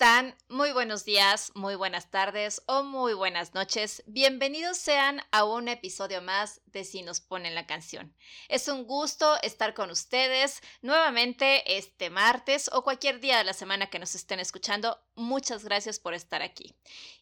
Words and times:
Hola, 0.00 0.06
¿cómo 0.06 0.30
están? 0.30 0.36
Muy 0.48 0.72
buenos 0.72 1.04
días, 1.04 1.52
muy 1.54 1.74
buenas 1.74 2.10
tardes 2.10 2.62
o 2.66 2.82
muy 2.82 3.14
buenas 3.14 3.54
noches. 3.54 4.02
Bienvenidos 4.06 4.76
sean 4.78 5.22
a 5.32 5.44
un 5.44 5.68
episodio 5.68 6.22
más 6.22 6.60
de 6.66 6.84
Si 6.84 7.02
nos 7.02 7.20
ponen 7.20 7.54
la 7.54 7.66
canción. 7.66 8.14
Es 8.48 8.68
un 8.68 8.84
gusto 8.84 9.36
estar 9.42 9.74
con 9.74 9.90
ustedes 9.90 10.60
nuevamente 10.82 11.76
este 11.76 12.10
martes 12.10 12.70
o 12.72 12.82
cualquier 12.82 13.20
día 13.20 13.38
de 13.38 13.44
la 13.44 13.52
semana 13.52 13.90
que 13.90 13.98
nos 13.98 14.14
estén 14.14 14.40
escuchando. 14.40 14.98
Muchas 15.16 15.64
gracias 15.64 15.98
por 15.98 16.14
estar 16.14 16.42
aquí. 16.42 16.74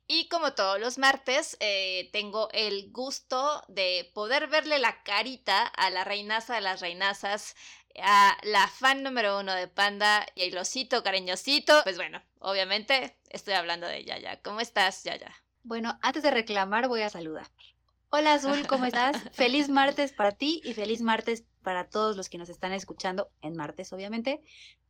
Y 0.09 0.29
como 0.29 0.53
todos 0.53 0.79
los 0.79 0.99
martes, 0.99 1.57
eh, 1.59 2.11
tengo 2.13 2.49
el 2.53 2.93
gusto 2.93 3.65
de 3.67 4.11
poder 4.15 4.47
verle 4.47 4.79
la 4.79 5.03
carita 5.03 5.67
a 5.67 5.91
la 5.91 6.05
reinaza 6.05 6.55
de 6.55 6.61
las 6.61 6.81
reinazas, 6.81 7.57
a 8.03 8.37
la 8.43 8.69
fan 8.69 9.03
número 9.03 9.39
uno 9.39 9.55
de 9.55 9.69
Panda 9.69 10.27
y 10.35 10.43
el 10.43 10.57
osito 10.59 11.03
cariñosito. 11.03 11.81
Pues 11.85 11.97
bueno, 11.97 12.23
obviamente 12.39 13.17
estoy 13.29 13.55
hablando 13.55 13.87
de 13.87 14.05
Yaya. 14.05 14.41
¿Cómo 14.43 14.61
estás, 14.61 15.05
Yaya? 15.05 15.35
Bueno, 15.63 15.99
antes 16.03 16.23
de 16.23 16.31
reclamar 16.31 16.89
voy 16.89 17.03
a 17.03 17.11
saludar. 17.11 17.47
Hola 18.11 18.35
Azul, 18.35 18.67
¿cómo 18.69 18.87
estás? 18.87 19.17
feliz 19.33 19.69
martes 19.69 20.13
para 20.13 20.33
ti 20.33 20.61
y 20.65 20.75
feliz 20.75 21.03
martes 21.03 21.45
para 21.63 21.89
todos 21.89 22.17
los 22.17 22.29
que 22.29 22.39
nos 22.39 22.49
están 22.49 22.73
escuchando 22.73 23.31
en 23.43 23.57
martes, 23.57 23.93
obviamente. 23.93 24.41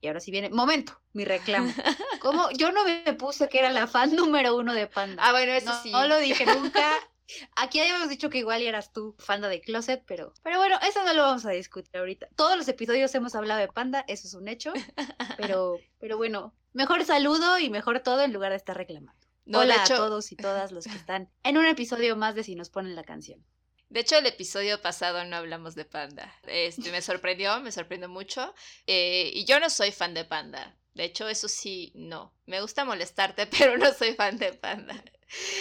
Y 0.03 0.09
ahora 0.09 0.21
sí 0.21 0.31
viene, 0.31 0.51
momento, 0.51 1.01
mi 1.15 1.25
reclamo. 1.25 1.73
¿Cómo? 2.21 2.51
Yo 2.51 2.71
no 2.73 2.85
me 2.85 3.15
puse 3.15 3.49
que 3.49 3.59
era 3.59 3.73
la 3.73 3.87
fan 3.87 4.15
número 4.15 4.55
uno 4.55 4.75
de 4.75 4.87
Panda. 4.87 5.23
Ah, 5.27 5.33
bueno, 5.33 5.53
eso 5.53 5.73
sí. 5.83 5.91
No 5.91 6.07
lo 6.07 6.19
dije 6.19 6.45
nunca. 6.45 6.93
Aquí 7.57 7.81
habíamos 7.81 8.09
dicho 8.09 8.31
que 8.31 8.39
igual 8.39 8.63
eras 8.63 8.93
tú 8.93 9.15
fanda 9.19 9.49
de 9.49 9.61
Closet, 9.61 10.03
pero, 10.07 10.33
pero 10.43 10.59
bueno, 10.59 10.79
eso 10.83 11.03
no 11.05 11.13
lo 11.13 11.23
vamos 11.23 11.45
a 11.47 11.51
discutir 11.51 11.97
ahorita. 11.97 12.29
Todos 12.37 12.57
los 12.57 12.69
episodios 12.69 13.15
hemos 13.15 13.35
hablado 13.35 13.61
de 13.61 13.69
Panda, 13.69 14.05
eso 14.09 14.27
es 14.27 14.35
un 14.35 14.49
hecho, 14.49 14.73
pero, 15.37 15.79
pero 15.99 16.17
bueno, 16.17 16.55
mejor 16.73 17.05
saludo 17.05 17.59
y 17.59 17.71
mejor 17.71 18.01
todo 18.01 18.23
en 18.23 18.33
lugar 18.33 18.51
de 18.51 18.57
estar 18.57 18.77
reclamando. 18.77 19.27
Hola 19.53 19.83
a 19.83 19.87
todos 19.87 20.33
y 20.33 20.37
todas 20.37 20.73
los 20.73 20.85
que 20.85 20.97
están 20.97 21.31
en 21.45 21.59
un 21.59 21.67
episodio 21.67 22.17
más 22.17 22.35
de 22.35 22.43
Si 22.43 22.55
nos 22.55 22.71
ponen 22.71 22.97
la 22.97 23.05
canción. 23.05 23.45
De 23.89 24.01
hecho, 24.01 24.19
el 24.19 24.27
episodio 24.27 24.83
pasado 24.83 25.25
no 25.25 25.37
hablamos 25.37 25.77
de 25.77 25.85
Panda. 25.85 26.35
Este, 26.49 26.91
me 26.91 27.01
sorprendió, 27.03 27.61
me 27.61 27.71
sorprendió 27.71 28.09
mucho. 28.09 28.53
Eh, 28.87 29.31
y 29.33 29.45
yo 29.45 29.61
no 29.61 29.71
soy 29.71 29.93
fan 29.93 30.13
de 30.13 30.25
Panda. 30.25 30.77
De 30.95 31.05
hecho, 31.05 31.29
eso 31.29 31.47
sí, 31.47 31.93
no. 31.95 32.35
Me 32.47 32.61
gusta 32.61 32.85
molestarte, 32.85 33.47
pero 33.59 33.79
no 33.79 33.93
soy 33.93 34.15
fan 34.15 34.39
de 34.39 34.55
Panda. 34.55 35.01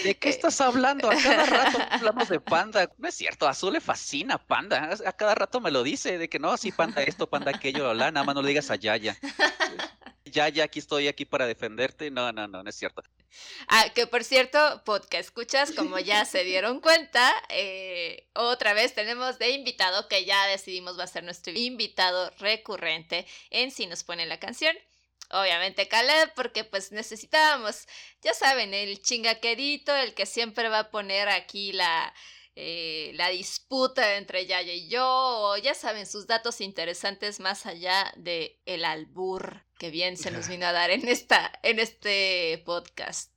¿De 0.04 0.16
qué 0.16 0.30
estás 0.30 0.62
hablando? 0.62 1.10
A 1.10 1.16
cada 1.16 1.46
rato 1.46 1.78
hablamos 1.90 2.30
de 2.30 2.40
panda. 2.40 2.90
No 2.98 3.08
es 3.08 3.16
cierto, 3.16 3.48
a 3.48 3.52
Azul 3.52 3.74
le 3.74 3.82
fascina 3.82 4.38
panda. 4.38 4.98
A 5.06 5.14
cada 5.14 5.36
rato 5.36 5.60
me 5.60 5.72
lo 5.72 5.84
dice, 5.84 6.18
de 6.18 6.30
que 6.30 6.40
no, 6.40 6.56
sí, 6.58 6.72
panda 6.72 7.02
esto, 7.04 7.28
panda 7.28 7.52
aquello, 7.52 7.94
nada 7.94 8.24
más 8.24 8.36
no 8.36 8.42
le 8.42 8.50
digas 8.50 8.70
a 8.70 8.76
Yaya. 8.76 9.18
Yaya, 10.26 10.66
aquí 10.66 10.80
estoy 10.80 11.08
aquí 11.08 11.26
para 11.26 11.48
defenderte. 11.48 12.12
No, 12.12 12.32
no, 12.32 12.48
no, 12.48 12.62
no 12.62 12.70
es 12.70 12.76
cierto. 12.76 13.02
Ah, 13.68 13.86
que 13.94 14.06
por 14.08 14.24
cierto, 14.24 14.82
podcast 14.86 15.26
escuchas, 15.26 15.72
como 15.72 15.98
ya 16.00 16.26
se 16.26 16.44
dieron 16.44 16.80
cuenta, 16.82 17.34
eh, 17.50 18.28
otra 18.34 18.74
vez 18.74 18.94
tenemos 18.94 19.40
de 19.40 19.52
invitado 19.52 20.08
que 20.08 20.26
ya 20.26 20.46
decidimos 20.48 21.00
va 21.00 21.04
a 21.06 21.08
ser 21.08 21.24
nuestro 21.24 21.54
invitado 21.54 22.32
recurrente 22.40 23.26
en 23.50 23.72
Si 23.72 23.88
nos 23.88 24.04
pone 24.04 24.26
la 24.26 24.40
canción 24.40 24.76
obviamente 25.32 25.88
Caleb, 25.88 26.32
porque 26.36 26.64
pues 26.64 26.92
necesitábamos, 26.92 27.88
ya 28.22 28.34
saben, 28.34 28.74
el 28.74 29.02
chingaquerito, 29.02 29.96
el 29.96 30.14
que 30.14 30.26
siempre 30.26 30.70
va 30.70 30.80
a 30.80 30.92
poner 30.92 31.30
aquí 31.30 31.72
la, 31.72 32.14
eh, 32.56 33.12
la 33.16 33.30
disputa 33.30 34.16
entre 34.16 34.46
Yaya 34.46 34.74
y 34.74 34.88
yo, 34.88 35.06
o 35.06 35.58
ya 35.58 35.74
saben, 35.74 36.06
sus 36.06 36.28
datos 36.28 36.62
interesantes 36.62 37.40
más 37.40 37.66
allá 37.66 38.14
de 38.16 38.62
el 38.66 38.86
albur 38.86 39.66
que 39.78 39.90
bien 39.90 40.18
se 40.18 40.32
nos 40.32 40.48
vino 40.50 40.66
a 40.66 40.72
dar 40.72 40.90
en, 40.90 41.08
esta, 41.08 41.52
en 41.64 41.80
este 41.80 42.62
podcast. 42.66 43.35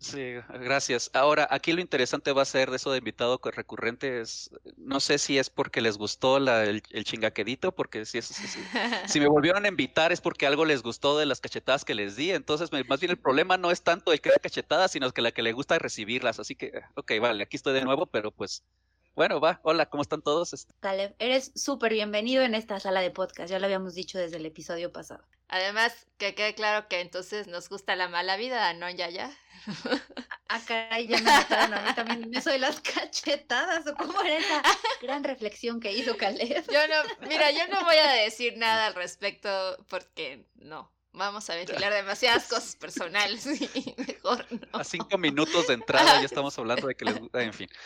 Sí, 0.00 0.34
gracias. 0.60 1.10
Ahora, 1.12 1.48
aquí 1.50 1.72
lo 1.72 1.80
interesante 1.80 2.30
va 2.30 2.42
a 2.42 2.44
ser 2.44 2.70
de 2.70 2.76
eso 2.76 2.92
de 2.92 2.98
invitado 2.98 3.40
recurrente, 3.42 4.20
es, 4.20 4.48
no 4.76 5.00
sé 5.00 5.18
si 5.18 5.38
es 5.38 5.50
porque 5.50 5.80
les 5.80 5.98
gustó 5.98 6.36
el, 6.36 6.82
chingaquedito, 7.02 7.72
porque 7.74 8.04
si, 8.06 8.22
si, 8.22 9.20
me 9.20 9.26
volvieron 9.28 9.64
a 9.64 9.68
invitar 9.68 10.12
es 10.12 10.20
porque 10.20 10.46
algo 10.46 10.64
les 10.64 10.82
gustó 10.82 11.18
de 11.18 11.26
las 11.26 11.40
cachetadas 11.40 11.84
que 11.84 11.96
les 11.96 12.14
di, 12.14 12.30
entonces 12.30 12.70
más 12.88 13.00
bien 13.00 13.10
el 13.10 13.18
problema 13.18 13.56
no 13.56 13.72
es 13.72 13.82
tanto 13.82 14.12
el 14.12 14.20
que 14.20 14.30
da 14.30 14.36
cachetadas, 14.36 14.92
sino 14.92 15.10
que 15.10 15.20
la 15.20 15.32
que 15.32 15.42
le 15.42 15.52
gusta 15.52 15.80
recibirlas, 15.80 16.38
así 16.38 16.54
que, 16.54 16.80
ok, 16.94 17.12
vale, 17.20 17.42
aquí 17.42 17.56
estoy 17.56 17.74
de 17.74 17.84
nuevo, 17.84 18.06
pero 18.06 18.30
pues 18.30 18.62
bueno, 19.18 19.40
va, 19.40 19.58
hola, 19.64 19.86
¿cómo 19.86 20.02
están 20.04 20.22
todos? 20.22 20.52
Este 20.52 20.72
Caleb, 20.78 21.12
eres 21.18 21.50
súper 21.56 21.92
bienvenido 21.92 22.44
en 22.44 22.54
esta 22.54 22.78
sala 22.78 23.00
de 23.00 23.10
podcast, 23.10 23.50
ya 23.50 23.58
lo 23.58 23.64
habíamos 23.64 23.96
dicho 23.96 24.16
desde 24.16 24.36
el 24.36 24.46
episodio 24.46 24.92
pasado. 24.92 25.24
Además, 25.48 26.06
que 26.18 26.36
quede 26.36 26.54
claro 26.54 26.86
que 26.86 27.00
entonces 27.00 27.48
nos 27.48 27.68
gusta 27.68 27.96
la 27.96 28.06
mala 28.06 28.36
vida, 28.36 28.72
¿no, 28.74 28.88
Yaya? 28.88 29.36
Ah, 30.48 30.60
caray, 30.68 31.08
ya 31.08 31.16
me 31.16 31.24
mataron 31.24 31.74
a 31.74 31.82
mí 31.82 31.94
también. 31.96 32.30
¿Me 32.30 32.40
soy 32.40 32.60
las 32.60 32.80
cachetadas 32.80 33.88
o 33.88 33.96
cómo 33.96 34.22
era 34.22 34.36
esa 34.36 34.62
gran 35.02 35.24
reflexión 35.24 35.80
que 35.80 35.90
hizo 35.90 36.16
Caleb? 36.16 36.64
Yo 36.70 36.78
no, 36.86 37.28
mira, 37.28 37.50
yo 37.50 37.66
no 37.72 37.84
voy 37.84 37.96
a 37.96 38.12
decir 38.12 38.56
nada 38.56 38.86
al 38.86 38.94
respecto 38.94 39.48
porque 39.88 40.46
no, 40.54 40.92
vamos 41.12 41.48
a 41.50 41.54
ventilar 41.54 41.92
demasiadas 41.92 42.44
cosas 42.48 42.76
personales 42.76 43.46
y 43.46 43.94
mejor 43.98 44.46
no. 44.50 44.78
A 44.78 44.84
cinco 44.84 45.18
minutos 45.18 45.66
de 45.66 45.74
entrada 45.74 46.20
ya 46.20 46.26
estamos 46.26 46.58
hablando 46.58 46.86
de 46.86 46.94
que 46.94 47.04
les 47.04 47.18
gusta, 47.18 47.42
en 47.42 47.52
fin. 47.52 47.68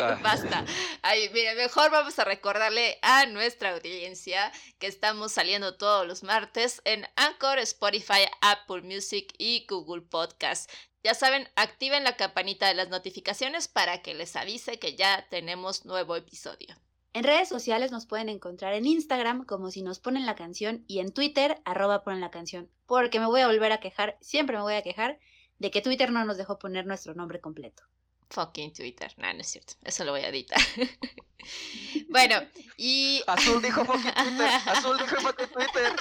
Ah. 0.00 0.18
Basta. 0.22 0.64
Ay, 1.02 1.30
mire, 1.32 1.54
mejor 1.54 1.90
vamos 1.90 2.18
a 2.18 2.24
recordarle 2.24 2.98
a 3.02 3.26
nuestra 3.26 3.74
audiencia 3.74 4.52
que 4.78 4.86
estamos 4.86 5.32
saliendo 5.32 5.76
todos 5.76 6.06
los 6.06 6.22
martes 6.22 6.82
en 6.84 7.06
Anchor, 7.16 7.58
Spotify, 7.58 8.26
Apple 8.40 8.82
Music 8.82 9.32
y 9.38 9.66
Google 9.68 10.02
Podcast. 10.02 10.70
Ya 11.02 11.14
saben, 11.14 11.48
activen 11.56 12.04
la 12.04 12.16
campanita 12.16 12.68
de 12.68 12.74
las 12.74 12.88
notificaciones 12.88 13.68
para 13.68 14.02
que 14.02 14.14
les 14.14 14.34
avise 14.36 14.78
que 14.78 14.96
ya 14.96 15.26
tenemos 15.30 15.84
nuevo 15.84 16.16
episodio. 16.16 16.74
En 17.16 17.24
redes 17.24 17.48
sociales 17.48 17.92
nos 17.92 18.04
pueden 18.04 18.28
encontrar 18.28 18.74
en 18.74 18.84
Instagram 18.84 19.46
como 19.46 19.70
si 19.70 19.80
nos 19.80 20.00
ponen 20.00 20.26
la 20.26 20.34
canción 20.34 20.84
y 20.86 20.98
en 20.98 21.14
Twitter 21.14 21.62
arroba 21.64 22.04
ponen 22.04 22.20
la 22.20 22.30
canción. 22.30 22.70
Porque 22.84 23.18
me 23.18 23.24
voy 23.24 23.40
a 23.40 23.46
volver 23.46 23.72
a 23.72 23.80
quejar, 23.80 24.18
siempre 24.20 24.54
me 24.54 24.62
voy 24.62 24.74
a 24.74 24.82
quejar 24.82 25.18
de 25.58 25.70
que 25.70 25.80
Twitter 25.80 26.12
no 26.12 26.26
nos 26.26 26.36
dejó 26.36 26.58
poner 26.58 26.84
nuestro 26.84 27.14
nombre 27.14 27.40
completo. 27.40 27.84
Fucking 28.28 28.74
Twitter. 28.74 29.14
No, 29.16 29.32
no 29.32 29.40
es 29.40 29.46
cierto. 29.46 29.72
Eso 29.82 30.04
lo 30.04 30.12
voy 30.12 30.20
a 30.20 30.28
editar. 30.28 30.60
bueno, 32.10 32.36
y. 32.76 33.22
Azul 33.26 33.62
dijo 33.62 33.82
fucking 33.86 34.12
Twitter. 34.12 34.50
Azul 34.66 34.98
dijo 34.98 35.16
fucking 35.16 35.48
Twitter. 35.48 35.96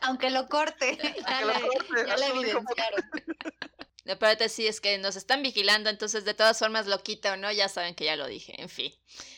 Aunque 0.00 0.30
lo 0.30 0.48
corte. 0.48 0.98
Ya, 1.00 1.44
le, 1.44 1.60
corte. 1.60 2.06
ya 2.08 2.16
le 2.16 2.26
evidenciaron. 2.26 3.04
Aparte, 4.06 4.48
sí, 4.48 4.66
es 4.66 4.80
que 4.80 4.98
nos 4.98 5.16
están 5.16 5.42
vigilando, 5.42 5.88
entonces 5.88 6.24
de 6.24 6.34
todas 6.34 6.58
formas 6.58 6.86
lo 6.86 7.02
quita 7.02 7.32
o 7.32 7.36
no, 7.36 7.50
ya 7.50 7.68
saben 7.68 7.94
que 7.94 8.04
ya 8.04 8.16
lo 8.16 8.26
dije, 8.26 8.60
en 8.60 8.68
fin. 8.68 8.92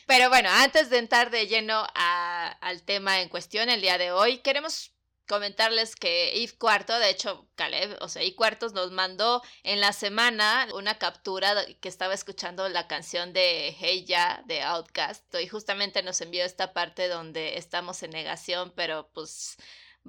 Pero 0.05 0.29
bueno, 0.29 0.49
antes 0.51 0.89
de 0.89 0.97
entrar 0.97 1.31
de 1.31 1.47
lleno 1.47 1.85
al 1.95 2.83
tema 2.83 3.21
en 3.21 3.29
cuestión 3.29 3.69
el 3.69 3.81
día 3.81 3.97
de 3.97 4.11
hoy, 4.11 4.39
queremos 4.39 4.91
comentarles 5.27 5.95
que 5.95 6.33
Yves 6.35 6.53
Cuarto, 6.53 6.97
de 6.99 7.09
hecho 7.09 7.47
Caleb, 7.55 7.97
o 8.01 8.09
sea, 8.09 8.23
Yves 8.23 8.35
Cuartos 8.35 8.73
nos 8.73 8.91
mandó 8.91 9.43
en 9.63 9.81
la 9.81 9.93
semana 9.93 10.67
una 10.73 10.97
captura 10.97 11.53
que 11.79 11.89
estaba 11.89 12.13
escuchando 12.13 12.67
la 12.69 12.87
canción 12.87 13.33
de 13.33 13.75
Hey 13.77 14.05
Ya 14.05 14.41
de 14.45 14.61
Outcast 14.63 15.23
y 15.35 15.47
justamente 15.47 16.01
nos 16.01 16.21
envió 16.21 16.43
esta 16.45 16.73
parte 16.73 17.07
donde 17.07 17.57
estamos 17.57 18.01
en 18.03 18.11
negación, 18.11 18.73
pero 18.75 19.09
pues 19.13 19.57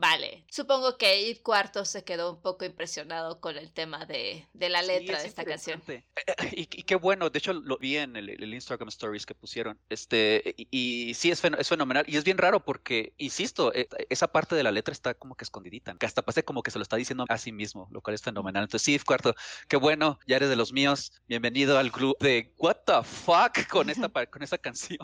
Vale, 0.00 0.44
supongo 0.48 0.96
que 0.96 1.22
Id 1.22 1.38
Cuarto 1.42 1.84
se 1.84 2.04
quedó 2.04 2.30
un 2.34 2.40
poco 2.40 2.64
impresionado 2.64 3.40
con 3.40 3.56
el 3.56 3.72
tema 3.72 4.06
de, 4.06 4.46
la 4.54 4.80
letra 4.80 5.20
de 5.20 5.26
esta 5.26 5.44
canción. 5.44 5.82
Eh, 5.88 6.04
y, 6.52 6.66
qué 6.66 6.94
bueno, 6.94 7.30
de 7.30 7.38
hecho 7.40 7.52
lo 7.52 7.78
vi 7.78 7.96
en 7.96 8.14
el, 8.14 8.54
Instagram 8.54 8.90
Stories 8.90 9.26
que 9.26 9.34
pusieron. 9.34 9.76
Este, 9.88 10.54
y, 10.56 11.14
sí, 11.14 11.32
es, 11.32 11.42
es, 11.42 11.68
fenomenal. 11.68 12.04
Y 12.06 12.16
es 12.16 12.22
bien 12.22 12.38
raro 12.38 12.64
porque, 12.64 13.12
insisto, 13.16 13.74
eh, 13.74 13.88
esa 14.08 14.28
parte 14.28 14.54
de 14.54 14.62
la 14.62 14.70
letra 14.70 14.92
está 14.92 15.14
como 15.14 15.34
que 15.34 15.42
escondidita, 15.42 15.96
que 15.98 16.06
hasta 16.06 16.22
parece 16.22 16.44
como 16.44 16.62
que 16.62 16.70
se 16.70 16.78
lo 16.78 16.84
está 16.84 16.94
diciendo 16.94 17.24
a 17.28 17.36
sí 17.36 17.50
mismo, 17.50 17.88
lo 17.90 18.00
cual 18.00 18.14
es 18.14 18.22
fenomenal. 18.22 18.62
Entonces, 18.62 18.84
sí, 18.84 18.96
Cuarto, 19.00 19.34
qué 19.66 19.78
bueno, 19.78 20.20
ya 20.28 20.36
eres 20.36 20.48
de 20.48 20.54
los 20.54 20.72
míos. 20.72 21.10
Bienvenido 21.26 21.76
al 21.76 21.90
club 21.90 22.16
de 22.20 22.54
What 22.58 22.76
the 22.86 23.02
fuck 23.02 23.66
con 23.68 23.90
esta, 23.90 24.08
con 24.26 24.44
esta 24.44 24.58
canción. 24.58 25.00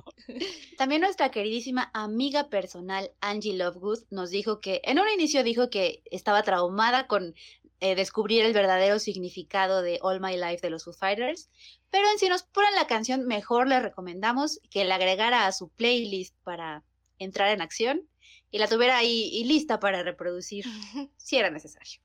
También 0.79 1.01
nuestra 1.01 1.33
queridísima 1.33 1.91
amiga 1.95 2.49
personal 2.49 3.11
Angie 3.21 3.55
Lovegood 3.55 4.05
nos 4.11 4.31
dijo 4.31 4.61
que 4.61 4.83
en 4.87 4.99
un 4.99 5.09
inicio 5.09 5.43
dijo 5.43 5.71
que 5.71 6.03
estaba 6.11 6.43
traumada 6.43 7.07
con 7.07 7.35
eh, 7.81 7.95
descubrir 7.95 8.45
el 8.45 8.53
verdadero 8.53 8.99
significado 8.99 9.83
de 9.83 9.99
All 10.01 10.21
My 10.21 10.37
Life 10.37 10.61
de 10.63 10.71
los 10.71 10.85
Foo 10.85 10.95
Fighters. 10.95 11.51
Pero 11.91 12.11
en 12.11 12.19
si 12.19 12.29
nos 12.29 12.43
ponen 12.45 12.75
la 12.75 12.87
canción, 12.87 13.27
mejor 13.27 13.69
le 13.69 13.81
recomendamos 13.81 14.61
que 14.71 14.85
la 14.85 14.95
agregara 14.95 15.47
a 15.47 15.53
su 15.53 15.69
playlist 15.69 16.35
para 16.45 16.83
entrar 17.19 17.51
en 17.51 17.61
acción 17.61 18.09
y 18.51 18.59
la 18.59 18.69
tuviera 18.69 18.97
ahí 18.97 19.29
y 19.33 19.45
lista 19.45 19.81
para 19.81 20.03
reproducir 20.03 20.65
si 21.17 21.37
era 21.37 21.51
necesario. 21.51 22.01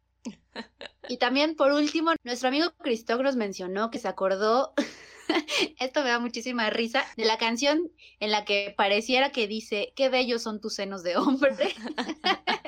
Y 1.08 1.18
también, 1.18 1.56
por 1.56 1.72
último, 1.72 2.12
nuestro 2.24 2.50
amigo 2.50 2.72
Cristóf 2.82 3.22
nos 3.22 3.36
mencionó 3.36 3.90
que 3.90 4.00
se 4.00 4.08
acordó, 4.08 4.74
esto 5.80 6.04
me 6.04 6.10
da 6.10 6.20
muchísima 6.20 6.70
risa, 6.70 7.06
de 7.18 7.26
la 7.26 7.38
canción 7.38 7.92
en 8.20 8.32
la 8.32 8.46
que 8.46 8.74
pareciera 8.76 9.32
que 9.32 9.48
dice, 9.48 9.94
qué 9.96 10.10
bellos 10.10 10.44
son 10.44 10.60
tus 10.60 10.76
senos 10.76 11.04
de 11.04 11.18
hombre. 11.18 11.56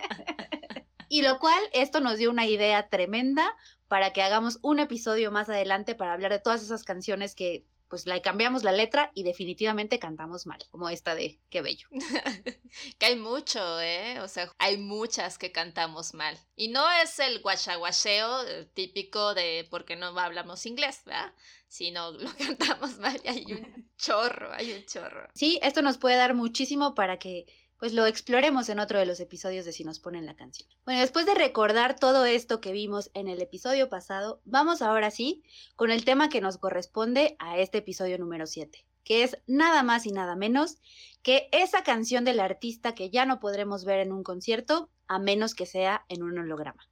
y 1.12 1.24
lo 1.24 1.40
cual, 1.40 1.62
esto 1.74 2.00
nos 2.00 2.18
dio 2.20 2.30
una 2.30 2.48
idea 2.48 2.88
tremenda 2.88 3.54
para 3.90 4.14
que 4.14 4.22
hagamos 4.22 4.60
un 4.62 4.80
episodio 4.80 5.30
más 5.30 5.50
adelante 5.50 5.94
para 5.94 6.14
hablar 6.14 6.32
de 6.32 6.40
todas 6.40 6.64
esas 6.64 6.86
canciones 6.86 7.36
que 7.36 7.66
pues 7.90 8.06
le 8.06 8.22
cambiamos 8.22 8.64
la 8.64 8.72
letra 8.72 9.12
y 9.14 9.24
definitivamente 9.24 10.00
cantamos 10.00 10.46
mal, 10.46 10.64
como 10.72 10.88
esta 10.88 11.14
de 11.14 11.42
Qué 11.50 11.62
bello. 11.62 11.90
que 12.98 13.06
hay 13.06 13.18
mucho, 13.18 13.82
¿eh? 13.82 14.22
O 14.22 14.30
sea, 14.30 14.50
hay 14.58 14.78
muchas 14.78 15.38
que 15.38 15.52
cantamos 15.52 16.14
mal. 16.14 16.40
Y 16.56 16.70
no 16.70 16.90
es 16.90 17.20
el 17.20 17.42
guachaguacheo 17.42 18.48
eh, 18.48 18.70
típico 18.74 19.34
de 19.34 19.68
porque 19.70 19.98
no 19.98 20.18
hablamos 20.18 20.66
inglés, 20.66 21.02
¿verdad? 21.06 21.34
Sino 21.68 22.14
lo 22.14 22.30
cantamos 22.38 23.00
mal 23.00 23.20
y 23.26 23.28
hay 23.28 23.46
un 23.52 23.92
chorro, 23.98 24.54
hay 24.54 24.72
un 24.72 24.86
chorro. 24.86 25.28
Sí, 25.34 25.60
esto 25.62 25.82
nos 25.82 25.98
puede 25.98 26.16
dar 26.16 26.34
muchísimo 26.36 26.96
para 26.96 27.20
que 27.20 27.48
pues 27.82 27.94
lo 27.94 28.06
exploremos 28.06 28.70
en 28.70 28.80
otro 28.80 29.00
de 29.00 29.08
los 29.08 29.20
episodios 29.20 29.66
de 29.66 29.74
Si 29.74 29.84
nos 29.84 30.00
ponen 30.00 30.28
la 30.28 30.36
canción. 30.36 30.70
Bueno, 30.86 31.02
después 31.02 31.26
de 31.26 31.34
recordar 31.34 31.96
todo 31.96 32.26
esto 32.26 32.62
que 32.62 32.74
vimos 32.74 33.10
en 33.16 33.28
el 33.28 33.42
episodio 33.42 33.90
pasado, 33.90 34.40
vamos 34.46 34.84
ahora 34.84 35.10
sí 35.10 35.42
con 35.76 35.90
el 35.90 36.06
tema 36.06 36.30
que 36.30 36.42
nos 36.42 36.60
corresponde 36.60 37.36
a 37.40 37.58
este 37.58 37.80
episodio 37.80 38.20
número 38.20 38.46
7, 38.46 38.86
que 39.04 39.24
es 39.24 39.40
nada 39.48 39.82
más 39.82 40.06
y 40.06 40.12
nada 40.12 40.36
menos 40.36 40.78
que 41.24 41.50
esa 41.52 41.82
canción 41.82 42.24
del 42.24 42.40
artista 42.40 42.94
que 42.94 43.10
ya 43.10 43.26
no 43.26 43.40
podremos 43.40 43.84
ver 43.84 44.02
en 44.02 44.12
un 44.12 44.22
concierto 44.22 44.92
a 45.08 45.18
menos 45.18 45.56
que 45.56 45.66
sea 45.66 46.06
en 46.08 46.22
un 46.22 46.38
holograma. 46.38 46.88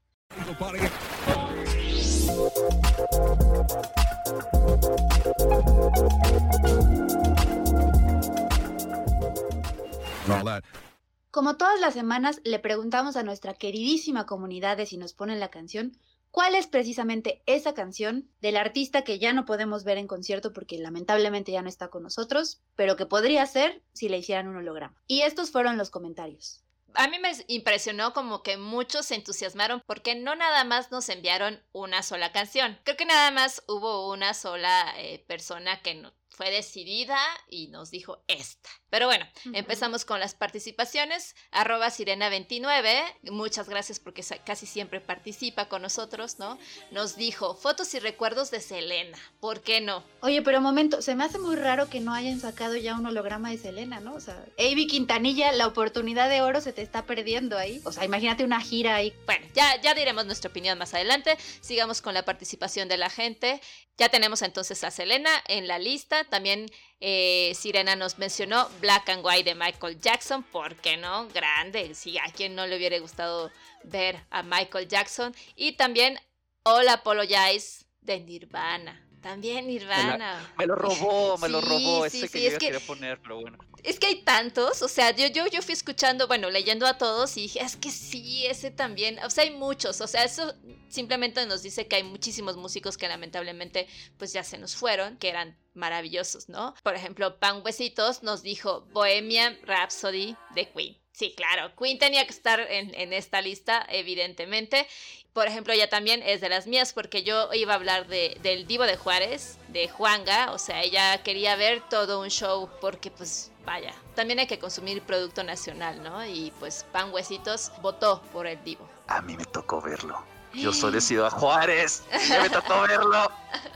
Como 11.40 11.56
todas 11.56 11.80
las 11.80 11.94
semanas, 11.94 12.42
le 12.44 12.60
preguntamos 12.60 13.16
a 13.16 13.24
nuestra 13.24 13.54
queridísima 13.54 14.26
comunidad 14.26 14.76
de 14.76 14.86
si 14.86 14.98
nos 14.98 15.14
ponen 15.14 15.40
la 15.40 15.50
canción, 15.50 15.98
cuál 16.32 16.54
es 16.54 16.68
precisamente 16.68 17.42
esa 17.46 17.74
canción 17.74 18.30
del 18.42 18.58
artista 18.58 19.06
que 19.06 19.20
ya 19.20 19.32
no 19.32 19.46
podemos 19.46 19.86
ver 19.86 19.98
en 19.98 20.08
concierto 20.08 20.52
porque 20.52 20.78
lamentablemente 20.78 21.54
ya 21.54 21.62
no 21.62 21.70
está 21.70 21.88
con 21.88 22.04
nosotros, 22.04 22.62
pero 22.76 22.98
que 22.98 23.06
podría 23.06 23.46
ser 23.46 23.82
si 23.94 24.10
le 24.10 24.18
hicieran 24.18 24.50
un 24.50 24.58
holograma. 24.58 25.02
Y 25.08 25.22
estos 25.22 25.50
fueron 25.50 25.78
los 25.78 25.90
comentarios. 25.90 26.66
A 26.96 27.08
mí 27.08 27.20
me 27.20 27.32
impresionó 27.48 28.12
como 28.12 28.44
que 28.44 28.58
muchos 28.58 29.06
se 29.06 29.16
entusiasmaron 29.16 29.82
porque 29.88 30.16
no 30.16 30.36
nada 30.36 30.66
más 30.66 30.92
nos 30.92 31.08
enviaron 31.08 31.64
una 31.72 32.04
sola 32.04 32.34
canción. 32.34 32.78
Creo 32.84 32.98
que 32.98 33.06
nada 33.06 33.32
más 33.32 33.64
hubo 33.70 34.12
una 34.12 34.34
sola 34.34 34.94
eh, 34.98 35.24
persona 35.26 35.82
que 35.84 36.04
fue 36.28 36.52
decidida 36.52 37.18
y 37.48 37.70
nos 37.70 37.92
dijo 37.92 38.26
esta. 38.28 38.70
Pero 38.90 39.06
bueno, 39.06 39.26
empezamos 39.54 40.06
con 40.06 40.20
las 40.20 40.34
participaciones. 40.34 41.36
Arroba 41.52 41.88
Sirena29, 41.88 43.32
muchas 43.32 43.70
gracias 43.70 44.00
porque 44.00 44.24
casi 44.46 44.66
siempre 44.66 45.00
participa 45.02 45.68
con 45.68 45.82
nosotros, 45.82 46.40
¿no? 46.40 46.58
Nos 46.92 47.16
dijo 47.16 47.56
fotos 47.56 47.94
y 47.94 48.00
recuerdos 48.00 48.52
de 48.52 48.62
Selena. 48.62 49.18
¿Por 49.40 49.62
qué 49.62 49.82
no? 49.82 50.04
Oye, 50.22 50.42
pero 50.42 50.58
un 50.58 50.64
momento, 50.64 51.02
se 51.02 51.16
me 51.16 51.24
hace 51.24 51.40
muy 51.40 51.56
raro 51.56 51.90
que 51.90 52.00
no 52.00 52.14
hayan 52.14 52.40
sacado 52.40 52.76
ya 52.76 52.96
un 52.96 53.06
holograma 53.06 53.52
de 53.52 53.58
Selena, 53.58 54.00
¿no? 54.00 54.16
O 54.16 54.20
sea, 54.20 54.44
Avi 54.58 54.88
Quintanilla, 54.88 55.52
la 55.52 55.68
oportunidad 55.68 56.30
de 56.30 56.42
oro 56.42 56.62
se 56.62 56.74
te 56.74 56.82
está 56.82 57.06
perdiendo 57.06 57.58
ahí. 57.58 57.82
O 57.86 57.92
sea, 57.92 58.06
imagínate 58.06 58.44
una 58.44 58.62
gira 58.62 58.96
ahí. 58.96 59.14
Bueno, 59.26 59.46
ya, 59.54 59.80
ya 59.82 59.94
diremos 59.94 60.26
nuestra 60.26 60.50
opinión 60.50 60.78
más 60.78 60.94
adelante. 60.94 61.38
Sigamos 61.62 62.02
con 62.02 62.14
la 62.14 62.24
participación 62.24 62.88
de 62.88 62.98
la 62.98 63.10
gente. 63.10 63.62
Ya 63.98 64.10
tenemos 64.10 64.42
entonces 64.42 64.84
a 64.84 64.92
Selena 64.92 65.30
en 65.48 65.68
la 65.68 65.78
lista. 65.78 66.24
También 66.24 66.72
eh, 67.02 67.54
Sirena 67.56 67.96
nos 67.96 68.18
mencionó 68.18 68.70
Black 68.82 69.10
and 69.10 69.26
White 69.26 69.50
de 69.50 69.56
Michael 69.56 70.00
Jackson. 70.00 70.44
¿Por 70.44 70.76
qué 70.76 70.98
no? 70.98 71.28
Grande. 71.30 71.96
Sí, 71.96 72.18
a 72.18 72.32
quien 72.32 72.56
no 72.56 72.68
le 72.68 72.78
hubiera 72.78 73.00
gustado 73.00 73.52
ver 73.84 74.20
a 74.30 74.44
Michael 74.44 74.88
Jackson. 74.88 75.34
Y 75.56 75.74
también 75.74 76.20
All 76.64 76.88
Apologize 76.90 77.86
de 78.02 78.20
Nirvana. 78.20 79.06
También 79.22 79.68
Nirvana. 79.68 80.54
Me, 80.58 80.66
lo 80.66 80.76
robó, 80.76 81.38
me 81.38 81.50
lo 81.50 81.62
robó. 81.62 82.06
Ese 82.06 82.30
que 82.30 82.52
yo 82.52 82.58
quería 82.58 82.80
poner, 82.80 83.20
pero 83.22 83.42
bueno. 83.42 83.58
Es 83.84 84.00
que 84.00 84.08
hay 84.08 84.22
tantos, 84.24 84.82
o 84.82 84.88
sea, 84.88 85.12
yo, 85.12 85.28
yo, 85.28 85.48
yo 85.48 85.62
fui 85.62 85.74
escuchando, 85.74 86.28
bueno, 86.28 86.50
leyendo 86.50 86.86
a 86.86 86.98
todos 86.98 87.38
y 87.38 87.44
dije, 87.44 87.62
es 87.62 87.76
que 87.76 87.92
sí, 87.92 88.46
ese 88.46 88.72
también, 88.72 89.20
o 89.20 89.30
sea, 89.30 89.44
hay 89.44 89.52
muchos, 89.52 90.02
o 90.02 90.08
sea, 90.08 90.24
eso 90.24 90.54
simplemente 90.90 91.46
nos 91.46 91.64
dice 91.64 91.88
que 91.88 91.98
hay 91.98 92.04
muchísimos 92.04 92.58
músicos 92.58 92.98
que 92.98 93.08
lamentablemente 93.08 93.88
pues 94.18 94.34
ya 94.34 94.44
se 94.44 94.58
nos 94.58 94.76
fueron, 94.76 95.18
que 95.18 95.30
eran 95.30 95.58
maravillosos, 95.74 96.50
¿no? 96.50 96.74
Por 96.84 96.96
ejemplo, 96.96 97.40
Pan 97.40 97.62
Huesitos 97.64 98.24
nos 98.24 98.42
dijo 98.42 98.88
Bohemian 98.92 99.58
Rhapsody 99.64 100.36
de 100.56 100.70
Queen. 100.70 100.98
Sí, 101.12 101.34
claro, 101.36 101.76
Queen 101.76 102.00
tenía 102.00 102.26
que 102.26 102.32
estar 102.32 102.62
en, 102.62 102.96
en, 102.96 103.12
esta 103.12 103.42
lista, 103.42 103.86
evidentemente. 103.90 104.88
Por 105.34 105.48
ejemplo, 105.48 105.74
ella 105.74 105.90
también 105.90 106.24
es 106.24 106.40
de 106.40 106.48
las 106.48 106.66
mías 106.66 106.94
porque 106.94 107.24
yo 107.24 107.54
iba 107.54 107.74
a 107.74 107.76
hablar 107.76 108.08
de, 108.08 108.38
del 108.42 108.68
Divo 108.68 108.86
de 108.86 108.96
Juárez, 108.96 109.58
de 109.68 109.90
Juanga, 109.90 110.54
o 110.54 110.58
sea, 110.58 110.82
ella 110.82 111.22
quería 111.22 111.58
ver 111.58 111.84
todo 111.90 112.22
un 112.22 112.30
show 112.30 112.70
porque 112.80 113.12
pues 113.12 113.52
vaya, 113.70 113.94
también 114.16 114.40
hay 114.40 114.48
que 114.48 114.58
consumir 114.58 115.00
producto 115.04 115.44
nacional, 115.44 116.02
¿no? 116.02 116.26
Y 116.26 116.52
pues 116.60 116.88
Pan 116.92 117.14
Huesitos 117.14 117.72
votó 117.84 118.20
por 118.34 118.48
el 118.48 118.62
Divo. 118.64 118.90
A 119.08 119.22
mí 119.22 119.38
me 119.38 119.46
tocó 119.46 119.80
verlo. 119.80 120.20
Yo 120.56 120.74
soy 120.74 120.94
de 120.94 121.02
Ciudad 121.10 121.30
Juárez, 121.30 122.04
ya 122.28 122.42
me 122.42 122.50
tocó 122.50 122.82
verlo 122.82 123.32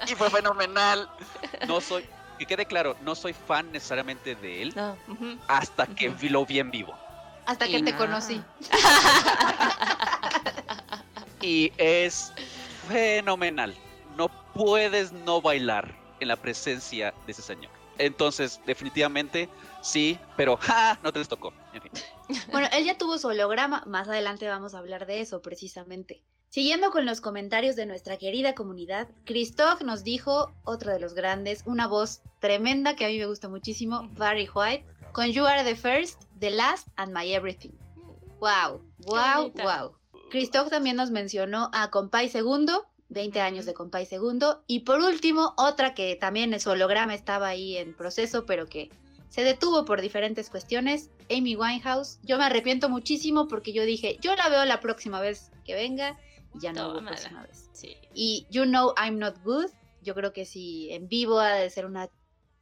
y 0.07 0.16
fue 0.16 0.31
fenomenal. 0.31 1.07
No 1.68 1.80
soy, 1.80 2.10
que 2.40 2.48
quede 2.48 2.66
claro, 2.66 2.98
no 3.04 3.13
soy 3.13 3.34
fan 3.34 3.72
necesariamente 3.72 4.34
de 4.34 4.63
él 4.63 4.75
hasta 5.48 5.86
que 5.86 6.12
lo 6.28 6.44
vi 6.44 6.57
en 6.57 6.72
vivo. 6.72 6.95
Hasta 7.45 7.68
que 7.68 7.84
te 7.84 7.95
conocí. 7.95 8.42
y 11.42 11.72
es 11.78 12.34
fenomenal. 12.88 13.75
No 14.18 14.28
puedes 14.56 15.12
no 15.12 15.40
bailar 15.40 15.94
en 16.19 16.30
la 16.30 16.36
presencia 16.36 17.13
de 17.28 17.31
ese 17.31 17.44
señor. 17.44 17.82
Entonces, 17.98 18.60
definitivamente 18.66 19.50
sí, 19.81 20.19
pero 20.36 20.57
¡ja! 20.57 21.00
no 21.04 21.12
te 21.12 21.19
les 21.19 21.28
tocó. 21.28 21.54
Bueno, 22.52 22.68
él 22.71 22.85
ya 22.85 22.97
tuvo 22.97 23.18
su 23.18 23.28
holograma, 23.28 23.83
más 23.85 24.07
adelante 24.07 24.47
vamos 24.47 24.73
a 24.73 24.80
hablar 24.80 25.06
de 25.06 25.19
eso 25.19 25.42
precisamente. 25.42 26.23
Siguiendo 26.50 26.92
con 26.92 27.06
los 27.06 27.19
comentarios 27.19 27.76
de 27.76 27.85
nuestra 27.85 28.18
querida 28.18 28.56
comunidad, 28.56 29.07
Christoph 29.26 29.81
nos 29.81 30.04
dijo, 30.04 30.54
otro 30.64 30.92
de 30.92 31.00
los 31.00 31.16
grandes, 31.16 31.64
una 31.66 31.88
voz 31.88 32.21
tremenda 32.40 32.95
que 32.95 33.06
a 33.06 33.07
mí 33.09 33.18
me 33.18 33.26
gusta 33.26 33.50
muchísimo, 33.50 34.07
Barry 34.14 34.47
White, 34.54 34.85
con 35.12 35.31
You 35.31 35.45
Are 35.45 35.64
the 35.64 35.76
First, 35.76 36.23
The 36.40 36.52
Last 36.52 36.88
and 36.95 37.14
My 37.14 37.33
Everything. 37.33 37.71
Wow, 38.40 38.81
wow, 39.06 39.52
wow. 39.64 39.95
Christoph 40.30 40.69
también 40.69 40.95
nos 40.95 41.12
mencionó 41.12 41.69
a 41.73 41.90
Compay 41.90 42.30
Segundo, 42.30 42.85
20 43.13 43.39
años 43.41 43.65
de 43.65 43.73
Compay 43.73 44.05
Segundo. 44.05 44.63
Y 44.67 44.81
por 44.81 44.99
último, 44.99 45.53
otra 45.57 45.93
que 45.93 46.15
también 46.15 46.53
en 46.53 46.59
su 46.59 46.69
holograma 46.69 47.13
estaba 47.13 47.47
ahí 47.47 47.77
en 47.77 47.93
proceso, 47.95 48.45
pero 48.45 48.67
que 48.67 48.89
se 49.29 49.43
detuvo 49.43 49.85
por 49.85 50.01
diferentes 50.01 50.49
cuestiones, 50.49 51.09
Amy 51.31 51.55
Winehouse. 51.55 52.19
Yo 52.23 52.37
me 52.37 52.43
arrepiento 52.43 52.89
muchísimo 52.89 53.47
porque 53.47 53.73
yo 53.73 53.83
dije, 53.83 54.17
yo 54.21 54.35
la 54.35 54.49
veo 54.49 54.65
la 54.65 54.79
próxima 54.79 55.21
vez 55.21 55.51
que 55.65 55.73
venga, 55.73 56.19
y 56.53 56.59
ya 56.59 56.73
no 56.73 56.91
hubo 56.91 57.03
próxima 57.03 57.43
vez. 57.43 57.69
Y 58.13 58.45
You 58.51 58.65
Know 58.65 58.93
I'm 58.95 59.17
Not 59.17 59.41
Good, 59.43 59.71
yo 60.01 60.13
creo 60.13 60.33
que 60.33 60.45
sí, 60.45 60.89
en 60.91 61.07
vivo 61.07 61.39
ha 61.39 61.53
de 61.55 61.69
ser 61.69 61.85
una 61.85 62.09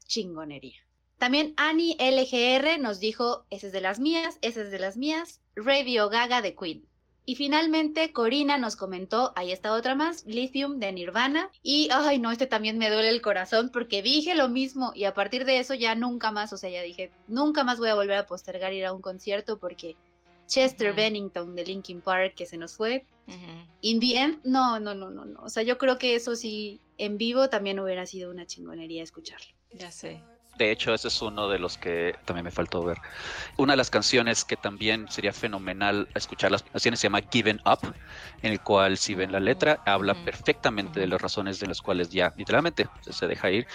chingonería. 0.05 0.77
También 1.17 1.53
Annie 1.57 1.97
LGR 1.99 2.79
nos 2.79 2.99
dijo, 2.99 3.45
esa 3.49 3.67
es 3.67 3.73
de 3.73 3.81
las 3.81 3.99
mías, 3.99 4.39
esa 4.41 4.61
es 4.61 4.71
de 4.71 4.79
las 4.79 4.97
mías, 4.97 5.41
Radio 5.55 6.09
Gaga 6.09 6.41
de 6.41 6.55
Queen. 6.55 6.87
Y 7.25 7.35
finalmente 7.35 8.11
Corina 8.13 8.57
nos 8.57 8.75
comentó, 8.75 9.31
ahí 9.35 9.51
está 9.51 9.73
otra 9.73 9.95
más, 9.95 10.25
Lithium 10.25 10.79
de 10.79 10.91
Nirvana. 10.91 11.49
Y, 11.61 11.89
ay 11.91 12.19
no, 12.19 12.31
este 12.31 12.47
también 12.47 12.77
me 12.77 12.89
duele 12.89 13.09
el 13.09 13.21
corazón 13.21 13.69
porque 13.71 14.01
dije 14.01 14.35
lo 14.35 14.49
mismo 14.49 14.91
y 14.95 15.03
a 15.05 15.13
partir 15.13 15.45
de 15.45 15.59
eso 15.59 15.73
ya 15.73 15.93
nunca 15.95 16.31
más, 16.31 16.51
o 16.51 16.57
sea, 16.57 16.69
ya 16.69 16.81
dije, 16.81 17.11
nunca 17.27 17.63
más 17.63 17.77
voy 17.77 17.89
a 17.89 17.95
volver 17.95 18.17
a 18.17 18.27
postergar 18.27 18.73
ir 18.73 18.85
a 18.85 18.93
un 18.93 19.01
concierto 19.01 19.59
porque 19.59 19.95
Chester 20.47 20.93
Bennington 20.93 21.55
de 21.55 21.63
Linkin 21.63 22.01
Park 22.01 22.33
que 22.35 22.45
se 22.45 22.57
nos 22.57 22.75
fue. 22.75 23.05
In 23.79 24.01
the 24.01 24.17
end, 24.17 24.39
no, 24.43 24.79
no, 24.79 24.93
no, 24.93 25.09
no, 25.09 25.23
no. 25.23 25.41
O 25.43 25.49
sea, 25.49 25.63
yo 25.63 25.77
creo 25.77 25.97
que 25.97 26.15
eso 26.15 26.35
sí, 26.35 26.81
en 26.97 27.17
vivo 27.17 27.49
también 27.49 27.79
hubiera 27.79 28.05
sido 28.05 28.29
una 28.29 28.45
chingonería 28.45 29.01
escucharlo. 29.01 29.47
Ya 29.71 29.91
sé. 29.91 30.21
De 30.55 30.69
hecho, 30.71 30.93
ese 30.93 31.07
es 31.07 31.21
uno 31.21 31.47
de 31.47 31.59
los 31.59 31.77
que 31.77 32.13
también 32.25 32.43
me 32.43 32.51
faltó 32.51 32.83
ver. 32.83 32.97
Una 33.57 33.73
de 33.73 33.77
las 33.77 33.89
canciones 33.89 34.43
que 34.43 34.57
también 34.57 35.07
sería 35.09 35.33
fenomenal 35.33 36.09
escuchar 36.13 36.51
las 36.51 36.63
canciones 36.63 36.99
se 36.99 37.07
llama 37.07 37.21
Given 37.31 37.59
Up, 37.65 37.95
en 38.41 38.51
el 38.51 38.61
cual 38.61 38.97
si 38.97 39.15
ven 39.15 39.31
la 39.31 39.39
letra 39.39 39.81
habla 39.85 40.13
perfectamente 40.13 40.99
de 40.99 41.07
las 41.07 41.21
razones 41.21 41.59
de 41.59 41.67
las 41.67 41.81
cuales 41.81 42.09
ya 42.09 42.33
literalmente 42.35 42.87
se 43.01 43.27
deja 43.27 43.49
ir. 43.49 43.65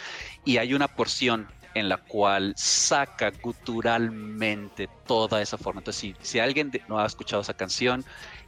Y 0.44 0.58
hay 0.58 0.74
una 0.74 0.88
porción 0.88 1.48
en 1.74 1.88
la 1.88 1.98
cual 1.98 2.54
saca 2.56 3.30
guturalmente 3.42 4.88
toda 5.06 5.42
esa 5.42 5.58
forma. 5.58 5.80
Entonces, 5.80 6.00
si, 6.00 6.16
si 6.20 6.38
alguien 6.38 6.70
no 6.88 6.98
ha 6.98 7.06
escuchado 7.06 7.42
esa 7.42 7.54
canción, 7.54 8.04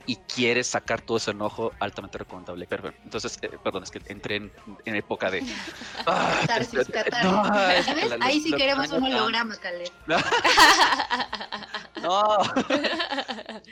y 0.06 0.16
quieres 0.16 0.66
sacar 0.66 1.02
todo 1.02 1.18
ese 1.18 1.32
enojo, 1.32 1.72
altamente 1.80 2.16
recomendable. 2.18 2.66
Pero, 2.66 2.92
entonces, 3.04 3.38
eh, 3.42 3.50
perdón, 3.62 3.82
es 3.82 3.90
que 3.90 4.00
entré 4.06 4.36
en, 4.36 4.52
época 4.84 5.30
de... 5.30 5.44
Ah, 6.06 6.40
Ahí 8.20 8.40
sí 8.40 8.52
queremos 8.52 8.90
un 8.90 9.04
holograma, 9.04 9.56
Caleb. 9.56 9.90
no. 12.02 12.38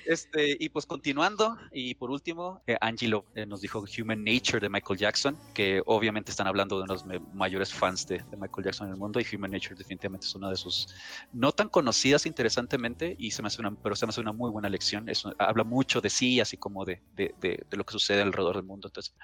este, 0.05 0.57
y 0.61 0.69
pues 0.69 0.85
continuando, 0.85 1.57
y 1.73 1.95
por 1.95 2.11
último, 2.11 2.61
eh, 2.67 2.77
Angelo 2.81 3.25
eh, 3.35 3.47
nos 3.47 3.63
dijo 3.63 3.85
Human 3.99 4.23
Nature 4.23 4.61
de 4.61 4.69
Michael 4.69 4.99
Jackson, 4.99 5.39
que 5.55 5.83
obviamente 5.87 6.31
están 6.31 6.47
hablando 6.47 6.77
de 6.77 6.85
unos 6.85 7.05
mayores 7.33 7.73
fans 7.73 8.07
de, 8.07 8.23
Michael 8.37 8.65
Jackson 8.65 8.89
en 8.89 8.95
el 8.95 8.99
mundo, 8.99 9.21
y 9.21 9.27
Human 9.35 9.51
Nature 9.51 9.77
definitivamente 9.77 10.27
es 10.27 10.35
una 10.35 10.51
de 10.51 10.57
sus 10.57 10.89
no 11.33 11.53
tan 11.53 11.69
conocidas 11.69 12.27
interesantemente, 12.27 13.17
y 13.19 13.31
se 13.31 13.41
me 13.41 13.49
hace 13.49 13.61
una, 13.63 13.75
pero 13.75 13.97
se 13.97 14.05
me 14.05 14.11
hace 14.11 14.21
una 14.21 14.33
muy 14.33 14.51
buena 14.51 14.69
lección. 14.69 15.09
Eso, 15.09 15.33
habla 15.39 15.65
mucho 15.65 16.01
de 16.01 16.11
sí 16.11 16.26
así 16.41 16.57
como 16.57 16.85
de, 16.85 17.03
de, 17.15 17.35
de, 17.41 17.77
lo 17.77 17.85
que 17.85 17.93
sucede 17.93 18.23
alrededor 18.23 18.57
del 18.57 18.65
mundo. 18.65 18.89
Entonces, 18.89 19.15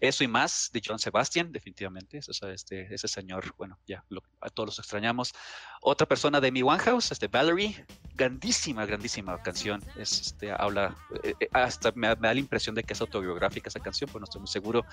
eso 0.00 0.24
y 0.24 0.28
más 0.28 0.70
de 0.72 0.82
John 0.84 0.98
Sebastian, 0.98 1.52
definitivamente. 1.52 2.18
este, 2.18 2.94
ese 2.94 3.08
señor, 3.08 3.54
bueno, 3.56 3.78
ya 3.86 4.04
a 4.40 4.50
todos 4.50 4.68
los 4.68 4.78
extrañamos. 4.78 5.32
Otra 5.80 6.06
persona 6.06 6.40
de 6.40 6.52
Mi 6.52 6.62
One 6.62 6.78
House, 6.80 7.12
este 7.12 7.28
Valerie, 7.28 7.84
grandísima, 8.14 8.86
grandísima 8.86 9.42
canción. 9.42 9.82
Es, 9.96 10.20
este, 10.20 10.52
habla, 10.52 10.96
eh, 11.22 11.34
eh, 11.40 11.48
hasta 11.52 11.92
me, 11.92 12.08
da 12.08 12.34
la 12.34 12.40
impresión 12.40 12.74
de 12.74 12.84
que 12.84 12.92
es 12.92 13.00
autobiográfica 13.00 13.68
esa 13.68 13.80
canción, 13.80 14.08
pero 14.08 14.20
no 14.20 14.24
estoy 14.24 14.40
muy 14.40 14.48
seguro. 14.48 14.84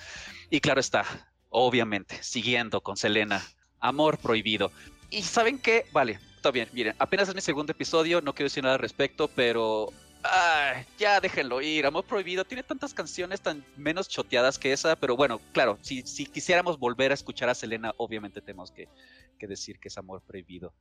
Y 0.50 0.60
claro 0.60 0.80
está, 0.80 1.04
obviamente, 1.48 2.22
siguiendo 2.22 2.80
con 2.80 2.96
Selena, 2.96 3.42
Amor 3.80 4.18
Prohibido. 4.18 4.70
Y 5.10 5.22
saben 5.22 5.58
qué, 5.58 5.86
vale, 5.92 6.18
está 6.36 6.50
bien, 6.50 6.68
miren, 6.72 6.94
apenas 6.98 7.28
es 7.28 7.34
mi 7.34 7.40
segundo 7.40 7.72
episodio, 7.72 8.20
no 8.20 8.34
quiero 8.34 8.46
decir 8.46 8.62
nada 8.62 8.76
al 8.76 8.80
respecto, 8.80 9.28
pero 9.28 9.92
Ay, 10.24 10.86
ya 10.98 11.20
déjenlo 11.20 11.60
ir, 11.60 11.84
Amor 11.84 12.04
Prohibido 12.04 12.44
tiene 12.44 12.62
tantas 12.62 12.94
canciones 12.94 13.40
tan 13.40 13.64
menos 13.76 14.08
choteadas 14.08 14.58
que 14.58 14.72
esa, 14.72 14.94
pero 14.94 15.16
bueno, 15.16 15.40
claro, 15.52 15.78
si, 15.82 16.02
si 16.02 16.26
quisiéramos 16.26 16.78
volver 16.78 17.10
a 17.10 17.14
escuchar 17.14 17.48
a 17.48 17.54
Selena, 17.54 17.92
obviamente 17.96 18.40
tenemos 18.40 18.70
que, 18.70 18.88
que 19.38 19.48
decir 19.48 19.80
que 19.80 19.88
es 19.88 19.98
Amor 19.98 20.22
Prohibido. 20.22 20.72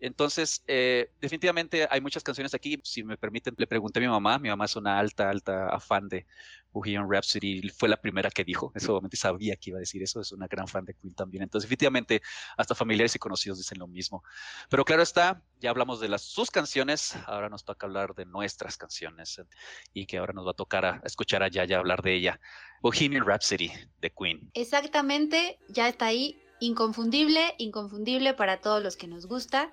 Entonces, 0.00 0.62
eh, 0.66 1.10
definitivamente 1.20 1.86
hay 1.90 2.00
muchas 2.00 2.22
canciones 2.22 2.52
aquí. 2.54 2.78
Si 2.82 3.02
me 3.02 3.16
permiten, 3.16 3.54
le 3.56 3.66
pregunté 3.66 4.00
a 4.00 4.02
mi 4.02 4.08
mamá. 4.08 4.38
Mi 4.38 4.48
mamá 4.48 4.66
es 4.66 4.76
una 4.76 4.98
alta, 4.98 5.30
alta 5.30 5.68
afán 5.68 6.08
de 6.08 6.26
Bohemian 6.72 7.10
Rhapsody. 7.10 7.68
Fue 7.70 7.88
la 7.88 7.96
primera 7.96 8.30
que 8.30 8.44
dijo. 8.44 8.72
Eso 8.74 8.92
obviamente 8.92 9.16
sabía 9.16 9.56
que 9.56 9.70
iba 9.70 9.78
a 9.78 9.80
decir 9.80 10.02
eso. 10.02 10.20
Es 10.20 10.32
una 10.32 10.46
gran 10.46 10.68
fan 10.68 10.84
de 10.84 10.94
Queen 10.94 11.14
también. 11.14 11.42
Entonces, 11.44 11.68
definitivamente, 11.68 12.22
hasta 12.56 12.74
familiares 12.74 13.14
y 13.14 13.18
conocidos 13.18 13.58
dicen 13.58 13.78
lo 13.78 13.86
mismo. 13.86 14.22
Pero 14.68 14.84
claro 14.84 15.02
está, 15.02 15.42
ya 15.60 15.70
hablamos 15.70 16.00
de 16.00 16.08
las, 16.08 16.22
sus 16.22 16.50
canciones. 16.50 17.16
Ahora 17.26 17.48
nos 17.48 17.64
toca 17.64 17.86
hablar 17.86 18.14
de 18.14 18.26
nuestras 18.26 18.76
canciones. 18.76 19.40
Y 19.92 20.06
que 20.06 20.18
ahora 20.18 20.32
nos 20.32 20.46
va 20.46 20.50
a 20.50 20.54
tocar 20.54 20.84
a, 20.84 21.00
escuchar 21.04 21.42
a 21.42 21.48
Yaya 21.48 21.78
hablar 21.78 22.02
de 22.02 22.14
ella. 22.14 22.40
Bohemian 22.82 23.24
Rhapsody 23.24 23.70
de 24.00 24.10
Queen. 24.10 24.50
Exactamente, 24.52 25.58
ya 25.68 25.88
está 25.88 26.06
ahí 26.06 26.43
inconfundible, 26.60 27.54
inconfundible 27.58 28.34
para 28.34 28.60
todos 28.60 28.82
los 28.82 28.96
que 28.96 29.06
nos 29.06 29.26
gusta, 29.26 29.72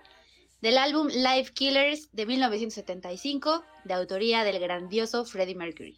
del 0.62 0.78
álbum 0.78 1.08
Live 1.08 1.52
Killers 1.54 2.10
de 2.12 2.26
1975, 2.26 3.64
de 3.86 3.94
autoría 3.94 4.44
del 4.44 4.60
grandioso 4.60 5.26
Freddie 5.26 5.56
Mercury. 5.56 5.98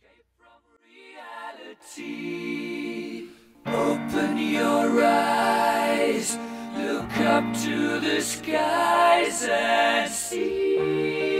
Open 3.65 4.37
your 4.37 5.03
eyes, 5.03 6.37
look 6.75 7.17
up 7.21 7.43
to 7.63 7.99
the 8.01 8.21
skies 8.21 9.47
and 9.49 10.11
see. 10.11 11.32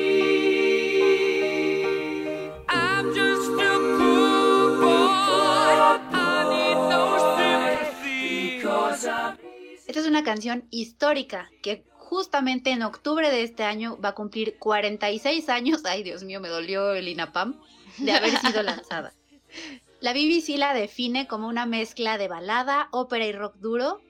Esta 9.94 10.02
es 10.02 10.08
una 10.08 10.24
canción 10.24 10.66
histórica 10.72 11.52
que 11.62 11.86
justamente 11.98 12.72
en 12.72 12.82
octubre 12.82 13.30
de 13.30 13.44
este 13.44 13.62
año 13.64 14.00
va 14.04 14.10
a 14.10 14.16
cumplir 14.16 14.58
46 14.58 15.50
años, 15.50 15.84
ay 15.86 16.02
Dios 16.02 16.24
mío, 16.24 16.40
me 16.40 16.50
dolió 16.50 16.96
el 16.96 17.08
INAPAM, 17.08 17.62
de 18.00 18.12
haber 18.12 18.36
sido 18.40 18.64
lanzada. 18.64 19.14
La 20.00 20.14
BBC 20.14 20.58
la 20.58 20.74
define 20.74 21.28
como 21.28 21.48
una 21.48 21.68
mezcla 21.68 22.18
de 22.18 22.28
balada, 22.28 22.88
ópera 22.92 23.28
y 23.28 23.34
rock 23.34 23.58
duro, 23.58 24.02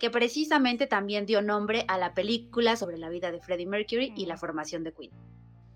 que 0.00 0.08
precisamente 0.08 0.86
también 0.86 1.26
dio 1.26 1.42
nombre 1.42 1.84
a 1.86 1.98
la 1.98 2.14
película 2.14 2.76
sobre 2.76 2.96
la 2.96 3.10
vida 3.10 3.30
de 3.30 3.42
Freddie 3.42 3.66
Mercury 3.66 4.14
y 4.16 4.24
la 4.24 4.38
formación 4.38 4.84
de 4.84 4.94
Queen. 4.94 5.10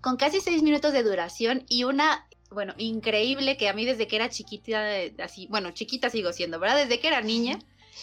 Con 0.01 0.17
casi 0.17 0.41
seis 0.41 0.63
minutos 0.63 0.91
de 0.91 1.03
duración 1.03 1.65
y 1.69 1.83
una, 1.83 2.27
bueno, 2.49 2.73
increíble 2.79 3.57
que 3.57 3.69
a 3.69 3.73
mí 3.73 3.85
desde 3.85 4.07
que 4.07 4.15
era 4.15 4.29
chiquita, 4.29 4.87
así, 5.19 5.45
bueno, 5.51 5.69
chiquita 5.69 6.09
sigo 6.09 6.33
siendo, 6.33 6.59
¿verdad? 6.59 6.77
Desde 6.77 6.99
que 6.99 7.09
era 7.09 7.21
niña, 7.21 7.59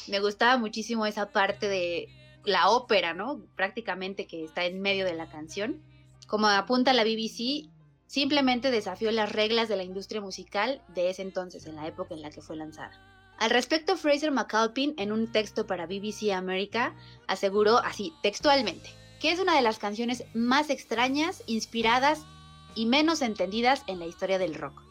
me 0.09 0.21
gustaba 0.21 0.59
muchísimo 0.59 1.07
esa 1.07 1.31
parte 1.31 1.69
de 1.69 2.09
la 2.45 2.71
ópera, 2.71 3.15
¿no? 3.15 3.43
Prácticamente 3.57 4.27
que 4.27 4.45
está 4.45 4.65
en 4.65 4.81
medio 4.81 5.05
de 5.05 5.15
la 5.15 5.29
canción. 5.29 5.83
Como 6.27 6.47
apunta 6.47 6.93
la 6.93 7.05
BBC, 7.05 7.71
simplemente 8.07 8.71
desafió 8.71 9.11
las 9.13 9.33
reglas 9.33 9.69
de 9.69 9.77
la 9.77 9.83
industria 9.83 10.21
musical 10.21 10.83
de 10.89 11.11
ese 11.11 11.23
entonces, 11.23 11.67
en 11.67 11.77
la 11.77 11.87
época 11.87 12.15
en 12.15 12.23
la 12.23 12.31
que 12.31 12.43
fue 12.43 12.57
lanzada. 12.57 12.93
Al 13.39 13.51
respecto, 13.51 13.97
Fraser 13.97 14.33
McAlpin, 14.33 14.95
en 14.99 15.13
un 15.13 15.31
texto 15.31 15.67
para 15.67 15.87
BBC 15.87 16.33
America, 16.33 16.97
aseguró 17.29 17.79
así, 17.79 18.13
textualmente, 18.23 18.91
que 19.21 19.31
es 19.31 19.39
una 19.39 19.55
de 19.55 19.63
las 19.63 19.79
canciones 19.79 20.25
más 20.35 20.71
extrañas, 20.71 21.45
inspiradas 21.47 22.25
y 22.75 22.87
menos 22.87 23.23
entendidas 23.23 23.85
en 23.87 24.01
la 24.01 24.07
historia 24.07 24.39
del 24.39 24.55
rock. 24.55 24.83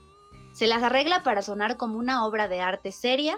Se 0.53 0.65
las 0.67 0.81
arregla 0.81 1.23
para 1.23 1.41
sonar 1.41 1.75
como 1.77 1.99
una 1.99 2.25
obra 2.25 2.47
de 2.47 2.61
arte 2.61 2.91
seria, 2.91 3.37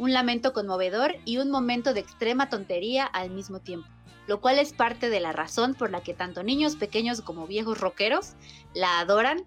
un 0.00 0.14
lamento 0.14 0.54
conmovedor 0.54 1.16
y 1.26 1.36
un 1.36 1.50
momento 1.50 1.92
de 1.92 2.00
extrema 2.00 2.48
tontería 2.48 3.04
al 3.04 3.28
mismo 3.28 3.60
tiempo, 3.60 3.86
lo 4.26 4.40
cual 4.40 4.58
es 4.58 4.72
parte 4.72 5.10
de 5.10 5.20
la 5.20 5.32
razón 5.32 5.74
por 5.74 5.90
la 5.90 6.00
que 6.00 6.14
tanto 6.14 6.42
niños 6.42 6.76
pequeños 6.76 7.20
como 7.20 7.46
viejos 7.46 7.78
rockeros 7.78 8.32
la 8.72 8.98
adoran 8.98 9.44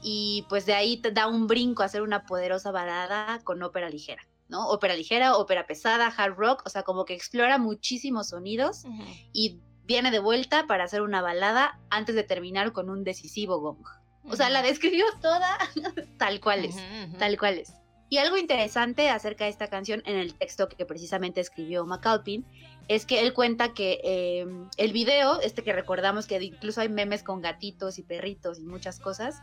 y 0.00 0.46
pues 0.48 0.64
de 0.64 0.74
ahí 0.74 0.98
te 0.98 1.10
da 1.10 1.26
un 1.26 1.48
brinco 1.48 1.82
a 1.82 1.86
hacer 1.86 2.02
una 2.02 2.24
poderosa 2.24 2.70
balada 2.70 3.40
con 3.42 3.60
ópera 3.64 3.90
ligera. 3.90 4.22
¿no? 4.48 4.68
Ópera 4.68 4.94
ligera, 4.94 5.36
ópera 5.36 5.66
pesada, 5.66 6.06
hard 6.06 6.36
rock, 6.36 6.62
o 6.66 6.70
sea, 6.70 6.84
como 6.84 7.04
que 7.04 7.14
explora 7.14 7.58
muchísimos 7.58 8.28
sonidos 8.28 8.84
y 9.32 9.58
viene 9.86 10.12
de 10.12 10.20
vuelta 10.20 10.68
para 10.68 10.84
hacer 10.84 11.02
una 11.02 11.20
balada 11.20 11.80
antes 11.90 12.14
de 12.14 12.22
terminar 12.22 12.72
con 12.72 12.90
un 12.90 13.02
decisivo 13.02 13.58
gong. 13.58 13.84
O 14.22 14.36
sea, 14.36 14.50
la 14.50 14.62
describió 14.62 15.04
toda 15.20 15.58
tal 16.16 16.38
cual 16.40 16.64
es, 16.64 16.76
tal 17.18 17.36
cual 17.36 17.58
es. 17.58 17.74
Y 18.12 18.18
algo 18.18 18.36
interesante 18.36 19.08
acerca 19.08 19.44
de 19.44 19.50
esta 19.50 19.68
canción 19.68 20.02
en 20.04 20.16
el 20.16 20.34
texto 20.34 20.68
que 20.68 20.84
precisamente 20.84 21.40
escribió 21.40 21.86
McAlpin 21.86 22.44
es 22.88 23.06
que 23.06 23.20
él 23.20 23.32
cuenta 23.32 23.72
que 23.72 24.00
em, 24.02 24.68
el 24.76 24.92
video, 24.92 25.40
este 25.40 25.62
que 25.62 25.72
recordamos 25.72 26.26
que 26.26 26.42
incluso 26.42 26.80
hay 26.80 26.88
memes 26.88 27.22
con 27.22 27.40
gatitos 27.40 28.00
y 28.00 28.02
perritos 28.02 28.58
y 28.58 28.64
muchas 28.64 28.98
cosas, 28.98 29.40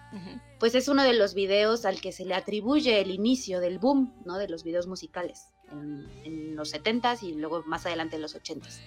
pues 0.60 0.76
es 0.76 0.90
uno 0.90 1.04
de 1.04 1.14
los 1.14 1.34
videos 1.34 1.86
al 1.86 2.02
que 2.02 2.12
se 2.12 2.26
le 2.26 2.36
atribuye 2.36 3.00
el 3.00 3.10
inicio 3.10 3.62
del 3.62 3.80
boom, 3.80 4.14
¿no? 4.26 4.38
De 4.38 4.50
los 4.50 4.66
videos 4.66 4.86
musicales 4.86 5.48
en, 5.72 6.54
los 6.58 6.74
70s 6.74 7.24
y 7.24 7.36
luego 7.36 7.64
más 7.66 7.86
adelante 7.86 8.18
en 8.18 8.22
los 8.22 8.36
80s. 8.36 8.82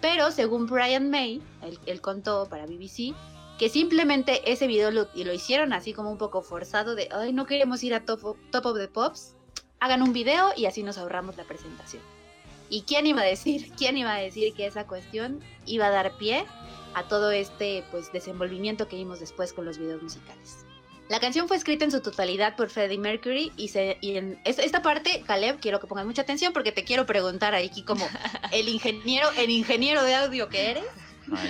Pero 0.00 0.32
según 0.32 0.66
Brian 0.66 1.10
May, 1.10 1.40
él, 1.62 1.78
él 1.86 2.00
contó 2.00 2.48
para 2.48 2.66
BBC, 2.66 3.14
que 3.60 3.68
simplemente 3.68 4.50
ese 4.50 4.66
video 4.66 4.90
lo, 4.90 5.08
lo 5.14 5.34
hicieron 5.34 5.74
así 5.74 5.92
como 5.92 6.10
un 6.10 6.16
poco 6.16 6.40
forzado 6.40 6.94
de, 6.94 7.10
ay, 7.12 7.34
no 7.34 7.44
queremos 7.44 7.84
ir 7.84 7.92
a 7.92 8.06
top 8.06 8.24
of, 8.24 8.38
top 8.50 8.64
of 8.64 8.78
the 8.78 8.88
Pops, 8.88 9.34
hagan 9.80 10.00
un 10.00 10.14
video 10.14 10.54
y 10.56 10.64
así 10.64 10.82
nos 10.82 10.96
ahorramos 10.96 11.36
la 11.36 11.44
presentación. 11.44 12.02
¿Y 12.70 12.82
quién 12.82 13.06
iba 13.06 13.20
a 13.20 13.26
decir, 13.26 13.70
quién 13.76 13.98
iba 13.98 14.14
a 14.14 14.18
decir 14.18 14.54
que 14.54 14.64
esa 14.64 14.86
cuestión 14.86 15.40
iba 15.66 15.88
a 15.88 15.90
dar 15.90 16.16
pie 16.16 16.46
a 16.94 17.06
todo 17.06 17.32
este 17.32 17.84
pues 17.90 18.10
desenvolvimiento 18.10 18.88
que 18.88 18.96
vimos 18.96 19.20
después 19.20 19.52
con 19.52 19.66
los 19.66 19.76
videos 19.76 20.02
musicales? 20.02 20.64
La 21.10 21.20
canción 21.20 21.46
fue 21.46 21.58
escrita 21.58 21.84
en 21.84 21.90
su 21.90 22.00
totalidad 22.00 22.56
por 22.56 22.70
Freddie 22.70 22.96
Mercury 22.96 23.52
y, 23.58 23.68
se, 23.68 23.98
y 24.00 24.16
en 24.16 24.40
esta 24.46 24.80
parte, 24.80 25.22
Caleb, 25.26 25.60
quiero 25.60 25.80
que 25.80 25.86
pongas 25.86 26.06
mucha 26.06 26.22
atención 26.22 26.54
porque 26.54 26.72
te 26.72 26.84
quiero 26.84 27.04
preguntar 27.04 27.52
ahí 27.52 27.82
como 27.82 28.08
el 28.52 28.70
ingeniero, 28.70 29.28
el 29.36 29.50
ingeniero 29.50 30.02
de 30.02 30.14
audio 30.14 30.48
que 30.48 30.70
eres, 30.70 30.84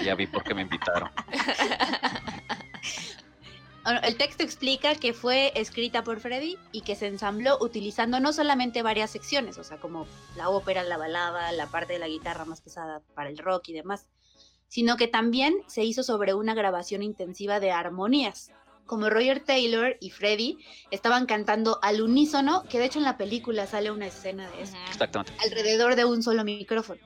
ya 0.05 0.15
vi 0.15 0.27
por 0.27 0.43
qué 0.43 0.55
me 0.55 0.63
invitaron. 0.63 1.11
El 4.03 4.17
texto 4.17 4.45
explica 4.45 4.95
que 4.95 5.15
fue 5.15 5.53
escrita 5.55 6.05
por 6.05 6.21
Freddy 6.21 6.59
y 6.71 6.83
que 6.83 6.95
se 6.95 7.07
ensambló 7.07 7.57
utilizando 7.61 8.21
no 8.21 8.33
solamente 8.33 8.83
varias 8.83 9.11
secciones, 9.11 9.57
o 9.57 9.65
sea, 9.65 9.79
como 9.79 10.07
la 10.37 10.51
ópera, 10.51 10.83
la 10.85 10.99
balada, 10.99 11.51
la 11.53 11.67
parte 11.67 11.95
de 11.95 11.99
la 11.99 12.07
guitarra 12.07 12.45
más 12.45 12.61
pesada 12.61 13.01
para 13.15 13.31
el 13.31 13.39
rock 13.39 13.69
y 13.69 13.73
demás, 13.73 14.07
sino 14.69 14.97
que 14.97 15.09
también 15.09 15.55
se 15.67 15.83
hizo 15.83 16.03
sobre 16.03 16.35
una 16.35 16.55
grabación 16.55 17.03
intensiva 17.03 17.59
de 17.59 17.73
armonías. 17.73 18.53
Como 18.91 19.09
Roger 19.09 19.39
Taylor 19.39 19.97
y 20.01 20.11
Freddy 20.11 20.59
estaban 20.91 21.27
cantando 21.27 21.79
al 21.81 22.03
unísono, 22.03 22.65
que 22.69 22.81
de 22.81 22.87
hecho 22.87 22.99
en 22.99 23.05
la 23.05 23.17
película 23.17 23.65
sale 23.69 23.93
una 23.93 24.09
escena 24.09 24.51
de 24.51 24.63
eso. 24.63 24.77
Exactamente. 24.89 25.33
Alrededor 25.45 25.95
de 25.95 26.05
un 26.05 26.25
solo 26.25 26.43
micrófono. 26.43 27.01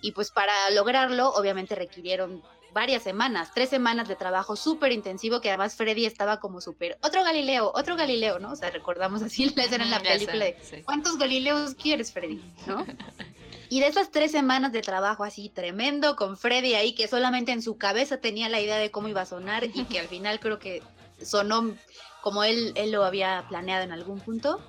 Y 0.00 0.10
pues 0.10 0.32
para 0.32 0.52
lograrlo, 0.70 1.28
obviamente 1.28 1.76
requirieron 1.76 2.42
varias 2.72 3.04
semanas, 3.04 3.52
tres 3.54 3.68
semanas 3.68 4.08
de 4.08 4.16
trabajo 4.16 4.56
súper 4.56 4.90
intensivo, 4.90 5.40
que 5.40 5.50
además 5.50 5.76
Freddy 5.76 6.06
estaba 6.06 6.40
como 6.40 6.60
súper, 6.60 6.98
otro 7.04 7.22
Galileo, 7.22 7.70
otro 7.72 7.94
Galileo, 7.94 8.40
¿no? 8.40 8.50
O 8.50 8.56
sea, 8.56 8.70
recordamos 8.70 9.22
así 9.22 9.48
la 9.56 9.62
escena 9.62 9.84
en 9.84 9.90
la 9.92 10.00
película 10.00 10.44
de, 10.44 10.82
¿cuántos 10.84 11.18
Galileos 11.18 11.76
quieres, 11.76 12.12
Freddy? 12.12 12.42
¿No? 12.66 12.84
Y 13.72 13.80
de 13.80 13.86
esas 13.86 14.10
tres 14.10 14.30
semanas 14.32 14.70
de 14.72 14.82
trabajo 14.82 15.24
así 15.24 15.48
tremendo 15.48 16.14
con 16.14 16.36
Freddy 16.36 16.74
ahí, 16.74 16.94
que 16.94 17.08
solamente 17.08 17.52
en 17.52 17.62
su 17.62 17.78
cabeza 17.78 18.18
tenía 18.18 18.50
la 18.50 18.60
idea 18.60 18.76
de 18.76 18.90
cómo 18.90 19.08
iba 19.08 19.22
a 19.22 19.24
sonar 19.24 19.64
y 19.64 19.84
que 19.84 19.98
al 19.98 20.08
final 20.08 20.40
creo 20.40 20.58
que 20.58 20.82
sonó 21.24 21.74
como 22.22 22.44
él, 22.44 22.72
él 22.76 22.92
lo 22.92 23.04
había 23.04 23.44
planeado 23.48 23.82
en 23.82 23.92
algún 23.92 24.20
punto. 24.20 24.60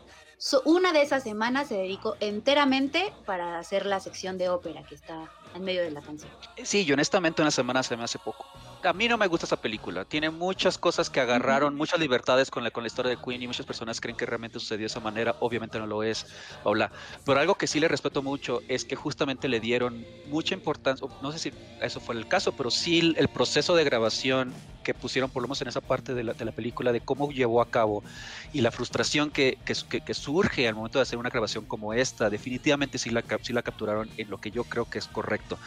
una 0.66 0.92
de 0.92 1.02
esas 1.02 1.24
semanas 1.24 1.68
se 1.68 1.76
dedicó 1.76 2.18
enteramente 2.20 3.14
para 3.26 3.60
hacer 3.60 3.86
la 3.86 4.00
sección 4.00 4.38
de 4.38 4.50
ópera 4.50 4.84
que 4.84 4.96
está 4.96 5.32
en 5.56 5.64
medio 5.64 5.82
de 5.82 5.92
la 5.92 6.02
canción. 6.02 6.32
Sí, 6.64 6.84
y 6.84 6.92
honestamente 6.92 7.42
una 7.42 7.52
semana 7.52 7.84
se 7.84 7.96
me 7.96 8.04
hace 8.04 8.20
poco. 8.20 8.46
A 8.84 8.92
mí 8.92 9.08
no 9.08 9.18
me 9.18 9.28
gusta 9.28 9.46
esa 9.46 9.56
película. 9.56 10.04
Tiene 10.04 10.30
muchas 10.30 10.78
cosas 10.78 11.10
que 11.10 11.22
agarraron, 11.22 11.74
muchas 11.74 12.00
libertades 12.02 12.52
con 12.52 12.66
la, 12.66 12.72
con 12.72 12.84
la 12.84 12.88
historia 12.88 13.12
de 13.12 13.18
Queen 13.18 13.42
y 13.42 13.48
muchas 13.48 13.66
personas 13.66 14.02
creen 14.02 14.18
que 14.18 14.26
realmente 14.26 14.60
sucedió 14.60 14.82
de 14.82 14.88
esa 14.88 15.00
manera. 15.00 15.36
Obviamente 15.40 15.80
no 15.80 15.88
lo 15.88 16.04
es, 16.04 16.26
Paula. 16.64 16.92
Pero 17.26 17.40
algo 17.40 17.56
que 17.56 17.66
sí 17.66 17.80
le 17.80 17.88
respeto 17.88 18.22
mucho 18.22 18.62
es 18.68 18.84
que 18.84 18.98
justamente 18.98 19.48
le 19.48 19.62
dieron 19.62 20.06
mucha 20.28 20.54
importancia, 20.54 21.08
no 21.22 21.32
sé 21.32 21.40
si 21.40 21.54
eso 21.82 22.02
fue 22.02 22.16
el 22.16 22.28
caso, 22.28 22.52
pero 22.52 22.70
sí 22.70 23.14
el 23.18 23.28
proceso 23.30 23.74
de 23.76 23.86
grabación 23.86 24.54
que 24.84 24.94
pusieron 24.94 25.30
por 25.30 25.42
lo 25.42 25.48
menos 25.48 25.62
en 25.62 25.70
esa 25.70 25.82
parte 25.82 26.14
de 26.14 26.24
la, 26.24 26.34
de 26.34 26.46
la 26.46 26.52
película 26.52 26.92
de 26.92 27.02
cómo 27.02 27.32
llevó 27.32 27.62
a 27.62 27.70
cabo 27.70 28.04
y 28.52 28.62
la 28.62 28.72
frustración 28.72 29.32
que, 29.32 29.58
que, 29.66 30.02
que, 30.02 30.14
surge 30.14 30.68
al 30.68 30.76
momento 30.76 31.00
de 31.00 31.04
hacer 31.04 31.18
una 31.18 31.30
grabación 31.30 31.66
como 31.66 31.94
esta, 31.94 32.30
definitivamente 32.30 32.98
sí 32.98 33.10
la, 33.10 33.24
sí 33.42 33.54
la 33.54 33.64
capturaron 33.64 34.10
en 34.18 34.30
lo 34.30 34.40
que 34.40 34.52
yo 34.52 34.66
creo 34.66 34.90
que 34.90 35.00
es 35.00 35.08
correcto. 35.08 35.58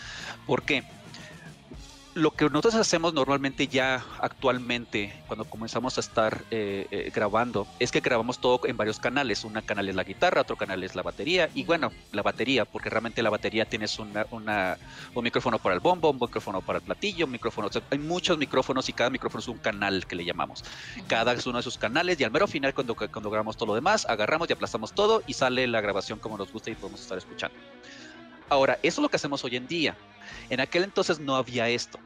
¿Por 0.47 0.63
qué? 0.63 0.85
Lo 2.17 2.31
que 2.31 2.47
nosotros 2.47 2.77
hacemos 2.77 3.13
normalmente 3.13 3.69
ya 3.69 4.03
actualmente, 4.21 5.13
cuando 5.27 5.45
comenzamos 5.45 5.99
a 5.99 6.01
estar 6.01 6.45
eh, 6.51 6.87
eh, 6.91 7.13
grabando, 7.15 7.67
es 7.79 7.93
que 7.93 8.01
grabamos 8.01 8.39
todo 8.39 8.63
en 8.65 8.75
varios 8.75 8.99
canales. 8.99 9.45
Un 9.45 9.53
canal 9.61 9.87
es 9.87 9.95
la 9.95 10.03
guitarra, 10.03 10.41
otro 10.41 10.57
canal 10.57 10.83
es 10.83 10.95
la 10.95 11.03
batería, 11.03 11.51
y 11.55 11.65
bueno, 11.65 11.93
la 12.13 12.23
batería, 12.23 12.65
porque 12.65 12.89
realmente 12.89 13.23
la 13.23 13.29
batería 13.29 13.67
tienes 13.67 13.99
una, 13.99 14.79
un 15.15 15.25
micrófono 15.25 15.59
para 15.59 15.75
el 15.75 15.81
bombo, 15.83 16.09
un 16.09 16.19
micrófono 16.19 16.63
para 16.63 16.79
el 16.79 16.87
platillo, 16.87 17.27
un 17.27 17.33
micrófono. 17.33 17.69
hay 17.91 17.99
muchos 17.99 18.39
micrófonos 18.39 18.89
y 18.89 18.95
cada 18.95 19.11
micrófono 19.11 19.41
es 19.41 19.49
un 19.49 19.59
canal 19.59 20.07
que 20.07 20.17
le 20.17 20.25
llamamos. 20.25 20.65
Cada 21.09 21.35
es 21.35 21.47
uno 21.47 21.59
de 21.59 21.61
esos 21.61 21.77
canales, 21.77 22.19
y 22.19 22.25
al 22.25 22.31
mero 22.31 22.47
final, 22.47 22.73
cuando, 22.73 22.97
cuando 22.97 23.29
grabamos 23.29 23.59
todo 23.59 23.67
lo 23.67 23.75
demás, 23.75 24.07
agarramos 24.07 24.49
y 24.49 24.55
aplastamos 24.55 24.95
todo 24.95 25.23
y 25.27 25.35
sale 25.35 25.67
la 25.67 25.83
grabación 25.83 26.19
como 26.19 26.39
nos 26.39 26.51
gusta 26.51 26.71
y 26.71 26.77
podemos 26.77 27.03
estar 27.03 27.19
escuchando. 27.19 27.59
Ahora, 28.49 28.79
eso 28.83 29.01
es 29.01 29.03
lo 29.03 29.09
que 29.11 29.17
hacemos 29.17 29.45
hoy 29.45 29.57
en 29.57 29.67
día. 29.67 29.95
En 30.49 30.61
aquel 30.61 30.85
entonces 30.85 31.19
no 31.19 31.37
había 31.37 31.69
esto. 31.69 31.99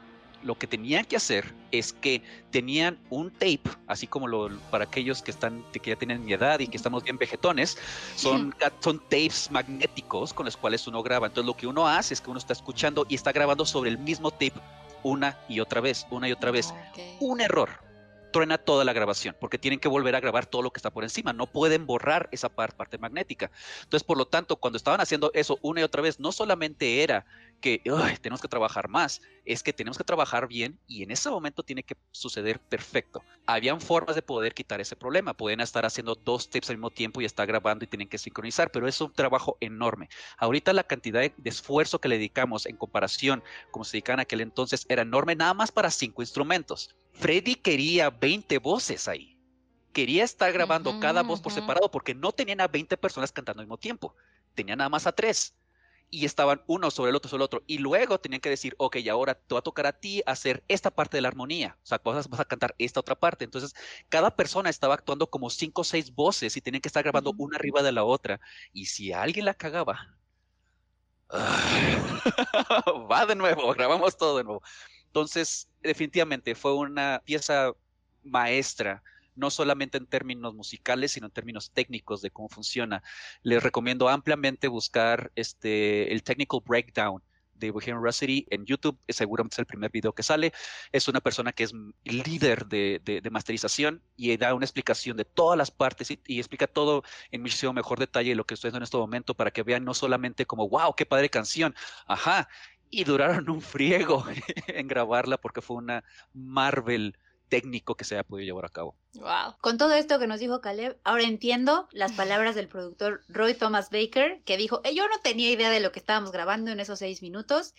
Lo 0.43 0.55
que 0.55 0.67
tenían 0.67 1.05
que 1.05 1.15
hacer 1.15 1.53
es 1.71 1.93
que 1.93 2.21
tenían 2.49 2.97
un 3.09 3.31
tape, 3.31 3.61
así 3.87 4.07
como 4.07 4.27
lo, 4.27 4.49
para 4.71 4.85
aquellos 4.85 5.21
que 5.21 5.31
están 5.31 5.63
que 5.71 5.91
ya 5.91 5.95
tienen 5.95 6.25
mi 6.25 6.33
edad 6.33 6.59
y 6.59 6.67
que 6.67 6.77
estamos 6.77 7.03
bien 7.03 7.17
vegetones, 7.17 7.77
son, 8.15 8.55
son 8.79 8.99
tapes 9.09 9.49
magnéticos 9.51 10.33
con 10.33 10.45
los 10.45 10.57
cuales 10.57 10.87
uno 10.87 11.03
graba. 11.03 11.27
Entonces 11.27 11.47
lo 11.47 11.55
que 11.55 11.67
uno 11.67 11.87
hace 11.87 12.13
es 12.13 12.21
que 12.21 12.29
uno 12.29 12.39
está 12.39 12.53
escuchando 12.53 13.05
y 13.07 13.15
está 13.15 13.31
grabando 13.31 13.65
sobre 13.65 13.89
el 13.89 13.97
mismo 13.97 14.31
tape 14.31 14.53
una 15.03 15.37
y 15.47 15.59
otra 15.59 15.81
vez, 15.81 16.05
una 16.09 16.27
y 16.27 16.31
otra 16.31 16.51
vez. 16.51 16.73
Un 17.19 17.41
error 17.41 17.90
truena 18.31 18.57
toda 18.57 18.85
la 18.85 18.93
grabación, 18.93 19.35
porque 19.39 19.57
tienen 19.57 19.79
que 19.79 19.87
volver 19.87 20.15
a 20.15 20.19
grabar 20.19 20.45
todo 20.45 20.61
lo 20.61 20.71
que 20.71 20.79
está 20.79 20.91
por 20.91 21.03
encima, 21.03 21.33
no 21.33 21.47
pueden 21.47 21.85
borrar 21.85 22.29
esa 22.31 22.49
parte 22.49 22.97
magnética. 22.97 23.51
Entonces, 23.83 24.03
por 24.03 24.17
lo 24.17 24.25
tanto, 24.25 24.55
cuando 24.55 24.77
estaban 24.77 25.01
haciendo 25.01 25.31
eso 25.33 25.59
una 25.61 25.81
y 25.81 25.83
otra 25.83 26.01
vez, 26.01 26.19
no 26.19 26.31
solamente 26.31 27.03
era 27.03 27.25
que 27.61 27.81
tenemos 28.21 28.41
que 28.41 28.47
trabajar 28.47 28.89
más, 28.89 29.21
es 29.45 29.63
que 29.63 29.71
tenemos 29.71 29.97
que 29.97 30.03
trabajar 30.03 30.47
bien 30.47 30.79
y 30.87 31.03
en 31.03 31.11
ese 31.11 31.29
momento 31.29 31.63
tiene 31.63 31.83
que 31.83 31.95
suceder 32.11 32.59
perfecto. 32.59 33.23
Habían 33.45 33.79
formas 33.79 34.15
de 34.15 34.21
poder 34.21 34.53
quitar 34.53 34.81
ese 34.81 34.95
problema, 34.95 35.33
pueden 35.33 35.61
estar 35.61 35.85
haciendo 35.85 36.15
dos 36.15 36.49
tips 36.49 36.69
al 36.71 36.77
mismo 36.77 36.89
tiempo 36.89 37.21
y 37.21 37.25
estar 37.25 37.47
grabando 37.47 37.85
y 37.85 37.87
tienen 37.87 38.09
que 38.09 38.17
sincronizar, 38.17 38.71
pero 38.71 38.87
es 38.87 38.99
un 38.99 39.13
trabajo 39.13 39.57
enorme. 39.61 40.09
Ahorita 40.37 40.73
la 40.73 40.83
cantidad 40.83 41.21
de, 41.21 41.33
esfuerzo 41.45 41.99
que 41.99 42.09
le 42.09 42.17
dedicamos 42.17 42.65
en 42.65 42.77
comparación 42.77 43.43
como 43.69 43.85
se 43.85 43.93
dedicaban 43.93 44.19
aquel 44.19 44.41
entonces 44.41 44.85
era 44.89 45.03
enorme 45.03 45.35
nada 45.35 45.53
más 45.53 45.71
para 45.71 45.91
cinco 45.91 46.21
instrumentos. 46.21 46.95
Freddy 47.21 47.53
quería 47.53 48.09
20 48.09 48.57
voces 48.57 49.07
ahí. 49.07 49.37
Quería 49.93 50.23
estar 50.23 50.51
grabando 50.51 50.99
cada 50.99 51.21
voz 51.21 51.39
por 51.39 51.51
separado 51.51 51.91
porque 51.91 52.15
no 52.15 52.31
tenían 52.31 52.61
a 52.61 52.67
20 52.67 52.97
personas 52.97 53.31
cantando 53.31 53.61
al 53.61 53.67
mismo 53.67 53.77
tiempo. 53.77 54.15
Tenían 54.55 54.79
nada 54.79 54.89
más 54.89 55.05
a 55.05 55.11
tres 55.11 55.55
y 56.09 56.25
estaban 56.25 56.63
uno 56.65 56.89
sobre 56.89 57.11
el 57.11 57.15
otro 57.15 57.29
sobre 57.29 57.41
el 57.41 57.45
otro. 57.45 57.63
Y 57.67 57.77
luego 57.77 58.19
tenían 58.19 58.41
que 58.41 58.49
decir, 58.49 58.73
ok, 58.79 58.97
ahora 59.11 59.35
te 59.35 59.53
va 59.53 59.59
a 59.59 59.61
tocar 59.61 59.85
a 59.85 59.99
ti 59.99 60.23
hacer 60.25 60.63
esta 60.67 60.89
parte 60.89 61.17
de 61.17 61.21
la 61.21 61.27
armonía. 61.27 61.77
O 61.83 61.85
sea, 61.85 62.01
vas, 62.03 62.27
vas 62.27 62.39
a 62.39 62.45
cantar 62.45 62.73
esta 62.79 62.99
otra 62.99 63.13
parte. 63.13 63.45
Entonces, 63.45 63.75
cada 64.09 64.35
persona 64.35 64.71
estaba 64.71 64.95
actuando 64.95 65.29
como 65.29 65.51
cinco 65.51 65.81
o 65.81 65.85
seis 65.85 66.15
voces 66.15 66.57
y 66.57 66.61
tenían 66.61 66.81
que 66.81 66.89
estar 66.89 67.03
grabando 67.03 67.35
una 67.37 67.57
arriba 67.57 67.83
de 67.83 67.91
la 67.91 68.03
otra. 68.03 68.39
Y 68.73 68.87
si 68.87 69.13
alguien 69.13 69.45
la 69.45 69.53
cagaba, 69.53 70.17
va 73.11 73.25
de 73.25 73.35
nuevo, 73.35 73.73
grabamos 73.73 74.17
todo 74.17 74.37
de 74.37 74.43
nuevo. 74.43 74.61
Entonces, 75.11 75.67
definitivamente 75.81 76.55
fue 76.55 76.73
una 76.73 77.21
pieza 77.25 77.73
maestra 78.23 79.03
no 79.35 79.49
solamente 79.49 79.97
en 79.97 80.05
términos 80.05 80.53
musicales, 80.53 81.11
sino 81.11 81.27
en 81.27 81.33
términos 81.33 81.71
técnicos 81.71 82.21
de 82.21 82.31
cómo 82.31 82.47
funciona. 82.47 83.03
Les 83.43 83.61
recomiendo 83.61 84.07
ampliamente 84.07 84.69
buscar 84.69 85.31
este, 85.35 86.13
el 86.13 86.23
Technical 86.23 86.61
Breakdown 86.65 87.21
de 87.55 87.71
Bohemian 87.71 88.01
Rhapsody 88.01 88.47
en 88.49 88.65
YouTube, 88.65 88.97
seguramente 89.07 89.55
es 89.55 89.59
el 89.59 89.65
primer 89.65 89.91
video 89.91 90.13
que 90.13 90.23
sale. 90.23 90.53
Es 90.93 91.07
una 91.09 91.19
persona 91.19 91.51
que 91.51 91.63
es 91.63 91.73
líder 92.03 92.65
de, 92.67 93.21
masterización 93.31 94.01
y 94.15 94.35
da 94.37 94.53
una 94.53 94.65
explicación 94.65 95.17
de 95.17 95.25
todas 95.25 95.57
las 95.57 95.71
partes 95.71 96.09
y, 96.09 96.39
explica 96.39 96.67
todo 96.67 97.03
en 97.31 97.41
muchísimo 97.41 97.73
mejor 97.73 97.99
detalle 97.99 98.33
lo 98.33 98.45
que 98.45 98.55
estoy 98.55 98.69
haciendo 98.69 98.79
en 98.79 98.83
este 98.83 98.97
momento 98.97 99.35
para 99.35 99.51
que 99.51 99.63
vean 99.63 99.83
no 99.83 99.93
solamente 99.93 100.45
como, 100.45 100.69
wow, 100.69 100.95
qué 100.95 101.05
padre 101.05 101.29
canción, 101.29 101.75
ajá, 102.07 102.49
y 102.91 103.03
duraron 103.05 103.49
un 103.49 103.61
friego 103.61 104.23
en 104.67 104.87
grabarla 104.87 105.37
porque 105.37 105.61
fue 105.61 105.77
una 105.77 106.03
Marvel 106.33 107.17
técnico 107.49 107.95
que 107.95 108.05
se 108.05 108.15
haya 108.15 108.23
podido 108.23 108.45
llevar 108.45 108.65
a 108.65 108.69
cabo. 108.69 108.95
Wow. 109.15 109.57
Con 109.59 109.77
todo 109.77 109.93
esto 109.93 110.19
que 110.19 110.27
nos 110.27 110.39
dijo 110.39 110.61
Caleb, 110.61 110.97
ahora 111.03 111.23
entiendo 111.23 111.89
las 111.91 112.13
palabras 112.13 112.55
del 112.55 112.67
productor 112.67 113.23
Roy 113.27 113.53
Thomas 113.55 113.89
Baker, 113.89 114.41
que 114.45 114.55
dijo, 114.55 114.81
yo 114.83 115.07
no 115.09 115.19
tenía 115.21 115.51
idea 115.51 115.69
de 115.69 115.81
lo 115.81 115.91
que 115.91 115.99
estábamos 115.99 116.31
grabando 116.31 116.71
en 116.71 116.79
esos 116.79 116.99
seis 116.99 117.21
minutos 117.21 117.73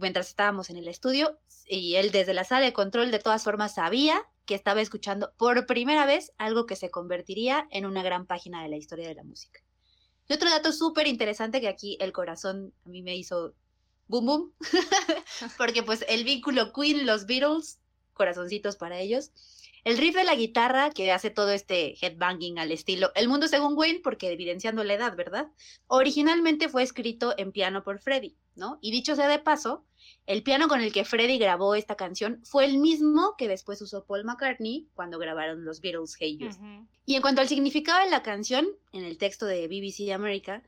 mientras 0.00 0.28
estábamos 0.28 0.70
en 0.70 0.76
el 0.76 0.88
estudio 0.88 1.38
y 1.66 1.94
él 1.94 2.10
desde 2.10 2.34
la 2.34 2.44
sala 2.44 2.66
de 2.66 2.72
control 2.72 3.10
de 3.10 3.18
todas 3.18 3.44
formas 3.44 3.74
sabía 3.74 4.22
que 4.44 4.54
estaba 4.54 4.80
escuchando 4.80 5.32
por 5.36 5.66
primera 5.66 6.06
vez 6.06 6.32
algo 6.38 6.66
que 6.66 6.76
se 6.76 6.90
convertiría 6.90 7.68
en 7.70 7.86
una 7.86 8.02
gran 8.02 8.26
página 8.26 8.62
de 8.62 8.68
la 8.68 8.76
historia 8.76 9.08
de 9.08 9.14
la 9.14 9.24
música. 9.24 9.60
Y 10.28 10.34
otro 10.34 10.50
dato 10.50 10.72
súper 10.72 11.06
interesante 11.06 11.60
que 11.60 11.68
aquí 11.68 11.96
el 12.00 12.12
corazón 12.12 12.74
a 12.84 12.88
mí 12.88 13.02
me 13.02 13.16
hizo 13.16 13.54
boom 14.08 14.26
boom, 14.26 14.52
porque 15.58 15.82
pues 15.82 16.04
el 16.08 16.24
vínculo 16.24 16.72
Queen, 16.72 17.06
los 17.06 17.26
Beatles, 17.26 17.78
corazoncitos 18.14 18.76
para 18.76 18.98
ellos. 18.98 19.30
El 19.84 19.96
riff 19.96 20.16
de 20.16 20.24
la 20.24 20.34
guitarra 20.34 20.90
que 20.90 21.12
hace 21.12 21.30
todo 21.30 21.50
este 21.50 21.94
headbanging 22.04 22.58
al 22.58 22.72
estilo 22.72 23.12
El 23.14 23.28
Mundo 23.28 23.46
según 23.46 23.78
Wayne, 23.78 24.00
porque 24.02 24.30
evidenciando 24.32 24.82
la 24.82 24.94
edad, 24.94 25.16
¿verdad? 25.16 25.48
Originalmente 25.86 26.68
fue 26.68 26.82
escrito 26.82 27.32
en 27.38 27.52
piano 27.52 27.84
por 27.84 28.00
Freddie, 28.00 28.36
¿no? 28.56 28.78
Y 28.82 28.90
dicho 28.90 29.14
sea 29.14 29.28
de 29.28 29.38
paso, 29.38 29.86
el 30.26 30.42
piano 30.42 30.68
con 30.68 30.80
el 30.80 30.92
que 30.92 31.04
Freddie 31.04 31.38
grabó 31.38 31.74
esta 31.74 31.94
canción 31.94 32.40
fue 32.44 32.64
el 32.64 32.78
mismo 32.78 33.34
que 33.38 33.48
después 33.48 33.80
usó 33.80 34.04
Paul 34.04 34.24
McCartney 34.24 34.88
cuando 34.94 35.18
grabaron 35.18 35.64
los 35.64 35.80
Beatles 35.80 36.16
Hey 36.18 36.38
Y 37.06 37.14
en 37.14 37.22
cuanto 37.22 37.40
al 37.40 37.48
significado 37.48 38.04
de 38.04 38.10
la 38.10 38.22
canción, 38.22 38.66
en 38.92 39.04
el 39.04 39.16
texto 39.16 39.46
de 39.46 39.68
BBC 39.68 40.12
America, 40.12 40.62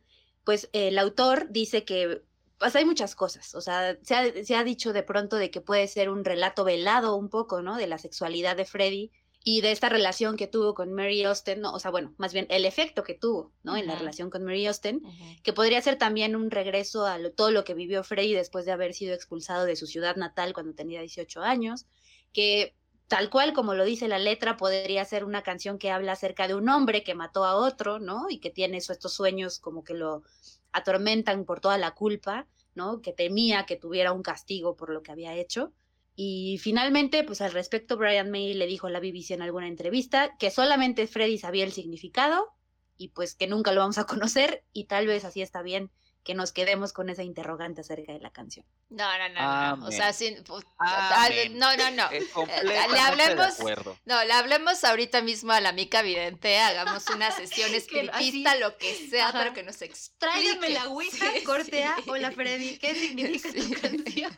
pues 0.44 0.70
el 0.72 0.98
autor 0.98 1.48
dice 1.50 1.85
que 1.85 2.22
pues 2.60 2.76
hay 2.76 2.84
muchas 2.84 3.14
cosas, 3.14 3.54
o 3.54 3.62
sea, 3.62 3.96
se 4.02 4.14
ha, 4.14 4.44
se 4.44 4.54
ha, 4.54 4.62
dicho 4.62 4.92
de 4.92 5.02
pronto 5.02 5.36
de 5.36 5.50
que 5.50 5.62
puede 5.62 5.88
ser 5.88 6.10
un 6.10 6.26
relato 6.26 6.62
velado 6.62 7.16
un 7.16 7.30
poco, 7.30 7.62
¿no? 7.62 7.78
De 7.78 7.86
la 7.86 7.96
sexualidad 7.96 8.54
de 8.54 8.66
Freddy 8.66 9.10
y 9.42 9.62
de 9.62 9.72
esta 9.72 9.88
relación 9.88 10.36
que 10.36 10.46
tuvo 10.46 10.74
con 10.74 10.92
Mary 10.92 11.24
Austin, 11.24 11.62
¿no? 11.62 11.72
o 11.72 11.78
sea, 11.78 11.90
bueno, 11.90 12.14
más 12.18 12.34
bien 12.34 12.46
el 12.50 12.66
efecto 12.66 13.02
que 13.02 13.14
tuvo, 13.14 13.54
¿no? 13.62 13.78
En 13.78 13.86
la 13.86 13.96
relación 13.96 14.28
con 14.28 14.44
Mary 14.44 14.66
Austin, 14.66 15.02
que 15.42 15.54
podría 15.54 15.80
ser 15.80 15.96
también 15.96 16.36
un 16.36 16.50
regreso 16.50 17.06
a 17.06 17.18
todo 17.34 17.50
lo 17.50 17.64
que 17.64 17.72
vivió 17.72 18.04
Freddy 18.04 18.34
después 18.34 18.66
de 18.66 18.72
haber 18.72 18.92
sido 18.92 19.14
expulsado 19.14 19.64
de 19.64 19.76
su 19.76 19.86
ciudad 19.86 20.16
natal 20.16 20.52
cuando 20.52 20.74
tenía 20.74 21.00
18 21.00 21.40
años, 21.40 21.86
que 22.34 22.76
tal 23.08 23.30
cual 23.30 23.54
como 23.54 23.72
lo 23.72 23.86
dice 23.86 24.06
la 24.06 24.18
letra, 24.18 24.58
podría 24.58 25.02
ser 25.06 25.24
una 25.24 25.42
canción 25.42 25.78
que 25.78 25.90
habla 25.90 26.12
acerca 26.12 26.46
de 26.46 26.54
un 26.54 26.68
hombre 26.68 27.02
que 27.02 27.14
mató 27.14 27.44
a 27.44 27.56
otro, 27.56 27.98
¿no? 27.98 28.26
Y 28.28 28.38
que 28.38 28.50
tiene 28.50 28.76
estos 28.76 29.14
sueños 29.14 29.58
como 29.58 29.82
que 29.82 29.94
lo 29.94 30.22
atormentan 30.72 31.44
por 31.44 31.61
toda 31.61 31.78
la 31.78 31.92
culpa, 31.92 32.46
¿no? 32.74 33.00
Que 33.00 33.12
temía 33.12 33.66
que 33.66 33.76
tuviera 33.76 34.12
un 34.12 34.22
castigo 34.22 34.76
por 34.76 34.90
lo 34.90 35.02
que 35.02 35.12
había 35.12 35.35
hecho. 35.35 35.72
Y 36.14 36.59
finalmente, 36.59 37.24
pues 37.24 37.40
al 37.40 37.52
respecto, 37.52 37.96
Brian 37.96 38.30
May 38.30 38.54
le 38.54 38.66
dijo 38.66 38.87
a 38.87 38.90
la 38.90 39.00
BBC 39.00 39.30
en 39.30 39.42
alguna 39.42 39.68
entrevista 39.68 40.37
que 40.38 40.50
solamente 40.50 41.06
Freddy 41.06 41.38
sabía 41.38 41.64
el 41.64 41.72
significado 41.72 42.48
y 42.96 43.09
pues 43.09 43.35
que 43.35 43.46
nunca 43.46 43.72
lo 43.72 43.80
vamos 43.80 43.98
a 43.98 44.04
conocer 44.06 44.64
y 44.72 44.85
tal 44.85 45.06
vez 45.06 45.24
así 45.24 45.40
está 45.42 45.62
bien 45.62 45.90
que 46.22 46.35
nos 46.35 46.52
quedemos 46.52 46.92
con 46.92 47.09
esa 47.09 47.22
interrogante 47.22 47.80
acerca 47.80 48.12
de 48.12 48.20
la 48.20 48.30
canción. 48.30 48.66
No, 48.90 49.06
no, 49.18 49.28
no, 49.30 49.76
no. 49.76 49.87
O 49.87 49.90
sea, 49.90 50.12
sin, 50.12 50.42
pues, 50.44 50.64
no, 51.52 51.76
no, 51.76 51.90
no. 51.92 52.11
Eh, 52.11 52.26
le 52.64 53.00
hablemos, 53.00 53.59
no, 54.04 54.24
le 54.24 54.33
hablemos 54.33 54.85
ahorita 54.85 55.22
mismo 55.22 55.52
a 55.52 55.61
la 55.61 55.72
mica 55.72 56.02
vidente, 56.02 56.59
hagamos 56.59 57.09
una 57.09 57.30
sesión 57.30 57.70
espiritista, 57.74 58.54
lo 58.56 58.76
que 58.76 58.94
sea, 59.09 59.33
pero 59.33 59.54
que 59.54 59.62
nos 59.62 59.80
explique. 59.80 60.18
Tráigame 60.18 60.70
la 60.70 60.88
ouija, 60.88 61.26
cortea. 61.44 61.96
Hola 62.06 62.30
Freddy, 62.33 62.78
¿qué 62.78 62.94
significa 62.94 63.52
tu 63.52 63.80
canción? 63.80 64.37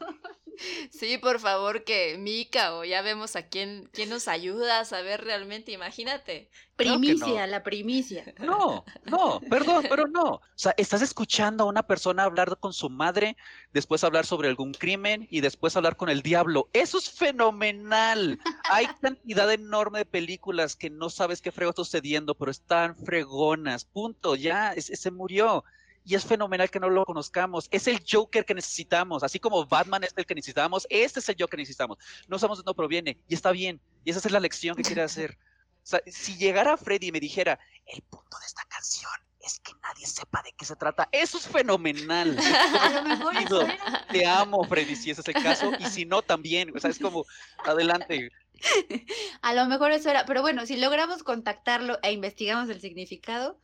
Sí, 0.90 1.18
por 1.18 1.40
favor, 1.40 1.84
que 1.84 2.16
Mica 2.18 2.74
o 2.74 2.84
ya 2.84 3.02
vemos 3.02 3.36
a 3.36 3.48
quién, 3.48 3.88
quién 3.92 4.10
nos 4.10 4.28
ayuda 4.28 4.80
a 4.80 4.84
saber 4.84 5.24
realmente, 5.24 5.72
imagínate. 5.72 6.50
Primicia, 6.76 7.46
la 7.46 7.62
primicia. 7.62 8.24
No, 8.38 8.84
no, 9.04 9.40
perdón, 9.48 9.86
pero 9.88 10.06
no. 10.06 10.24
O 10.24 10.42
sea, 10.54 10.74
estás 10.76 11.02
escuchando 11.02 11.64
a 11.64 11.68
una 11.68 11.82
persona 11.82 12.24
hablar 12.24 12.56
con 12.58 12.72
su 12.72 12.90
madre, 12.90 13.36
después 13.72 14.04
hablar 14.04 14.26
sobre 14.26 14.48
algún 14.48 14.72
crimen 14.72 15.26
y 15.30 15.40
después 15.40 15.76
hablar 15.76 15.96
con 15.96 16.08
el 16.08 16.22
diablo. 16.22 16.68
Eso 16.72 16.98
es 16.98 17.10
fenomenal. 17.10 18.38
Hay 18.70 18.86
cantidad 19.00 19.50
enorme 19.52 20.00
de 20.00 20.04
películas 20.06 20.76
que 20.76 20.90
no 20.90 21.10
sabes 21.10 21.40
qué 21.40 21.52
frego 21.52 21.70
está 21.70 21.84
sucediendo, 21.84 22.34
pero 22.34 22.50
están 22.50 22.96
fregonas. 22.96 23.84
Punto, 23.84 24.34
ya, 24.34 24.74
se 24.76 25.10
murió 25.10 25.64
y 26.04 26.14
es 26.14 26.24
fenomenal 26.24 26.70
que 26.70 26.80
no 26.80 26.90
lo 26.90 27.04
conozcamos. 27.04 27.68
Es 27.70 27.86
el 27.86 28.02
Joker 28.08 28.44
que 28.44 28.54
necesitamos, 28.54 29.22
así 29.22 29.38
como 29.38 29.64
Batman 29.66 30.04
es 30.04 30.12
el 30.16 30.26
que 30.26 30.34
necesitamos, 30.34 30.86
este 30.90 31.20
es 31.20 31.28
el 31.28 31.36
Joker 31.38 31.56
que 31.56 31.62
necesitamos. 31.62 31.98
No 32.28 32.38
sabemos 32.38 32.58
de 32.58 32.64
dónde 32.64 32.76
proviene 32.76 33.18
y 33.28 33.34
está 33.34 33.52
bien. 33.52 33.80
Y 34.04 34.10
esa 34.10 34.20
es 34.20 34.32
la 34.32 34.40
lección 34.40 34.76
que 34.76 34.82
quiere 34.82 35.02
hacer. 35.02 35.38
O 35.82 35.86
sea, 35.86 36.00
si 36.06 36.36
llegara 36.36 36.76
Freddy 36.76 37.08
y 37.08 37.12
me 37.12 37.20
dijera, 37.20 37.58
el 37.86 38.02
punto 38.02 38.38
de 38.38 38.46
esta 38.46 38.62
canción 38.68 39.10
es 39.40 39.58
que 39.58 39.72
nadie 39.82 40.06
sepa 40.06 40.42
de 40.42 40.52
qué 40.52 40.64
se 40.64 40.76
trata, 40.76 41.08
eso 41.10 41.38
es 41.38 41.48
fenomenal. 41.48 42.36
Te 44.12 44.26
amo, 44.26 44.62
Freddy, 44.64 44.94
si 44.94 45.10
ese 45.10 45.20
es 45.20 45.28
el 45.28 45.42
caso, 45.42 45.72
y 45.78 45.84
si 45.86 46.04
no, 46.04 46.22
también. 46.22 46.74
O 46.76 46.78
sea, 46.78 46.90
es 46.90 46.98
como, 46.98 47.24
adelante. 47.64 48.30
A 49.42 49.54
lo 49.54 49.66
mejor 49.66 49.90
eso 49.90 50.10
era, 50.10 50.24
pero 50.24 50.42
bueno, 50.42 50.64
si 50.66 50.76
logramos 50.76 51.24
contactarlo 51.24 51.98
e 52.02 52.12
investigamos 52.12 52.68
el 52.70 52.80
significado, 52.80 53.58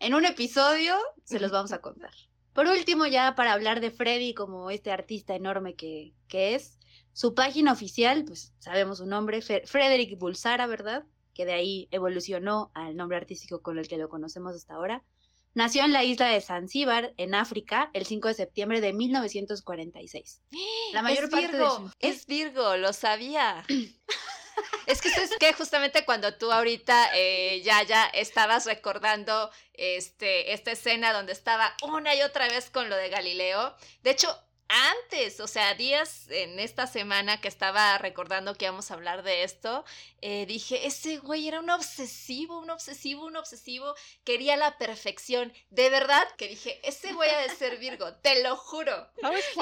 en 0.00 0.14
un 0.14 0.24
episodio 0.24 0.96
se 1.24 1.40
los 1.40 1.50
vamos 1.50 1.72
a 1.72 1.80
contar. 1.80 2.12
Por 2.52 2.66
último, 2.66 3.06
ya 3.06 3.34
para 3.34 3.52
hablar 3.52 3.80
de 3.80 3.90
Freddy 3.90 4.34
como 4.34 4.70
este 4.70 4.90
artista 4.90 5.34
enorme 5.34 5.74
que, 5.74 6.14
que 6.26 6.54
es, 6.54 6.78
su 7.12 7.34
página 7.34 7.72
oficial, 7.72 8.24
pues 8.24 8.52
sabemos 8.58 8.98
su 8.98 9.06
nombre, 9.06 9.42
Frederick 9.42 10.18
Bulsara, 10.18 10.66
¿verdad? 10.66 11.04
Que 11.34 11.44
de 11.44 11.52
ahí 11.52 11.88
evolucionó 11.90 12.70
al 12.74 12.96
nombre 12.96 13.16
artístico 13.16 13.60
con 13.60 13.78
el 13.78 13.88
que 13.88 13.98
lo 13.98 14.08
conocemos 14.08 14.54
hasta 14.54 14.74
ahora. 14.74 15.04
Nació 15.54 15.84
en 15.84 15.92
la 15.92 16.04
isla 16.04 16.28
de 16.28 16.40
Zanzíbar, 16.40 17.14
en 17.16 17.34
África, 17.34 17.90
el 17.92 18.06
5 18.06 18.28
de 18.28 18.34
septiembre 18.34 18.80
de 18.80 18.92
1946. 18.92 20.42
La 20.92 21.02
mayor 21.02 21.24
es 21.24 21.30
parte 21.30 21.48
Virgo, 21.48 21.90
Es 21.98 22.26
Virgo, 22.26 22.76
lo 22.76 22.92
sabía. 22.92 23.64
Es 24.86 25.00
que 25.00 25.08
es 25.08 25.30
que 25.38 25.52
justamente 25.52 26.04
cuando 26.04 26.34
tú 26.34 26.52
ahorita 26.52 27.10
eh, 27.14 27.60
ya 27.62 27.82
ya 27.82 28.06
estabas 28.06 28.66
recordando 28.66 29.50
este 29.74 30.52
esta 30.52 30.72
escena 30.72 31.12
donde 31.12 31.32
estaba 31.32 31.74
una 31.82 32.14
y 32.14 32.22
otra 32.22 32.48
vez 32.48 32.70
con 32.70 32.88
lo 32.88 32.96
de 32.96 33.08
Galileo, 33.08 33.74
de 34.02 34.10
hecho 34.10 34.28
antes, 34.68 35.40
o 35.40 35.46
sea, 35.46 35.74
días 35.74 36.26
en 36.30 36.58
esta 36.60 36.86
semana 36.86 37.40
que 37.40 37.48
estaba 37.48 37.96
recordando 37.98 38.54
que 38.54 38.66
íbamos 38.66 38.90
a 38.90 38.94
hablar 38.94 39.22
de 39.22 39.42
esto, 39.42 39.84
eh, 40.20 40.44
dije, 40.46 40.86
ese 40.86 41.18
güey 41.18 41.48
era 41.48 41.60
un 41.60 41.70
obsesivo, 41.70 42.58
un 42.58 42.70
obsesivo, 42.70 43.24
un 43.24 43.36
obsesivo, 43.36 43.94
quería 44.24 44.56
la 44.56 44.76
perfección. 44.76 45.52
De 45.70 45.88
verdad 45.88 46.26
que 46.36 46.48
dije, 46.48 46.80
ese 46.82 47.12
güey 47.14 47.30
ha 47.30 47.38
de 47.40 47.50
ser 47.50 47.78
Virgo, 47.78 48.12
te 48.16 48.42
lo 48.42 48.56
juro. 48.56 49.08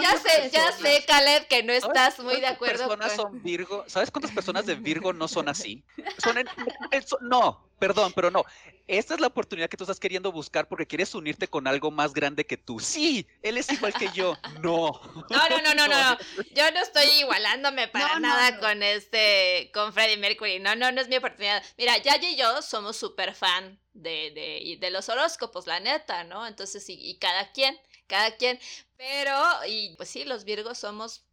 Ya 0.01 0.19
sé, 0.19 0.51
ya 0.53 0.73
sé, 0.73 1.05
Caleb, 1.07 1.47
que 1.47 1.63
no 1.63 1.73
estás 1.73 2.19
muy 2.19 2.41
de 2.41 2.49
acuerdo. 2.49 2.87
¿Cuántas 2.87 3.11
personas 3.11 3.31
son 3.31 3.43
Virgo? 3.43 3.85
¿Sabes 3.87 4.11
cuántas 4.11 4.33
personas 4.33 4.67
de 4.67 4.75
Virgo 4.75 5.13
no 5.13 5.29
son 5.29 5.49
así? 5.49 5.85
Son 6.19 6.37
en, 6.37 6.47
no, 7.21 7.67
perdón, 7.79 8.13
pero 8.15 8.31
no. 8.31 8.45
Esta 8.87 9.15
es 9.15 9.21
la 9.21 9.27
oportunidad 9.27 9.69
que 9.69 9.77
tú 9.77 9.85
estás 9.85 9.99
queriendo 9.99 10.31
buscar 10.31 10.69
porque 10.69 10.87
quieres 10.87 11.15
unirte 11.15 11.49
con 11.49 11.67
algo 11.67 11.91
más 11.91 12.13
grande 12.13 12.47
que 12.47 12.57
tú. 12.57 12.79
Sí, 12.79 13.27
él 13.43 13.59
es 13.59 13.71
igual 13.73 13.93
que 13.95 14.11
yo. 14.15 14.37
No. 14.63 15.01
No, 15.31 15.49
no, 15.49 15.63
no, 15.63 15.75
no, 15.75 15.87
no. 15.87 16.19
Yo 16.55 16.71
no 16.73 16.81
estoy 16.81 17.07
igualándome 17.21 17.89
para 17.89 18.19
nada 18.19 18.59
con 18.59 18.83
este, 18.83 19.71
con 19.75 19.93
Freddie 19.93 20.17
Mercury. 20.17 20.61
No, 20.61 20.75
no, 20.75 20.91
no 20.93 21.01
es 21.01 21.09
mi 21.09 21.17
oportunidad. 21.17 21.63
Mira, 21.77 21.99
Yaya 21.99 22.29
y 22.29 22.37
yo 22.37 22.63
somos 22.63 22.97
súper 22.97 23.35
fan 23.35 23.79
de, 23.93 24.31
de, 24.31 24.79
de, 24.81 24.91
los 24.91 25.09
horóscopos, 25.09 25.67
la 25.67 25.81
neta, 25.81 26.25
¿no? 26.25 26.47
Entonces, 26.47 26.89
y, 26.89 26.95
y 26.95 27.19
cada 27.19 27.53
quien, 27.53 27.79
cada 28.07 28.37
quien. 28.37 28.59
Pero, 28.97 29.35
y 29.69 29.95
pues 29.97 30.09
sí, 30.09 30.25
los 30.25 30.45
Virgos 30.45 30.79
somos 30.79 31.26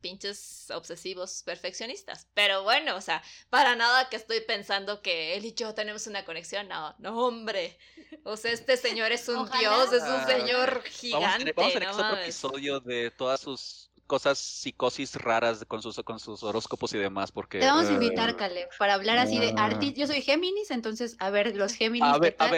pinches 0.00 0.70
obsesivos 0.70 1.42
perfeccionistas. 1.44 2.26
Pero 2.34 2.62
bueno, 2.62 2.96
o 2.96 3.00
sea, 3.00 3.22
para 3.48 3.76
nada 3.76 4.08
que 4.08 4.16
estoy 4.16 4.40
pensando 4.40 5.02
que 5.02 5.34
él 5.36 5.44
y 5.44 5.54
yo 5.54 5.74
tenemos 5.74 6.06
una 6.06 6.24
conexión. 6.24 6.68
No, 6.68 6.94
no, 6.98 7.26
hombre. 7.26 7.78
O 8.24 8.36
sea, 8.36 8.52
este 8.52 8.76
señor 8.76 9.12
es 9.12 9.28
un 9.28 9.48
dios, 9.50 9.92
es 9.92 10.02
un 10.02 10.26
señor 10.26 10.82
gigante. 10.84 11.52
Vamos 11.52 11.70
a 11.70 11.78
tener, 11.78 11.88
otro 11.88 12.16
episodio 12.16 12.80
de 12.80 13.10
todas 13.10 13.40
sus 13.40 13.79
cosas 14.10 14.40
psicosis 14.40 15.14
raras 15.14 15.64
con 15.68 15.82
sus, 15.82 15.94
con 16.02 16.18
sus 16.18 16.42
horóscopos 16.42 16.92
y 16.94 16.98
demás, 16.98 17.30
porque... 17.30 17.60
Te 17.60 17.66
vamos 17.66 17.88
a 17.88 17.92
invitar, 17.92 18.34
Caleb, 18.34 18.68
para 18.76 18.94
hablar 18.94 19.18
así 19.18 19.38
de 19.38 19.54
ah. 19.56 19.66
artistas. 19.66 19.98
Yo 20.00 20.06
soy 20.08 20.20
Géminis, 20.20 20.72
entonces, 20.72 21.14
a 21.20 21.30
ver, 21.30 21.54
los 21.54 21.74
Géminis, 21.74 22.08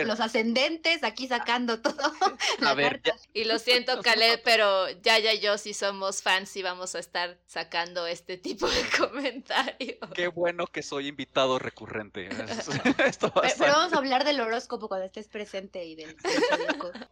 los 0.07 0.21
ascendentes, 0.21 1.05
aquí 1.05 1.29
sacando 1.29 1.79
todo. 1.83 1.93
A 2.67 2.73
ver, 2.73 3.03
Y 3.35 3.45
lo 3.45 3.59
siento, 3.59 4.01
Caleb, 4.01 4.41
pero 4.45 4.89
ya, 5.03 5.19
ya, 5.19 5.35
yo 5.35 5.59
sí 5.59 5.75
somos 5.75 6.23
fans 6.23 6.57
y 6.57 6.63
vamos 6.63 6.95
a 6.95 7.01
estar 7.01 7.37
sacando 7.47 8.07
este 8.07 8.39
tipo 8.39 8.67
de 8.67 8.83
comentarios. 8.99 9.99
Qué 10.15 10.29
bueno 10.29 10.67
que 10.67 10.83
soy 10.83 11.09
invitado 11.09 11.59
recurrente. 11.59 12.31
pero, 13.19 13.73
vamos 13.73 13.93
a 13.93 13.99
hablar 13.99 14.25
del 14.25 14.41
horóscopo 14.41 14.89
cuando 14.89 15.05
estés 15.05 15.29
presente 15.29 15.85
y 15.85 15.97
del... 15.97 16.17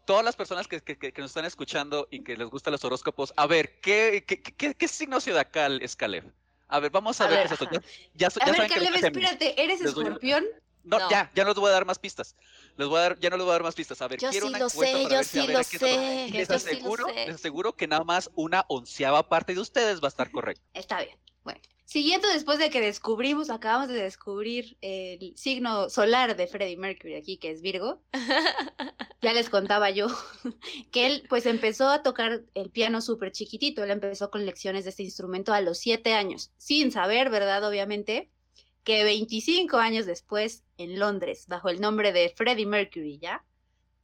Todas 0.06 0.24
las 0.24 0.34
personas 0.34 0.66
que, 0.66 0.80
que, 0.80 0.96
que, 0.96 1.20
nos 1.20 1.30
están 1.30 1.44
escuchando 1.44 2.08
y 2.10 2.24
que 2.24 2.38
les 2.38 2.48
gustan 2.48 2.72
los 2.72 2.84
horóscopos, 2.84 3.34
a 3.36 3.46
ver, 3.46 3.80
¿qué, 3.80 4.24
¿Qué, 4.36 4.74
qué, 4.74 4.88
signo 4.88 5.20
zodiacal 5.20 5.82
es 5.82 5.96
Caleb? 5.96 6.24
A 6.68 6.78
ver, 6.78 6.92
vamos 6.92 7.20
a, 7.20 7.26
ver, 7.26 7.40
qué 7.40 7.44
es 7.46 7.52
esto. 7.52 7.68
Ya, 8.14 8.28
a 8.28 8.50
ver, 8.52 8.68
Caleb, 8.68 8.94
espérate, 8.94 9.60
¿eres 9.60 9.80
escorpión? 9.80 10.44
No, 10.84 11.10
ya, 11.10 11.30
ya 11.34 11.44
no 11.44 11.50
les 11.50 11.58
voy 11.58 11.68
a 11.68 11.72
dar 11.72 11.84
más 11.84 11.98
pistas. 11.98 12.36
Les 12.76 12.88
voy 12.88 12.98
a 12.98 13.02
dar, 13.02 13.18
ya 13.18 13.28
no 13.28 13.36
les 13.36 13.44
voy 13.44 13.50
a 13.50 13.54
dar 13.54 13.62
más 13.64 13.74
pistas. 13.74 14.00
A 14.00 14.08
ver, 14.08 14.20
yo 14.20 14.30
quiero 14.30 14.46
sí 14.46 14.50
una 14.50 14.58
lo 14.60 14.68
sé, 14.70 15.08
yo 15.10 15.24
sí 15.24 15.46
lo 15.48 15.62
sé. 15.64 16.28
Les 16.30 16.50
aseguro, 16.50 17.06
les 17.08 17.34
aseguro 17.34 17.74
que 17.74 17.86
nada 17.86 18.04
más 18.04 18.30
una 18.34 18.64
onceava 18.68 19.28
parte 19.28 19.52
de 19.54 19.60
ustedes 19.60 20.00
va 20.00 20.06
a 20.06 20.08
estar 20.08 20.30
correcta. 20.30 20.62
Está 20.72 21.02
bien. 21.02 21.16
Bueno, 21.44 21.60
siguiendo 21.84 22.28
después 22.28 22.58
de 22.58 22.70
que 22.70 22.80
descubrimos, 22.80 23.50
acabamos 23.50 23.88
de 23.88 24.02
descubrir 24.02 24.76
el 24.80 25.36
signo 25.36 25.88
solar 25.88 26.36
de 26.36 26.46
Freddie 26.46 26.76
Mercury 26.76 27.16
aquí, 27.16 27.38
que 27.38 27.50
es 27.50 27.62
Virgo. 27.62 28.02
ya 29.22 29.32
les 29.32 29.50
contaba 29.50 29.90
yo 29.90 30.06
que 30.92 31.06
él 31.06 31.26
pues 31.28 31.46
empezó 31.46 31.88
a 31.88 32.02
tocar 32.02 32.42
el 32.54 32.70
piano 32.70 33.00
súper 33.00 33.32
chiquitito. 33.32 33.82
Él 33.84 33.90
empezó 33.90 34.30
con 34.30 34.46
lecciones 34.46 34.84
de 34.84 34.90
este 34.90 35.02
instrumento 35.02 35.52
a 35.52 35.60
los 35.60 35.78
siete 35.78 36.12
años, 36.12 36.52
sin 36.58 36.92
saber, 36.92 37.30
¿verdad? 37.30 37.66
Obviamente, 37.68 38.30
que 38.84 39.04
25 39.04 39.76
años 39.76 40.06
después, 40.06 40.64
en 40.78 40.98
Londres, 40.98 41.46
bajo 41.48 41.68
el 41.68 41.80
nombre 41.80 42.12
de 42.12 42.32
Freddie 42.34 42.66
Mercury, 42.66 43.18
¿ya? 43.18 43.44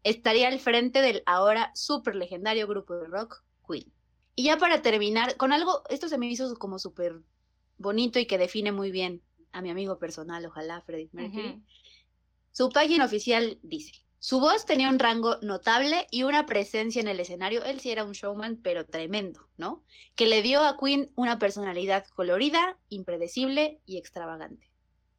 Estaría 0.02 0.48
al 0.48 0.60
frente 0.60 1.02
del 1.02 1.22
ahora 1.26 1.72
súper 1.74 2.14
legendario 2.14 2.66
grupo 2.66 2.94
de 2.94 3.06
rock 3.08 3.42
Queen. 3.66 3.92
Y 4.36 4.44
ya 4.44 4.58
para 4.58 4.82
terminar, 4.82 5.36
con 5.36 5.52
algo, 5.52 5.82
esto 5.88 6.08
se 6.08 6.18
me 6.18 6.28
hizo 6.28 6.54
como 6.56 6.78
súper 6.78 7.22
bonito 7.78 8.18
y 8.18 8.26
que 8.26 8.38
define 8.38 8.70
muy 8.70 8.90
bien 8.90 9.22
a 9.50 9.62
mi 9.62 9.70
amigo 9.70 9.98
personal, 9.98 10.44
ojalá, 10.44 10.82
Freddie 10.82 11.08
Mercury. 11.12 11.62
Su 12.52 12.68
página 12.68 13.06
oficial 13.06 13.58
dice, 13.62 13.92
su 14.18 14.40
voz 14.40 14.66
tenía 14.66 14.90
un 14.90 14.98
rango 14.98 15.38
notable 15.40 16.06
y 16.10 16.24
una 16.24 16.44
presencia 16.44 17.00
en 17.00 17.08
el 17.08 17.20
escenario. 17.20 17.64
Él 17.64 17.80
sí 17.80 17.90
era 17.90 18.04
un 18.04 18.12
showman, 18.12 18.56
pero 18.62 18.84
tremendo, 18.84 19.48
¿no? 19.56 19.84
Que 20.14 20.26
le 20.26 20.42
dio 20.42 20.62
a 20.62 20.76
Queen 20.76 21.10
una 21.16 21.38
personalidad 21.38 22.06
colorida, 22.08 22.78
impredecible 22.88 23.80
y 23.86 23.96
extravagante. 23.96 24.70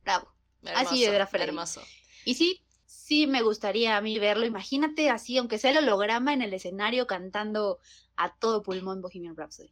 Bravo. 0.03 0.31
así 0.75 1.03
era 1.03 1.25
Freddie. 1.25 1.47
Hermoso. 1.47 1.81
Y 2.23 2.35
sí, 2.35 2.66
sí 3.07 3.25
me 3.25 3.41
gustaría 3.41 3.95
a 3.95 4.01
mí 4.01 4.19
verlo. 4.19 4.45
Imagínate 4.45 5.09
así, 5.09 5.37
aunque 5.37 5.57
sea 5.57 5.71
el 5.71 5.77
holograma 5.77 6.33
en 6.33 6.41
el 6.41 6.53
escenario 6.53 7.07
cantando 7.07 7.79
a 8.17 8.35
todo 8.35 8.61
pulmón 8.61 9.01
Bohemian 9.01 9.37
Rhapsody. 9.37 9.71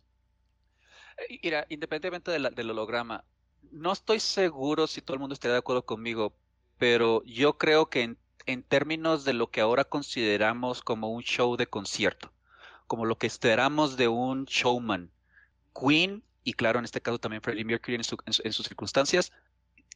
Eh, 1.18 1.40
mira, 1.44 1.66
independientemente 1.68 2.32
del 2.32 2.70
holograma, 2.72 3.26
no 3.72 3.92
estoy 3.92 4.22
seguro 4.22 4.88
si 4.88 5.02
todo 5.02 5.16
el 5.16 5.20
mundo 5.20 5.34
estaría 5.34 5.54
de 5.54 5.60
acuerdo 5.60 5.86
conmigo, 5.86 6.34
pero 6.78 7.24
yo 7.26 7.58
creo 7.58 7.90
que 7.90 8.04
en, 8.04 8.18
en 8.46 8.64
términos 8.64 9.26
de 9.26 9.34
lo 9.34 9.52
que 9.52 9.60
ahora 9.60 9.84
consideramos 9.84 10.82
como 10.82 11.12
un 11.12 11.24
show 11.24 11.58
de 11.58 11.68
concierto, 11.68 12.32
como 12.88 13.06
lo 13.06 13.18
que 13.18 13.28
esperamos 13.28 13.98
de 13.98 14.08
un 14.08 14.46
showman, 14.46 15.12
Queen, 15.78 16.24
y 16.46 16.54
claro, 16.54 16.80
en 16.80 16.86
este 16.86 17.02
caso 17.02 17.20
también 17.20 17.42
Freddie 17.42 17.66
Mercury 17.66 17.96
en, 17.96 18.04
sus 18.54 18.66
circunstancias, 18.66 19.34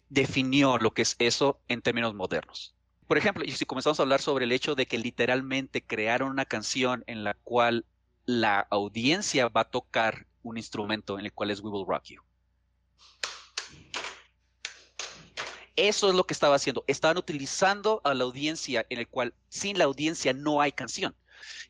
definió 0.10 0.78
lo 0.78 0.94
que 0.94 1.04
es 1.04 1.16
eso 1.20 1.62
en 1.70 1.82
términos 1.82 2.14
modernos. 2.16 2.76
Por 3.10 3.18
ejemplo, 3.18 3.44
y 3.44 3.50
si 3.50 3.66
comenzamos 3.66 4.00
a 4.00 4.04
hablar 4.04 4.22
sobre 4.22 4.46
el 4.46 4.52
hecho 4.52 4.76
de 4.76 4.86
que 4.86 5.00
literalmente 5.00 5.82
crearon 5.84 6.30
una 6.30 6.46
canción 6.46 7.04
en 7.08 7.24
la 7.24 7.34
cual 7.34 7.88
la 8.28 8.60
audiencia 8.70 9.48
va 9.50 9.62
a 9.62 9.72
tocar 9.72 10.28
un 10.44 10.58
instrumento 10.58 11.18
en 11.18 11.26
el 11.26 11.34
cual 11.34 11.50
es 11.50 11.60
We 11.60 11.72
Will 11.72 11.88
Rock 11.88 12.04
You. 12.04 12.22
Eso 15.76 16.10
es 16.10 16.14
lo 16.14 16.24
que 16.24 16.36
estaba 16.36 16.56
haciendo. 16.56 16.84
Estaban 16.86 17.18
utilizando 17.18 18.00
a 18.04 18.14
la 18.14 18.26
audiencia 18.26 18.86
en 18.92 19.00
el 19.00 19.08
cual 19.08 19.34
sin 19.48 19.80
la 19.80 19.86
audiencia 19.86 20.32
no 20.34 20.62
hay 20.62 20.72
canción. 20.72 21.16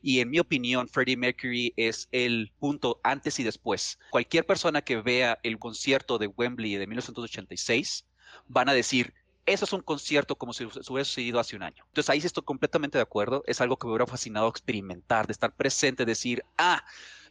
Y 0.01 0.19
en 0.19 0.29
mi 0.29 0.39
opinión, 0.39 0.89
Freddie 0.89 1.15
Mercury 1.15 1.73
es 1.77 2.09
el 2.11 2.51
punto 2.59 2.99
antes 3.01 3.39
y 3.39 3.45
después. 3.45 3.97
Cualquier 4.09 4.45
persona 4.45 4.81
que 4.81 4.97
vea 4.97 5.39
el 5.43 5.57
concierto 5.57 6.17
de 6.17 6.27
Wembley 6.27 6.75
de 6.75 6.85
1986 6.85 8.05
van 8.49 8.67
a 8.67 8.73
decir, 8.73 9.13
eso 9.53 9.65
es 9.65 9.73
un 9.73 9.81
concierto 9.81 10.35
como 10.35 10.53
si 10.53 10.63
hubiera 10.65 11.05
sucedido 11.05 11.39
hace 11.39 11.55
un 11.55 11.63
año. 11.63 11.83
Entonces 11.87 12.09
ahí 12.09 12.21
sí 12.21 12.27
estoy 12.27 12.43
completamente 12.43 12.97
de 12.97 13.01
acuerdo. 13.01 13.43
Es 13.47 13.61
algo 13.61 13.77
que 13.77 13.87
me 13.87 13.91
hubiera 13.91 14.05
fascinado 14.05 14.47
experimentar, 14.47 15.27
de 15.27 15.33
estar 15.33 15.55
presente, 15.55 16.05
decir, 16.05 16.43
ah, 16.57 16.83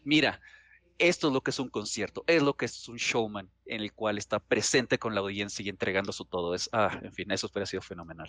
mira, 0.05 0.41
esto 0.99 1.29
es 1.29 1.33
lo 1.33 1.43
que 1.43 1.51
es 1.51 1.59
un 1.59 1.69
concierto, 1.69 2.25
es 2.27 2.43
lo 2.43 2.57
que 2.57 2.67
es 2.67 2.89
un 2.89 2.97
showman 2.97 3.51
en 3.67 3.83
el 3.83 3.93
cual 3.93 4.19
está 4.19 4.41
presente 4.41 4.99
con 4.99 5.15
la 5.15 5.21
audiencia 5.21 5.65
y 5.65 5.69
entregando 5.69 6.13
su 6.13 6.25
todo. 6.25 6.55
Es, 6.55 6.69
ah, 6.73 6.99
en 7.03 7.13
fin, 7.13 7.31
eso 7.31 7.47
hubiera 7.47 7.67
sido 7.67 7.83
fenomenal. 7.83 8.29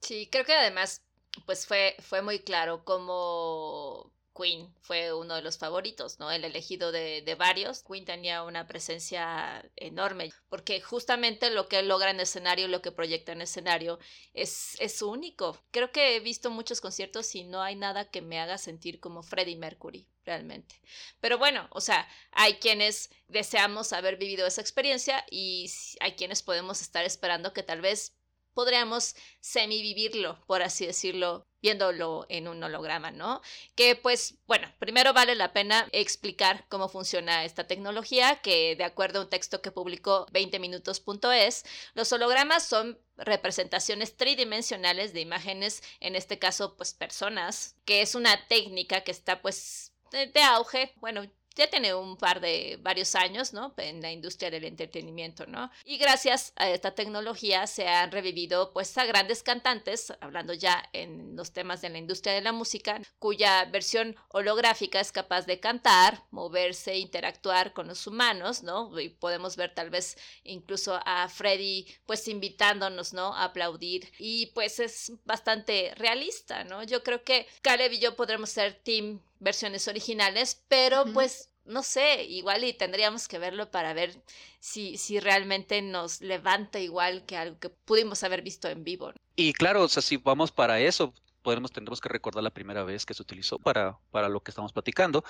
Sí, 0.00 0.28
creo 0.30 0.44
que 0.44 0.54
además 0.54 1.02
pues 1.44 1.66
fue, 1.66 1.96
fue 2.00 2.22
muy 2.22 2.40
claro 2.40 2.84
como 2.84 4.12
Queen 4.36 4.74
fue 4.80 5.12
uno 5.12 5.34
de 5.34 5.42
los 5.42 5.58
favoritos, 5.58 6.18
¿no? 6.18 6.30
El 6.30 6.44
elegido 6.44 6.92
de, 6.92 7.22
de, 7.22 7.34
varios. 7.34 7.82
Queen 7.82 8.04
tenía 8.04 8.42
una 8.42 8.66
presencia 8.66 9.64
enorme, 9.76 10.32
porque 10.48 10.80
justamente 10.80 11.50
lo 11.50 11.68
que 11.68 11.82
logra 11.82 12.10
en 12.10 12.20
escenario, 12.20 12.68
lo 12.68 12.82
que 12.82 12.92
proyecta 12.92 13.32
en 13.32 13.42
escenario, 13.42 13.98
es, 14.34 14.76
es 14.80 15.02
único. 15.02 15.58
Creo 15.70 15.92
que 15.92 16.16
he 16.16 16.20
visto 16.20 16.50
muchos 16.50 16.80
conciertos 16.80 17.34
y 17.34 17.44
no 17.44 17.62
hay 17.62 17.76
nada 17.76 18.10
que 18.10 18.22
me 18.22 18.38
haga 18.40 18.58
sentir 18.58 19.00
como 19.00 19.22
Freddie 19.22 19.56
Mercury, 19.56 20.06
realmente. 20.24 20.80
Pero 21.20 21.38
bueno, 21.38 21.68
o 21.70 21.80
sea, 21.80 22.08
hay 22.32 22.54
quienes 22.54 23.10
deseamos 23.28 23.92
haber 23.92 24.16
vivido 24.16 24.46
esa 24.46 24.60
experiencia 24.60 25.24
y 25.30 25.70
hay 26.00 26.12
quienes 26.12 26.42
podemos 26.42 26.80
estar 26.82 27.04
esperando 27.04 27.52
que 27.52 27.62
tal 27.62 27.80
vez 27.80 28.15
podríamos 28.56 29.14
semi-vivirlo, 29.40 30.42
por 30.46 30.62
así 30.62 30.86
decirlo, 30.86 31.46
viéndolo 31.60 32.24
en 32.30 32.48
un 32.48 32.62
holograma, 32.62 33.10
¿no? 33.10 33.42
Que 33.74 33.96
pues, 33.96 34.38
bueno, 34.46 34.72
primero 34.78 35.12
vale 35.12 35.34
la 35.34 35.52
pena 35.52 35.88
explicar 35.92 36.64
cómo 36.70 36.88
funciona 36.88 37.44
esta 37.44 37.66
tecnología, 37.66 38.40
que 38.40 38.74
de 38.74 38.84
acuerdo 38.84 39.18
a 39.20 39.22
un 39.24 39.28
texto 39.28 39.60
que 39.60 39.70
publicó 39.70 40.26
20minutos.es, 40.32 41.64
los 41.92 42.10
hologramas 42.12 42.66
son 42.66 42.98
representaciones 43.18 44.16
tridimensionales 44.16 45.12
de 45.12 45.20
imágenes, 45.20 45.82
en 46.00 46.16
este 46.16 46.38
caso, 46.38 46.76
pues 46.76 46.94
personas, 46.94 47.76
que 47.84 48.00
es 48.00 48.14
una 48.14 48.48
técnica 48.48 49.02
que 49.02 49.10
está 49.10 49.42
pues 49.42 49.92
de, 50.10 50.42
auge, 50.42 50.94
bueno, 50.96 51.24
ya 51.56 51.68
tiene 51.68 51.94
un 51.94 52.16
par 52.16 52.40
de 52.40 52.78
varios 52.82 53.14
años, 53.14 53.52
¿no? 53.52 53.74
En 53.78 54.00
la 54.02 54.12
industria 54.12 54.50
del 54.50 54.64
entretenimiento, 54.64 55.46
¿no? 55.46 55.70
Y 55.84 55.96
gracias 55.98 56.52
a 56.56 56.70
esta 56.70 56.94
tecnología 56.94 57.66
se 57.66 57.88
han 57.88 58.12
revivido, 58.12 58.72
pues, 58.72 58.96
a 58.98 59.04
grandes 59.06 59.42
cantantes, 59.42 60.12
hablando 60.20 60.52
ya 60.52 60.88
en 60.92 61.34
los 61.34 61.52
temas 61.52 61.80
de 61.80 61.88
la 61.88 61.98
industria 61.98 62.34
de 62.34 62.42
la 62.42 62.52
música, 62.52 63.00
cuya 63.18 63.64
versión 63.64 64.16
holográfica 64.28 65.00
es 65.00 65.12
capaz 65.12 65.46
de 65.46 65.58
cantar, 65.58 66.22
moverse, 66.30 66.98
interactuar 66.98 67.72
con 67.72 67.88
los 67.88 68.06
humanos, 68.06 68.62
¿no? 68.62 68.98
Y 69.00 69.08
podemos 69.08 69.56
ver 69.56 69.74
tal 69.74 69.90
vez 69.90 70.16
incluso 70.44 71.00
a 71.04 71.28
Freddy, 71.28 71.86
pues, 72.06 72.28
invitándonos, 72.28 73.12
¿no? 73.14 73.34
A 73.34 73.44
aplaudir. 73.44 74.12
Y 74.18 74.46
pues 74.46 74.78
es 74.80 75.12
bastante 75.24 75.92
realista, 75.96 76.64
¿no? 76.64 76.82
Yo 76.82 77.02
creo 77.02 77.24
que 77.24 77.46
Caleb 77.62 77.92
y 77.92 77.98
yo 77.98 78.16
podremos 78.16 78.50
ser 78.50 78.74
team 78.74 79.20
versiones 79.40 79.88
originales, 79.88 80.64
pero 80.68 81.04
pues 81.12 81.50
no 81.64 81.82
sé, 81.82 82.24
igual 82.24 82.64
y 82.64 82.72
tendríamos 82.72 83.28
que 83.28 83.38
verlo 83.38 83.70
para 83.70 83.92
ver 83.92 84.14
si, 84.60 84.96
si 84.96 85.20
realmente 85.20 85.82
nos 85.82 86.20
levanta 86.20 86.78
igual 86.78 87.24
que 87.26 87.36
algo 87.36 87.58
que 87.58 87.70
pudimos 87.70 88.22
haber 88.22 88.42
visto 88.42 88.68
en 88.68 88.84
vivo. 88.84 89.12
Y 89.34 89.52
claro, 89.52 89.82
o 89.82 89.88
sea, 89.88 90.02
si 90.02 90.16
vamos 90.16 90.52
para 90.52 90.80
eso, 90.80 91.12
podemos, 91.42 91.70
tendremos 91.70 92.00
que 92.00 92.08
recordar 92.08 92.42
la 92.42 92.50
primera 92.50 92.82
vez 92.82 93.06
que 93.06 93.14
se 93.14 93.22
utilizó 93.22 93.58
para, 93.58 93.98
para 94.10 94.28
lo 94.28 94.42
que 94.42 94.50
estamos 94.50 94.72
platicando. 94.72 95.24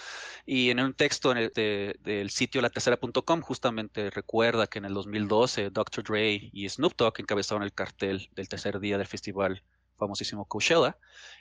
Y 0.47 0.71
en 0.71 0.81
un 0.81 0.95
texto 0.95 1.31
en 1.33 1.51
del 1.53 2.31
sitio 2.31 2.63
latercera.com 2.63 3.43
justamente 3.43 4.11
recuerda 4.11 4.67
que 4.67 4.79
en 4.79 4.87
el 4.87 4.95
2012 4.95 5.71
Dr. 5.71 6.05
Dre 6.05 6.51
y 6.53 6.69
Snoop 6.69 6.97
Dogg 6.97 7.15
encabezaron 7.19 7.63
el 7.63 7.75
cartel 7.75 8.31
del 8.33 8.49
tercer 8.49 8.81
día 8.81 8.97
del 8.97 9.07
festival 9.07 9.63
famosísimo 9.99 10.47
Coachella. 10.47 10.97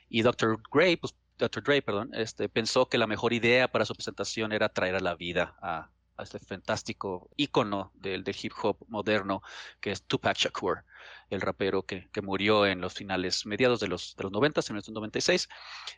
Y 0.10 0.23
Dr. 0.23 0.62
Gray, 0.71 0.97
pues 0.97 1.15
Dr. 1.38 1.63
Dre, 1.63 1.82
perdón, 1.82 2.12
este, 2.13 2.50
pensó 2.50 2.88
que 2.88 2.98
la 2.98 3.08
mejor 3.08 3.34
idea 3.34 3.67
para 3.69 3.86
su 3.86 3.93
presentación 3.93 4.52
era 4.54 4.69
traer 4.69 4.95
a 4.95 5.00
la 5.00 5.15
vida 5.15 5.56
a, 5.62 5.89
este 6.17 6.39
fantástico 6.39 7.30
ícono 7.36 7.91
del, 7.95 8.24
del, 8.24 8.36
hip 8.41 8.54
hop 8.63 8.78
moderno 8.88 9.41
que 9.82 9.91
es 9.91 10.04
Tupac 10.04 10.38
Shakur 10.38 10.86
el 11.29 11.41
rapero 11.41 11.83
que, 11.83 12.09
que, 12.11 12.21
murió 12.21 12.65
en 12.65 12.81
los 12.81 12.93
finales 12.93 13.45
mediados 13.45 13.79
de 13.79 13.87
los, 13.87 14.15
de 14.15 14.23
los 14.23 14.31
90, 14.31 14.61
en 14.61 14.73
1996. 14.73 15.49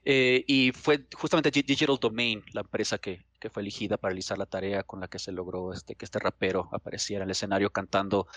Eh, 0.06 0.44
y 0.48 0.72
fue 0.72 1.06
justamente 1.14 1.52
Digital 1.52 1.98
Domain, 2.00 2.44
la 2.54 2.62
empresa 2.62 2.98
que, 2.98 3.26
que, 3.40 3.50
fue 3.50 3.62
elegida 3.62 3.98
para 3.98 4.12
realizar 4.12 4.38
la 4.38 4.46
tarea 4.46 4.84
con 4.84 5.00
la 5.00 5.08
que 5.08 5.20
se 5.20 5.32
logró 5.32 5.74
este, 5.74 5.96
que 5.96 6.06
este 6.06 6.20
rapero 6.20 6.70
apareciera 6.72 7.24
en 7.24 7.30
el 7.30 7.32
escenario 7.32 7.72
cantando 7.72 8.28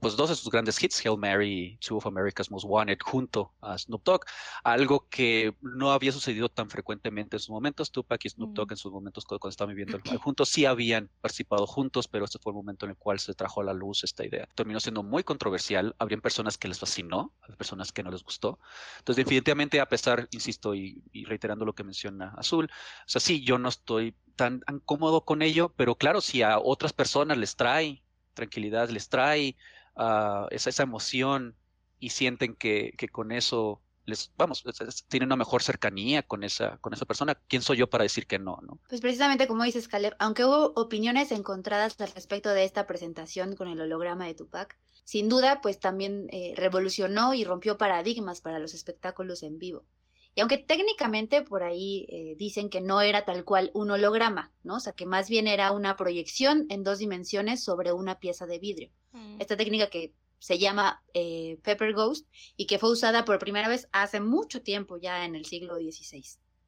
pues 0.00 0.16
dos 0.16 0.30
de 0.30 0.34
sus 0.34 0.50
grandes 0.50 0.82
hits, 0.82 1.04
Hail 1.04 1.18
Mary 1.18 1.74
y 1.74 1.76
Two 1.76 1.98
of 1.98 2.06
America's 2.06 2.50
Most 2.50 2.64
Wanted, 2.66 2.98
junto 3.04 3.52
a 3.60 3.76
Snoop 3.76 4.02
Dogg, 4.02 4.22
algo 4.64 5.06
que 5.10 5.54
no 5.60 5.92
había 5.92 6.10
sucedido 6.10 6.48
tan 6.48 6.70
frecuentemente 6.70 7.36
en 7.36 7.40
sus 7.40 7.50
momentos. 7.50 7.92
Tupac 7.92 8.24
y 8.24 8.30
Snoop 8.30 8.54
Dogg 8.54 8.72
en 8.72 8.76
sus 8.78 8.90
momentos 8.90 9.24
cuando, 9.26 9.48
estaban 9.48 9.74
viviendo 9.74 10.00
juntos 10.20 10.48
sí 10.48 10.64
habían 10.64 11.10
participado 11.20 11.66
juntos, 11.66 12.08
pero 12.08 12.24
este 12.24 12.38
fue 12.38 12.52
el 12.52 12.56
momento 12.56 12.86
en 12.86 12.90
el 12.90 12.96
cual 12.96 13.20
se 13.20 13.34
trajo 13.34 13.60
a 13.60 13.64
la 13.64 13.74
luz 13.74 14.02
esta 14.02 14.24
idea. 14.24 14.48
Terminó 14.54 14.80
siendo 14.80 15.02
muy 15.02 15.22
controversial, 15.22 15.94
habrían 16.10 16.20
personas 16.20 16.58
que 16.58 16.66
les 16.66 16.80
fascinó, 16.80 17.32
personas 17.56 17.92
que 17.92 18.02
no 18.02 18.10
les 18.10 18.24
gustó. 18.24 18.58
Entonces, 18.98 19.24
definitivamente, 19.24 19.80
a 19.80 19.86
pesar, 19.86 20.26
insisto, 20.32 20.74
y, 20.74 21.02
reiterando 21.24 21.64
lo 21.64 21.72
que 21.72 21.84
menciona 21.84 22.34
Azul, 22.36 22.64
o 22.66 23.08
sea, 23.08 23.20
sí, 23.20 23.44
yo 23.44 23.58
no 23.58 23.68
estoy 23.68 24.16
tan, 24.34 24.62
cómodo 24.84 25.24
con 25.24 25.40
ello, 25.40 25.72
pero 25.76 25.94
claro, 25.94 26.20
si 26.20 26.42
a 26.42 26.58
otras 26.58 26.92
personas 26.92 27.38
les 27.38 27.54
trae 27.54 28.02
tranquilidad, 28.34 28.88
les 28.88 29.08
trae 29.08 29.56
uh, 29.96 30.46
esa, 30.50 30.70
esa, 30.70 30.82
emoción 30.82 31.54
y 32.00 32.10
sienten 32.10 32.56
que, 32.56 32.92
que 32.98 33.08
con 33.08 33.30
eso 33.30 33.80
les, 34.06 34.32
vamos, 34.36 34.64
tienen 35.08 35.28
una 35.28 35.36
mejor 35.36 35.62
cercanía 35.62 36.22
con 36.22 36.42
esa, 36.42 36.78
con 36.78 36.92
esa 36.92 37.04
persona. 37.06 37.34
¿Quién 37.48 37.62
soy 37.62 37.78
yo 37.78 37.88
para 37.88 38.02
decir 38.02 38.26
que 38.26 38.38
no, 38.38 38.58
no? 38.62 38.78
Pues 38.88 39.00
precisamente 39.00 39.46
como 39.46 39.64
dices, 39.64 39.88
Caleb, 39.88 40.16
aunque 40.18 40.44
hubo 40.44 40.72
opiniones 40.74 41.30
encontradas 41.32 42.00
al 42.00 42.10
respecto 42.10 42.50
de 42.50 42.64
esta 42.64 42.86
presentación 42.86 43.56
con 43.56 43.68
el 43.68 43.80
holograma 43.80 44.26
de 44.26 44.34
Tupac, 44.34 44.76
sin 45.10 45.28
duda, 45.28 45.60
pues 45.60 45.80
también 45.80 46.28
eh, 46.30 46.52
revolucionó 46.54 47.34
y 47.34 47.42
rompió 47.42 47.76
paradigmas 47.76 48.40
para 48.40 48.60
los 48.60 48.74
espectáculos 48.74 49.42
en 49.42 49.58
vivo. 49.58 49.84
Y 50.36 50.40
aunque 50.40 50.56
técnicamente 50.56 51.42
por 51.42 51.64
ahí 51.64 52.06
eh, 52.10 52.36
dicen 52.38 52.70
que 52.70 52.80
no 52.80 53.00
era 53.00 53.24
tal 53.24 53.44
cual 53.44 53.72
un 53.74 53.90
holograma, 53.90 54.52
¿no? 54.62 54.76
O 54.76 54.78
sea, 54.78 54.92
que 54.92 55.06
más 55.06 55.28
bien 55.28 55.48
era 55.48 55.72
una 55.72 55.96
proyección 55.96 56.66
en 56.68 56.84
dos 56.84 57.00
dimensiones 57.00 57.60
sobre 57.60 57.92
una 57.92 58.20
pieza 58.20 58.46
de 58.46 58.60
vidrio. 58.60 58.92
Mm. 59.10 59.40
Esta 59.40 59.56
técnica 59.56 59.90
que 59.90 60.14
se 60.38 60.60
llama 60.60 61.02
eh, 61.12 61.58
Pepper 61.64 61.92
Ghost 61.92 62.28
y 62.56 62.66
que 62.66 62.78
fue 62.78 62.92
usada 62.92 63.24
por 63.24 63.40
primera 63.40 63.68
vez 63.68 63.88
hace 63.90 64.20
mucho 64.20 64.62
tiempo, 64.62 64.96
ya 64.96 65.24
en 65.24 65.34
el 65.34 65.44
siglo 65.44 65.74
XVI. 65.74 66.24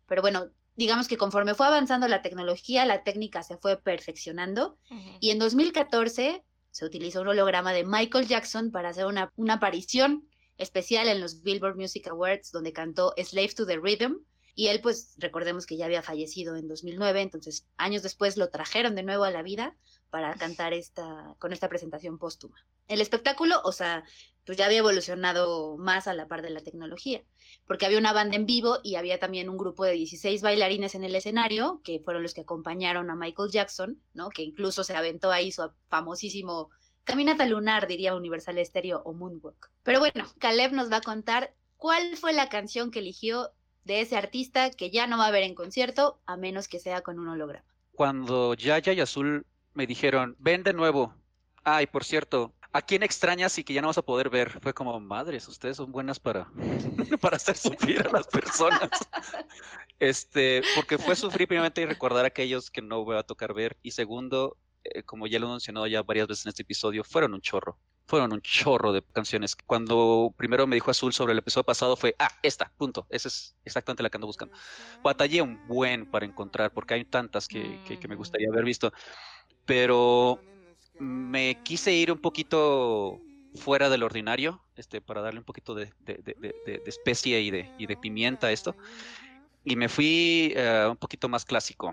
Pero 0.09 0.21
bueno, 0.21 0.51
digamos 0.75 1.07
que 1.07 1.17
conforme 1.17 1.55
fue 1.55 1.69
avanzando 1.69 2.09
la 2.09 2.23
tecnología, 2.23 2.87
la 2.87 3.05
técnica 3.05 3.45
se 3.45 3.57
fue 3.57 3.81
perfeccionando 3.81 4.79
y 5.21 5.31
en 5.31 5.39
2014 5.39 6.43
se 6.73 6.85
utilizó 6.85 7.21
un 7.21 7.29
holograma 7.29 7.73
de 7.73 7.85
Michael 7.85 8.27
Jackson 8.27 8.73
para 8.73 8.89
hacer 8.89 9.07
una, 9.07 9.33
una 9.37 9.55
aparición 9.55 10.29
especial 10.57 11.07
en 11.07 11.21
los 11.21 11.43
Billboard 11.43 11.77
Music 11.77 12.09
Awards 12.09 12.51
donde 12.51 12.73
cantó 12.73 13.15
Slave 13.17 13.55
to 13.55 13.67
the 13.67 13.79
Rhythm. 13.79 14.25
Y 14.55 14.67
él, 14.67 14.81
pues, 14.81 15.15
recordemos 15.19 15.65
que 15.65 15.77
ya 15.77 15.87
había 15.87 16.03
fallecido 16.03 16.57
en 16.57 16.69
2009, 16.69 17.23
entonces 17.23 17.67
años 17.77 18.03
después 18.03 18.37
lo 18.37 18.51
trajeron 18.51 18.95
de 18.95 19.03
nuevo 19.03 19.25
a 19.25 19.31
la 19.31 19.43
vida 19.43 19.77
para 20.13 20.35
cantar 20.35 20.75
esta, 20.75 21.35
con 21.39 21.55
esta 21.55 21.71
presentación 21.71 22.19
póstuma. 22.19 22.55
El 22.87 23.01
espectáculo, 23.01 23.63
o 23.65 23.73
sea, 23.73 24.05
pues 24.45 24.59
ya 24.59 24.67
había 24.67 24.81
evolucionado 24.81 25.79
más 25.79 26.07
a 26.07 26.13
la 26.13 26.29
par 26.29 26.43
de 26.43 26.51
la 26.51 26.61
tecnología, 26.61 27.23
porque 27.67 27.87
había 27.87 27.97
una 27.97 28.13
banda 28.13 28.37
en 28.37 28.45
vivo 28.45 28.81
y 28.83 28.97
había 28.97 29.19
también 29.19 29.49
un 29.49 29.57
grupo 29.57 29.87
de 29.87 29.93
16 29.93 30.43
bailarines 30.43 30.95
en 30.95 31.05
el 31.05 31.15
escenario, 31.15 31.81
que 31.83 31.99
fueron 31.99 32.23
los 32.23 32.35
que 32.35 32.43
acompañaron 32.43 33.09
a 33.09 33.17
Michael 33.17 33.51
Jackson, 33.51 34.03
¿no? 34.13 34.29
Que 34.29 34.43
incluso 34.43 34.85
se 34.85 34.95
aventó 34.95 35.31
ahí 35.31 35.51
su 35.51 35.73
famosísimo 35.89 36.69
Caminata 37.05 37.47
lunar, 37.47 37.87
diría 37.89 38.15
Universal 38.15 38.65
Stereo 38.65 39.03
o 39.05 39.13
Moonwalk. 39.13 39.71
Pero 39.83 39.99
bueno, 39.99 40.31
Caleb 40.39 40.73
nos 40.73 40.93
va 40.93 40.99
a 40.99 41.01
contar 41.01 41.55
cuál 41.77 42.19
fue 42.19 42.35
la 42.35 42.51
canción 42.51 42.91
que 42.91 42.99
eligió 43.01 43.51
de 43.85 44.03
ese 44.03 44.17
artista 44.17 44.71
que 44.71 44.91
ya 44.91 45.07
no 45.07 45.19
va 45.19 45.27
a 45.27 45.33
ver 45.33 45.43
en 45.43 45.55
concierto, 45.55 46.21
a 46.27 46.37
menos 46.37 46.69
que 46.69 46.79
sea 46.79 47.01
con 47.01 47.19
un 47.19 47.29
holograma. 47.29 47.65
Cuando 47.93 48.55
Yaya 48.55 48.93
y 48.93 49.01
Azul 49.01 49.47
me 49.75 49.87
dijeron, 49.87 50.37
ven 50.39 50.63
de 50.63 50.73
nuevo. 50.73 51.15
Ay, 51.65 51.87
por 51.87 52.05
cierto, 52.05 52.53
¿a 52.73 52.83
quién 52.83 53.03
extrañas 53.03 53.59
y 53.59 53.65
que 53.65 53.75
ya 53.75 53.83
no 53.83 53.89
vas 53.89 53.99
a 53.99 54.03
poder 54.03 54.31
ver? 54.31 54.61
Fue 54.61 54.75
como, 54.75 54.99
madres, 55.01 55.47
ustedes 55.49 55.77
son 55.77 55.93
buenas 55.93 56.19
para, 56.19 56.51
para 57.21 57.37
hacer 57.37 57.57
sufrir 57.57 58.07
a 58.07 58.11
las 58.11 58.27
personas. 58.27 58.91
Este, 59.99 60.63
porque 60.75 60.99
fue 60.99 61.15
sufrir 61.15 61.47
primeramente 61.47 61.81
y 61.81 61.87
recordar 61.87 62.25
a 62.25 62.29
aquellos 62.29 62.73
que 62.73 62.83
no 62.83 63.05
voy 63.05 63.17
a 63.17 63.23
tocar 63.23 63.55
ver. 63.55 63.79
Y 63.85 63.93
segundo, 63.93 64.57
eh, 64.85 65.05
como 65.05 65.29
ya 65.29 65.39
lo 65.39 65.47
he 65.47 65.51
mencionado 65.51 65.87
ya 65.87 66.03
varias 66.03 66.27
veces 66.27 66.45
en 66.45 66.51
este 66.51 66.63
episodio, 66.63 67.05
fueron 67.05 67.35
un 67.35 67.41
chorro. 67.41 67.79
Fueron 68.07 68.33
un 68.33 68.41
chorro 68.43 68.93
de 68.93 69.03
canciones. 69.03 69.55
Cuando 69.55 70.35
primero 70.37 70.67
me 70.67 70.75
dijo 70.75 70.91
Azul 70.91 71.13
sobre 71.13 71.33
el 71.33 71.39
episodio 71.39 71.65
pasado 71.65 71.97
fue, 71.97 72.17
ah, 72.19 72.31
esta, 72.43 72.73
punto. 72.77 73.07
Esa 73.11 73.29
es 73.29 73.55
exactamente 73.65 74.03
la 74.03 74.11
que 74.11 74.17
ando 74.17 74.27
buscando. 74.27 74.57
Batallé 75.05 75.41
un 75.41 75.65
buen 75.69 76.11
para 76.11 76.27
encontrar, 76.27 76.73
porque 76.73 76.95
hay 76.95 77.05
tantas 77.05 77.47
que, 77.47 77.81
que, 77.85 78.09
me 78.09 78.17
gustaría 78.17 78.49
haber 78.49 78.65
visto. 78.65 78.93
Pero 79.67 80.39
me 80.99 81.59
quise 81.63 81.93
ir 81.93 82.13
un 82.13 82.19
poquito 82.19 83.21
fuera 83.55 83.89
del 83.89 84.03
ordinario, 84.03 84.61
este, 84.77 85.01
para 85.01 85.21
darle 85.21 85.41
un 85.41 85.45
poquito 85.45 85.75
de, 85.75 85.93
de, 86.01 86.15
de, 86.25 86.55
de 86.65 86.83
especie 86.87 87.41
y 87.41 87.51
de, 87.51 87.97
pimienta 88.01 88.49
a 88.49 88.53
esto. 88.53 88.75
Y 89.65 89.77
me 89.77 89.89
fui 89.89 90.55
uh, 90.57 90.91
un 90.91 90.97
poquito 90.97 91.29
más 91.29 91.45
clásico. 91.45 91.93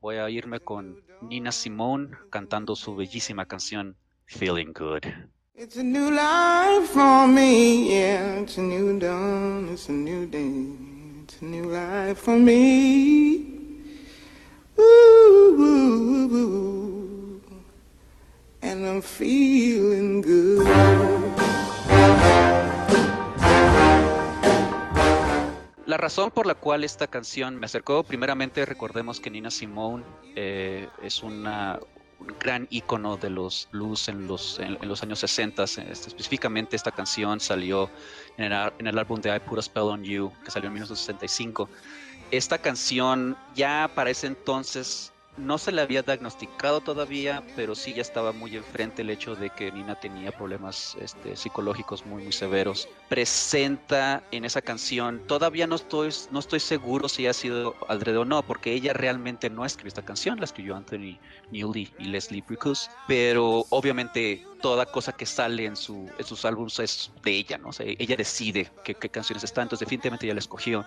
Voy 0.00 0.16
a 0.16 0.28
irme 0.28 0.60
con 0.60 1.00
Nina 1.22 1.50
Simone 1.52 2.10
cantando 2.30 2.76
su 2.76 2.94
bellísima 2.94 3.46
canción 3.46 3.96
Feeling 4.26 4.72
Good. 4.74 5.06
It's 5.54 5.78
a 5.78 5.82
new 5.82 6.10
life 6.10 6.86
for 6.92 7.26
me, 7.26 7.88
yeah. 7.88 8.42
It's 8.42 8.58
a 8.58 8.60
new 8.60 8.98
dawn, 8.98 9.70
it's 9.72 9.88
a 9.88 9.92
new 9.92 10.26
day. 10.26 10.68
It's 11.22 11.40
a 11.40 11.44
new 11.46 11.70
life 11.70 12.18
for 12.18 12.38
me. 12.38 13.54
Ooh, 14.78 15.56
ooh, 15.58 16.28
ooh, 16.30 16.85
and 18.66 18.84
I'm 18.84 19.02
feeling 19.02 20.22
good. 20.22 20.66
La 25.86 25.96
razón 25.96 26.30
por 26.32 26.46
la 26.46 26.54
cual 26.54 26.82
esta 26.82 27.06
canción 27.06 27.56
me 27.58 27.66
acercó, 27.66 28.02
primeramente 28.02 28.66
recordemos 28.66 29.20
que 29.20 29.30
Nina 29.30 29.50
Simone 29.50 30.04
eh, 30.34 30.88
es 31.00 31.22
una, 31.22 31.78
un 32.18 32.34
gran 32.40 32.66
ícono 32.70 33.16
de 33.16 33.30
los 33.30 33.68
blues 33.70 34.08
en 34.08 34.26
los, 34.26 34.58
en, 34.58 34.76
los 34.86 35.02
años 35.04 35.20
60. 35.20 35.62
Este, 35.62 35.90
específicamente 35.90 36.74
esta 36.74 36.90
canción 36.90 37.38
salió 37.38 37.88
en 38.36 38.52
el, 38.52 38.72
en 38.78 38.88
el, 38.88 38.98
álbum 38.98 39.20
de 39.20 39.34
I 39.34 39.38
Put 39.38 39.60
a 39.60 39.62
Spell 39.62 39.84
on 39.84 40.02
You, 40.02 40.32
que 40.44 40.50
salió 40.50 40.66
en 40.66 40.74
1965. 40.74 41.68
Esta 42.32 42.58
canción 42.58 43.36
ya 43.54 43.88
para 43.94 44.10
ese 44.10 44.26
entonces 44.26 45.12
no 45.36 45.58
se 45.58 45.72
le 45.72 45.82
había 45.82 46.02
diagnosticado 46.02 46.80
todavía, 46.80 47.42
pero 47.54 47.74
sí 47.74 47.94
ya 47.94 48.02
estaba 48.02 48.32
muy 48.32 48.56
enfrente 48.56 49.02
el 49.02 49.10
hecho 49.10 49.36
de 49.36 49.50
que 49.50 49.70
Nina 49.72 49.94
tenía 49.94 50.32
problemas 50.32 50.96
este, 51.00 51.36
psicológicos 51.36 52.06
muy, 52.06 52.24
muy 52.24 52.32
severos. 52.32 52.88
Presenta 53.08 54.22
en 54.30 54.44
esa 54.44 54.62
canción, 54.62 55.22
todavía 55.26 55.66
no 55.66 55.76
estoy, 55.76 56.10
no 56.30 56.38
estoy 56.38 56.60
seguro 56.60 57.08
si 57.08 57.26
ha 57.26 57.32
sido 57.32 57.74
alrededor 57.88 58.22
o 58.22 58.24
no, 58.24 58.42
porque 58.42 58.72
ella 58.72 58.92
realmente 58.92 59.50
no 59.50 59.64
escribió 59.64 59.88
esta 59.88 60.04
canción, 60.04 60.38
la 60.38 60.44
escribió 60.44 60.76
Anthony 60.76 61.18
Newley 61.50 61.92
y 61.98 62.04
Leslie 62.04 62.42
Bricus, 62.46 62.90
pero 63.06 63.66
obviamente 63.70 64.44
toda 64.66 64.84
cosa 64.84 65.12
que 65.12 65.26
sale 65.26 65.64
en, 65.64 65.76
su, 65.76 66.10
en 66.18 66.24
sus 66.24 66.44
álbumes 66.44 66.80
es 66.80 67.12
de 67.22 67.30
ella, 67.30 67.56
¿no? 67.56 67.70
ella 67.78 68.16
decide 68.16 68.68
qué, 68.82 68.96
canciones 68.96 69.44
están, 69.44 69.62
entonces 69.62 69.86
definitivamente 69.86 70.26
ella 70.26 70.34
la 70.34 70.40
escogió. 70.40 70.84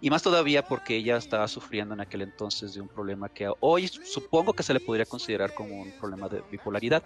Y 0.00 0.08
más 0.08 0.22
todavía 0.22 0.64
porque 0.64 0.96
ella 0.96 1.18
estaba 1.18 1.46
sufriendo 1.46 1.92
en 1.92 2.00
aquel 2.00 2.22
entonces 2.22 2.72
de 2.72 2.80
un 2.80 2.88
problema 2.88 3.28
que 3.28 3.52
hoy 3.60 3.86
supongo 3.86 4.54
que 4.54 4.62
se 4.62 4.72
le 4.72 4.80
podría 4.80 5.04
considerar 5.04 5.52
como 5.52 5.78
un 5.78 5.92
problema 6.00 6.26
de 6.30 6.42
bipolaridad. 6.50 7.02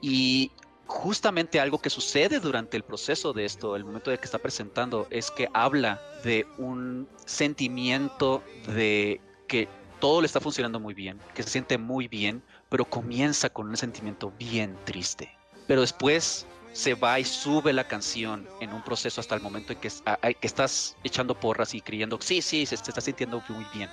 Y 0.00 0.52
justamente 0.86 1.58
algo 1.58 1.80
que 1.80 1.90
sucede 1.90 2.38
durante 2.38 2.76
el 2.76 2.84
proceso 2.84 3.32
de 3.32 3.44
esto, 3.44 3.74
el 3.74 3.84
momento 3.84 4.12
de 4.12 4.18
que 4.18 4.26
está 4.26 4.38
presentando, 4.38 5.08
es 5.10 5.32
que 5.32 5.48
habla 5.52 6.00
de 6.22 6.46
un 6.58 7.08
sentimiento 7.24 8.40
de 8.68 9.20
que 9.48 9.68
todo 9.98 10.20
le 10.20 10.26
está 10.26 10.38
funcionando 10.38 10.78
muy 10.78 10.94
bien, 10.94 11.18
que 11.34 11.42
se 11.42 11.50
siente 11.50 11.76
muy 11.76 12.06
bien, 12.06 12.44
pero 12.68 12.84
comienza 12.84 13.50
con 13.50 13.68
un 13.68 13.76
sentimiento 13.76 14.32
bien 14.38 14.76
triste. 14.84 15.35
Pero 15.66 15.80
después 15.80 16.46
se 16.72 16.94
va 16.94 17.18
y 17.18 17.24
sube 17.24 17.72
la 17.72 17.84
canción 17.84 18.46
en 18.60 18.72
un 18.72 18.82
proceso 18.82 19.20
hasta 19.20 19.34
el 19.34 19.40
momento 19.40 19.72
en 19.72 19.80
que, 19.80 19.88
que 19.88 20.46
estás 20.46 20.96
echando 21.02 21.34
porras 21.34 21.74
y 21.74 21.80
creyendo, 21.80 22.18
sí, 22.20 22.42
sí, 22.42 22.66
se, 22.66 22.74
está 22.74 23.00
sintiendo 23.00 23.42
muy 23.48 23.64
bien. 23.74 23.88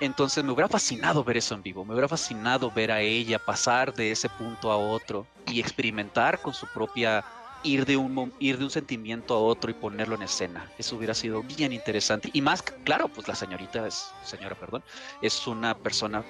Entonces 0.00 0.44
me 0.44 0.52
hubiera 0.52 0.68
fascinado 0.68 1.24
ver 1.24 1.38
eso 1.38 1.54
en 1.54 1.62
vivo, 1.62 1.84
me 1.84 1.92
hubiera 1.94 2.08
fascinado 2.08 2.70
ver 2.70 2.90
a 2.90 3.00
ella 3.00 3.38
pasar 3.38 3.94
de 3.94 4.10
ese 4.10 4.28
punto 4.28 4.70
a 4.70 4.76
otro 4.76 5.26
y 5.46 5.60
experimentar 5.60 6.42
con 6.42 6.52
su 6.52 6.66
propia 6.66 7.24
ir 7.62 7.86
de 7.86 7.96
un 7.96 8.32
ir 8.38 8.58
de 8.58 8.64
un 8.64 8.70
sentimiento 8.70 9.34
a 9.34 9.38
otro 9.38 9.70
y 9.70 9.74
ponerlo 9.74 10.16
en 10.16 10.22
escena. 10.22 10.70
Eso 10.76 10.96
hubiera 10.96 11.14
sido 11.14 11.42
bien 11.42 11.72
interesante 11.72 12.30
y 12.32 12.42
más 12.42 12.62
claro, 12.62 13.08
pues 13.08 13.26
la 13.26 13.34
señorita 13.34 13.86
es 13.86 14.12
señora, 14.22 14.54
perdón, 14.54 14.82
es 15.22 15.46
una 15.46 15.74
persona 15.78 16.24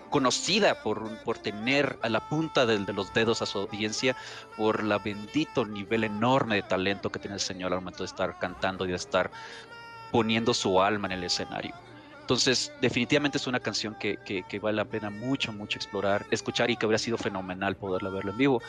conocida 0.00 0.82
por, 0.82 1.18
por 1.24 1.38
tener 1.38 1.98
a 2.02 2.08
la 2.08 2.28
punta 2.28 2.66
de, 2.66 2.78
los 2.92 3.12
dedos 3.14 3.42
a 3.42 3.46
su 3.46 3.58
audiencia, 3.58 4.16
por 4.56 4.82
la 4.82 4.98
bendito 4.98 5.64
nivel 5.64 6.04
enorme 6.04 6.56
de 6.56 6.62
talento 6.62 7.10
que 7.10 7.18
tiene 7.18 7.34
el 7.34 7.40
señor 7.40 7.72
al 7.72 7.80
momento 7.80 8.02
de 8.02 8.06
estar 8.06 8.38
cantando 8.38 8.84
y 8.84 8.90
de 8.90 8.96
estar 8.96 9.30
poniendo 10.10 10.54
su 10.54 10.80
alma 10.80 11.08
en 11.08 11.12
el 11.12 11.24
escenario. 11.24 11.74
Entonces, 12.20 12.72
definitivamente 12.80 13.36
es 13.36 13.46
una 13.46 13.60
canción 13.60 13.94
que, 13.96 14.16
que, 14.16 14.58
vale 14.58 14.76
la 14.76 14.86
pena 14.86 15.10
mucho, 15.10 15.52
mucho 15.52 15.78
explorar, 15.78 16.24
escuchar 16.30 16.70
y 16.70 16.76
que 16.76 16.86
habría 16.86 16.98
sido 16.98 17.18
fenomenal 17.18 17.76
poderla 17.76 18.08
verlo 18.08 18.30
en 18.30 18.38
vivo. 18.38 18.62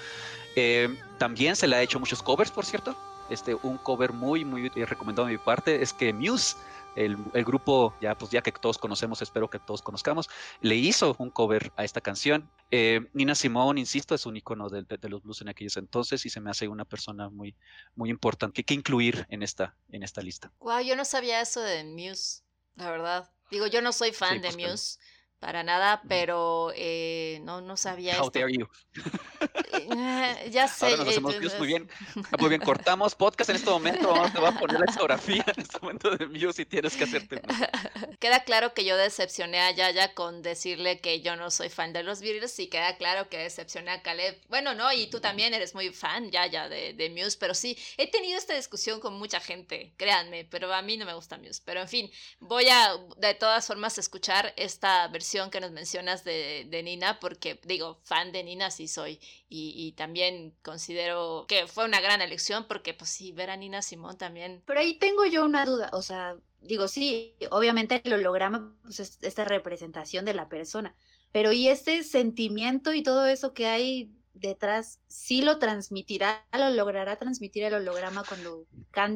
Eh, 0.57 0.93
también 1.17 1.55
se 1.55 1.65
le 1.65 1.77
ha 1.77 1.81
hecho 1.81 1.97
muchos 1.99 2.21
covers, 2.21 2.51
por 2.51 2.65
cierto. 2.65 2.97
Este, 3.29 3.55
un 3.55 3.77
cover 3.77 4.11
muy, 4.11 4.43
muy 4.43 4.67
recomendado 4.69 5.27
de 5.27 5.33
mi 5.33 5.37
parte 5.37 5.81
es 5.81 5.93
que 5.93 6.11
Muse 6.11 6.57
el, 6.95 7.17
grupo, 7.45 7.95
ya 8.01 8.17
pues 8.17 8.31
ya 8.31 8.41
que 8.41 8.51
todos 8.51 8.77
conocemos, 8.77 9.21
espero 9.21 9.49
que 9.49 9.59
todos 9.59 9.81
conozcamos, 9.81 10.29
le 10.61 10.75
hizo 10.75 11.15
un 11.19 11.29
cover 11.29 11.71
a 11.75 11.83
esta 11.83 12.01
canción. 12.01 12.49
Eh, 12.71 13.01
Nina 13.13 13.35
Simone, 13.35 13.79
insisto, 13.79 14.15
es 14.15 14.25
un 14.25 14.37
icono 14.37 14.69
de, 14.69 14.85
los 15.09 15.23
blues 15.23 15.41
en 15.41 15.49
aquellos 15.49 15.77
entonces 15.77 16.25
y 16.25 16.29
se 16.29 16.41
me 16.41 16.49
hace 16.49 16.67
una 16.67 16.85
persona 16.85 17.29
muy, 17.29 17.55
muy 17.95 18.09
importante 18.09 18.55
que, 18.55 18.63
que 18.63 18.73
incluir 18.73 19.25
en 19.29 19.43
esta, 19.43 19.75
en 19.89 20.03
esta 20.03 20.21
lista. 20.21 20.51
Wow, 20.59 20.81
yo 20.81 20.95
no 20.95 21.05
sabía 21.05 21.41
eso 21.41 21.61
de 21.61 21.83
Muse, 21.83 22.43
la 22.75 22.89
verdad. 22.89 23.31
Digo, 23.51 23.67
yo 23.67 23.81
no 23.81 23.91
soy 23.91 24.11
fan 24.11 24.41
de 24.41 24.51
pues, 24.51 24.57
Muse 24.57 24.99
para 25.39 25.63
nada, 25.63 26.01
pero 26.07 26.71
eh, 26.75 27.39
no, 27.43 27.61
no 27.61 27.77
sabía. 27.77 28.19
How 28.21 28.31
dare 28.31 28.51
you. 28.51 28.67
Ya 30.51 30.67
sé. 30.67 30.85
Ahora 30.85 30.97
nos 30.97 31.07
hacemos 31.09 31.39
views 31.39 31.57
muy 31.57 31.67
bien. 31.67 31.89
Ah, 32.31 32.37
muy 32.39 32.49
bien, 32.49 32.61
cortamos 32.61 33.15
podcast 33.15 33.49
en 33.49 33.57
este 33.57 33.69
momento. 33.69 34.09
Vamos, 34.09 34.33
te 34.33 34.39
voy 34.39 34.49
a 34.49 34.59
poner 34.59 34.79
la 34.79 34.85
discografía 34.85 35.45
en 35.47 35.61
este 35.61 35.79
momento 35.79 36.15
de 36.15 36.25
views 36.25 36.59
y 36.59 36.65
tienes 36.65 36.95
que 36.95 37.03
hacerte. 37.03 37.41
Queda 38.19 38.43
claro 38.43 38.73
que 38.73 38.85
yo 38.85 38.97
decepcioné 38.97 39.59
a 39.59 39.71
Yaya 39.71 40.13
con 40.13 40.41
decirle 40.41 40.99
que 40.99 41.21
yo 41.21 41.35
no 41.35 41.51
soy 41.51 41.69
fan 41.69 41.93
de 41.93 42.03
los 42.03 42.21
Beatles 42.21 42.57
y 42.59 42.67
queda 42.67 42.97
claro 42.97 43.29
que 43.29 43.37
decepcioné 43.37 43.91
a 43.91 44.01
Caleb. 44.01 44.39
Bueno, 44.49 44.73
no, 44.73 44.91
y 44.93 45.07
tú 45.07 45.19
también 45.19 45.53
eres 45.53 45.75
muy 45.75 45.89
fan, 45.91 46.31
Yaya, 46.31 46.69
de, 46.69 46.93
de 46.93 47.09
Muse, 47.09 47.37
pero 47.39 47.53
sí, 47.53 47.77
he 47.97 48.09
tenido 48.09 48.37
esta 48.37 48.55
discusión 48.55 48.99
con 48.99 49.17
mucha 49.17 49.39
gente, 49.39 49.93
créanme, 49.97 50.45
pero 50.45 50.73
a 50.73 50.81
mí 50.81 50.97
no 50.97 51.05
me 51.05 51.13
gusta 51.13 51.37
Muse. 51.37 51.61
Pero 51.65 51.81
en 51.81 51.87
fin, 51.87 52.11
voy 52.39 52.67
a 52.69 52.95
de 53.17 53.33
todas 53.33 53.67
formas 53.67 53.97
escuchar 53.97 54.53
esta 54.57 55.07
versión 55.09 55.49
que 55.49 55.59
nos 55.59 55.71
mencionas 55.71 56.23
de, 56.23 56.65
de, 56.67 56.83
Nina, 56.83 57.19
porque 57.19 57.59
digo, 57.63 57.99
fan 58.03 58.31
de 58.31 58.43
Nina 58.43 58.71
sí 58.71 58.87
soy, 58.87 59.19
y, 59.47 59.73
y, 59.75 59.91
también 59.91 60.55
considero 60.63 61.45
que 61.47 61.67
fue 61.67 61.85
una 61.85 62.01
gran 62.01 62.21
elección, 62.21 62.65
porque 62.67 62.93
pues 62.93 63.09
sí, 63.09 63.31
ver 63.31 63.49
a 63.49 63.57
Nina 63.57 63.81
Simón 63.81 64.17
también. 64.17 64.63
Pero 64.65 64.79
ahí 64.79 64.95
tengo 64.95 65.25
yo 65.25 65.45
una 65.45 65.65
duda, 65.65 65.89
o 65.93 66.01
sea, 66.01 66.35
digo, 66.61 66.87
sí, 66.87 67.35
obviamente 67.51 68.01
el 68.03 68.13
holograma 68.13 68.75
pues, 68.83 68.99
es 68.99 69.19
esta 69.21 69.45
representación 69.45 70.25
de 70.25 70.33
la 70.33 70.49
persona, 70.49 70.95
pero 71.31 71.51
¿y 71.51 71.67
este 71.67 72.03
sentimiento 72.03 72.93
y 72.93 73.03
todo 73.03 73.27
eso 73.27 73.53
que 73.53 73.67
hay 73.67 74.11
detrás, 74.33 74.99
sí 75.07 75.41
lo 75.41 75.59
transmitirá, 75.59 76.45
lo 76.53 76.69
logrará 76.69 77.17
transmitir 77.17 77.63
el 77.63 77.73
holograma 77.73 78.23
cuando 78.27 78.65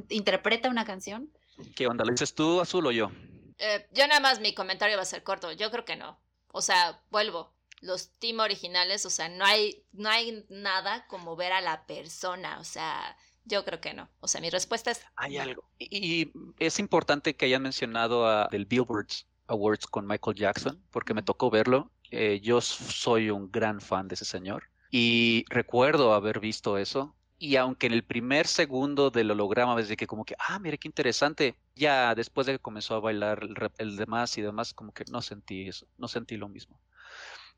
interpreta 0.10 0.70
una 0.70 0.86
canción? 0.86 1.32
¿Qué 1.76 1.88
onda? 1.88 2.06
¿Lo 2.06 2.12
dices 2.12 2.34
tú, 2.34 2.62
Azul 2.62 2.88
o 2.88 2.92
yo? 2.92 3.12
Eh, 3.58 3.88
yo 3.92 4.08
nada 4.08 4.20
más 4.22 4.40
mi 4.40 4.54
comentario 4.54 4.96
va 4.96 5.04
a 5.04 5.06
ser 5.06 5.24
corto. 5.24 5.52
Yo 5.52 5.70
creo 5.70 5.86
que 5.86 5.98
no. 5.98 6.20
O 6.52 6.62
sea, 6.62 7.02
vuelvo. 7.12 7.54
Los 7.82 8.12
team 8.20 8.40
originales, 8.40 9.06
o 9.06 9.10
sea, 9.10 9.30
no 9.30 9.46
hay, 9.46 9.84
no 9.92 10.10
hay 10.10 10.46
nada 10.50 11.08
como 11.08 11.36
ver 11.36 11.54
a 11.54 11.62
la 11.62 11.86
persona. 11.86 12.60
O 12.60 12.64
sea, 12.64 13.18
yo 13.46 13.66
creo 13.66 13.82
que 13.82 13.94
no. 13.94 14.10
O 14.20 14.28
sea, 14.28 14.42
mi 14.42 14.50
respuesta 14.50 14.92
es. 14.92 15.02
Hay 15.16 15.38
algo. 15.38 15.64
Y, 15.80 16.32
es 16.60 16.80
importante 16.80 17.36
que 17.36 17.46
hayan 17.46 17.64
mencionado 17.64 18.28
a, 18.28 18.48
del 18.52 18.66
Billboard 18.66 19.08
Awards 19.48 19.88
con 19.88 20.06
Michael 20.06 20.38
Jackson, 20.38 20.82
porque 20.92 21.14
me 21.14 21.24
tocó 21.24 21.50
verlo. 21.50 21.92
Eh, 22.12 22.40
yo 22.42 22.62
soy 22.62 23.30
un 23.30 23.52
gran 23.52 23.82
fan 23.82 24.08
de 24.08 24.16
ese 24.16 24.26
señor. 24.26 24.64
Y 24.92 25.46
recuerdo 25.50 26.14
haber 26.14 26.40
visto 26.40 26.78
eso. 26.78 27.16
Y 27.42 27.56
aunque 27.56 27.88
en 27.88 27.94
el 27.94 28.04
primer 28.04 28.48
segundo 28.48 29.12
del 29.12 29.32
holograma, 29.32 29.76
desde 29.76 29.96
que 29.96 30.08
como 30.08 30.26
que, 30.26 30.36
ah, 30.38 30.60
mire 30.60 30.78
qué 30.78 30.90
interesante, 30.90 31.56
ya 31.74 32.14
después 32.14 32.46
de 32.46 32.54
que 32.54 32.60
comenzó 32.60 32.96
a 32.96 33.00
bailar 33.00 33.40
el, 33.44 33.56
el 33.78 33.96
demás 33.96 34.38
y 34.38 34.42
demás, 34.42 34.74
como 34.74 34.92
que 34.92 35.06
no 35.10 35.22
sentí 35.22 35.68
eso, 35.68 35.88
no 35.98 36.10
sentí 36.10 36.36
lo 36.36 36.50
mismo. 36.50 36.82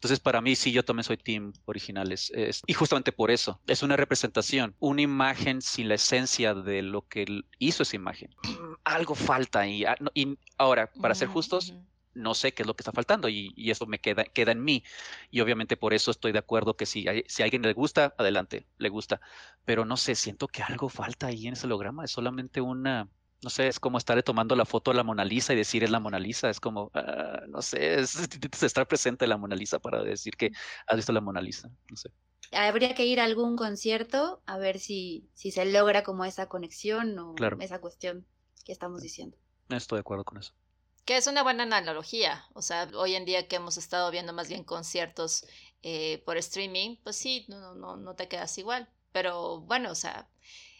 Entonces, 0.02 0.20
para 0.20 0.41
mí, 0.41 0.56
sí, 0.56 0.72
yo 0.72 0.84
también 0.84 1.04
soy 1.04 1.18
team 1.18 1.54
originales. 1.66 2.34
y 2.66 2.74
justamente 2.74 3.12
por 3.12 3.30
eso, 3.30 3.62
es 3.68 3.84
una 3.84 3.95
representación, 3.95 4.76
una 4.80 5.04
imagen 5.04 5.62
sin 5.62 5.89
la 5.89 5.93
esencia 5.93 6.56
de 6.56 6.82
lo 6.82 7.08
que 7.08 7.43
hizo 7.60 7.84
esa 7.84 7.95
imagen. 7.97 8.34
Algo 8.84 9.14
falta 9.14 9.60
ahí. 9.60 9.86
Ah, 9.86 9.95
y 10.16 10.39
ahora, 10.58 10.91
para 10.99 11.14
ser 11.14 11.28
justos, 11.28 11.76
no 12.16 12.34
sé 12.34 12.52
qué 12.52 12.64
es 12.64 12.68
lo 12.68 12.76
que 12.76 12.82
está 12.82 12.91
faltando 12.91 13.30
y, 13.30 13.54
eso 13.70 13.86
me 13.86 13.99
queda, 13.99 14.24
queda 14.24 14.54
en 14.54 14.64
mí. 14.64 14.84
Y 15.30 15.41
obviamente 15.41 15.78
por 15.78 15.93
eso 15.93 16.10
estoy 16.10 16.32
de 16.32 16.39
acuerdo 16.39 16.76
que 16.76 16.88
si, 16.88 17.06
si 17.28 17.43
a 17.43 17.45
alguien 17.45 17.62
le 17.62 17.74
gusta, 17.74 18.16
adelante, 18.18 18.66
le 18.80 18.89
gusta. 18.89 19.22
Pero 19.66 19.86
no 19.86 19.97
sé, 19.97 20.16
siento 20.16 20.47
que 20.47 20.64
algo 20.64 20.89
falta 20.89 21.28
ahí 21.28 21.45
en 21.45 21.54
ese 21.54 21.68
holograma. 21.68 22.06
Es 22.06 22.12
solamente 22.12 22.60
una, 22.60 23.08
no 23.43 23.49
sé, 23.49 23.67
es 23.67 23.79
como 23.79 23.97
estarle 23.97 24.23
tomando 24.23 24.55
la 24.55 24.65
foto 24.65 24.91
a 24.91 24.93
la 24.93 25.03
Mona 25.03 25.25
Lisa 25.25 25.53
y 25.53 25.55
decir 25.55 25.83
es 25.83 25.89
la 25.89 25.99
Mona 25.99 26.19
Lisa, 26.19 26.49
es 26.49 26.59
como, 26.59 26.91
ah, 26.93 27.41
no 27.47 27.61
sé, 27.61 27.99
es, 27.99 28.15
estar 28.61 28.87
presente 28.87 29.25
la 29.27 29.37
Mona 29.37 29.55
Lisa 29.55 29.79
para 29.79 30.03
decir 30.03 30.35
que 30.35 30.51
has 30.87 30.95
visto 30.95 31.11
la 31.11 31.21
Mona 31.21 31.41
Lisa, 31.41 31.69
no 31.89 31.97
sé. 31.97 32.11
Habría 32.51 32.93
que 32.93 33.05
ir 33.05 33.19
a 33.19 33.23
algún 33.23 33.55
concierto 33.55 34.41
a 34.45 34.57
ver 34.57 34.79
si, 34.79 35.29
si 35.33 35.51
se 35.51 35.65
logra 35.65 36.03
como 36.03 36.25
esa 36.25 36.47
conexión 36.47 37.17
o 37.17 37.35
esa 37.59 37.79
cuestión 37.79 38.27
que 38.65 38.71
estamos 38.71 39.01
diciendo. 39.01 39.37
Estoy 39.69 39.97
de 39.97 40.01
acuerdo 40.01 40.25
con 40.25 40.37
eso. 40.37 40.53
Que 41.05 41.17
es 41.17 41.27
una 41.27 41.41
buena 41.41 41.63
analogía, 41.63 42.45
o 42.53 42.61
sea, 42.61 42.89
hoy 42.95 43.15
en 43.15 43.25
día 43.25 43.47
que 43.47 43.55
hemos 43.55 43.77
estado 43.77 44.11
viendo 44.11 44.33
más 44.33 44.49
bien 44.49 44.63
conciertos 44.63 45.45
eh, 45.81 46.21
por 46.25 46.37
streaming, 46.37 46.97
pues 47.03 47.15
sí, 47.15 47.45
no, 47.47 47.73
no, 47.73 47.97
no 47.97 48.15
te 48.15 48.27
quedas 48.27 48.55
igual, 48.59 48.87
pero 49.11 49.61
bueno, 49.61 49.91
o 49.91 49.95
sea, 49.95 50.29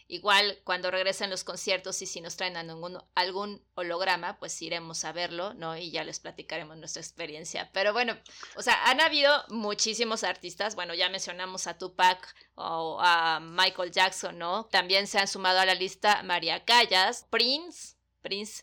Igual 0.08 0.60
cuando 0.64 0.90
regresen 0.90 1.30
los 1.30 1.44
conciertos 1.44 2.02
y 2.02 2.06
si 2.06 2.20
nos 2.20 2.36
traen 2.36 2.56
algún, 2.56 3.64
holograma, 3.74 4.38
pues 4.38 4.60
iremos 4.62 5.04
a 5.04 5.12
verlo, 5.12 5.54
¿no? 5.54 5.76
Y 5.76 5.90
ya 5.90 6.04
les 6.04 6.20
platicaremos 6.20 6.76
nuestra 6.76 7.00
experiencia. 7.00 7.70
Pero 7.72 7.92
bueno, 7.92 8.16
o 8.56 8.62
sea, 8.62 8.90
han 8.90 9.00
habido 9.00 9.32
muchísimos 9.48 10.24
artistas, 10.24 10.74
bueno, 10.74 10.94
ya 10.94 11.08
mencionamos 11.08 11.66
a 11.66 11.78
Tupac 11.78 12.34
o 12.54 12.98
a 13.00 13.40
Michael 13.40 13.90
Jackson, 13.90 14.38
¿no? 14.38 14.66
También 14.66 15.06
se 15.06 15.18
han 15.18 15.28
sumado 15.28 15.60
a 15.60 15.66
la 15.66 15.74
lista 15.74 16.22
María 16.22 16.64
Callas, 16.64 17.26
Prince, 17.30 17.96
Prince. 18.22 18.62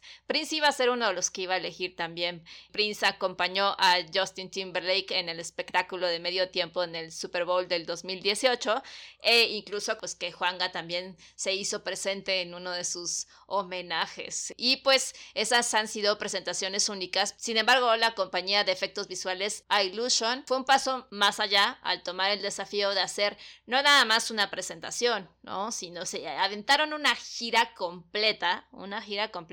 Iba 0.56 0.70
a 0.70 0.72
ser 0.72 0.90
uno 0.90 1.08
de 1.08 1.14
los 1.14 1.30
que 1.30 1.42
iba 1.42 1.54
a 1.54 1.58
elegir 1.58 1.96
también. 1.96 2.44
Prince 2.72 3.06
acompañó 3.06 3.76
a 3.78 3.98
Justin 4.14 4.50
Timberlake 4.50 5.20
en 5.20 5.30
el 5.30 5.40
espectáculo 5.40 6.08
de 6.08 6.20
medio 6.20 6.50
tiempo 6.50 6.84
en 6.84 6.96
el 6.96 7.12
Super 7.12 7.46
Bowl 7.46 7.68
del 7.68 7.86
2018 7.86 8.82
e 9.22 9.44
incluso 9.50 9.98
pues 9.98 10.16
que 10.16 10.32
Juanga 10.32 10.72
también 10.72 11.18
se 11.36 11.54
hizo 11.54 11.84
presente 11.84 12.42
en 12.42 12.54
uno 12.54 12.72
de 12.72 12.86
sus 12.86 13.28
homenajes. 13.48 14.54
Y 14.58 14.78
pues 14.78 15.14
esas 15.34 15.74
han 15.74 15.88
sido 15.88 16.18
presentaciones 16.18 16.88
únicas. 16.90 17.36
Sin 17.38 17.58
embargo, 17.58 17.96
la 17.98 18.16
compañía 18.16 18.64
de 18.64 18.72
efectos 18.72 19.08
visuales 19.08 19.66
Illusion 19.70 20.46
fue 20.48 20.58
un 20.58 20.66
paso 20.66 21.08
más 21.12 21.40
allá 21.40 21.80
al 21.84 22.04
tomar 22.04 22.32
el 22.32 22.42
desafío 22.42 22.92
de 22.92 23.02
hacer 23.02 23.38
no 23.66 23.82
nada 23.82 24.06
más 24.06 24.32
una 24.32 24.50
presentación, 24.50 25.30
¿no? 25.44 25.72
Sino 25.72 26.06
se 26.06 26.28
aventaron 26.28 26.94
una 26.94 27.16
gira 27.16 27.74
completa, 27.76 28.68
una 28.72 29.02
gira 29.02 29.32
completa 29.32 29.49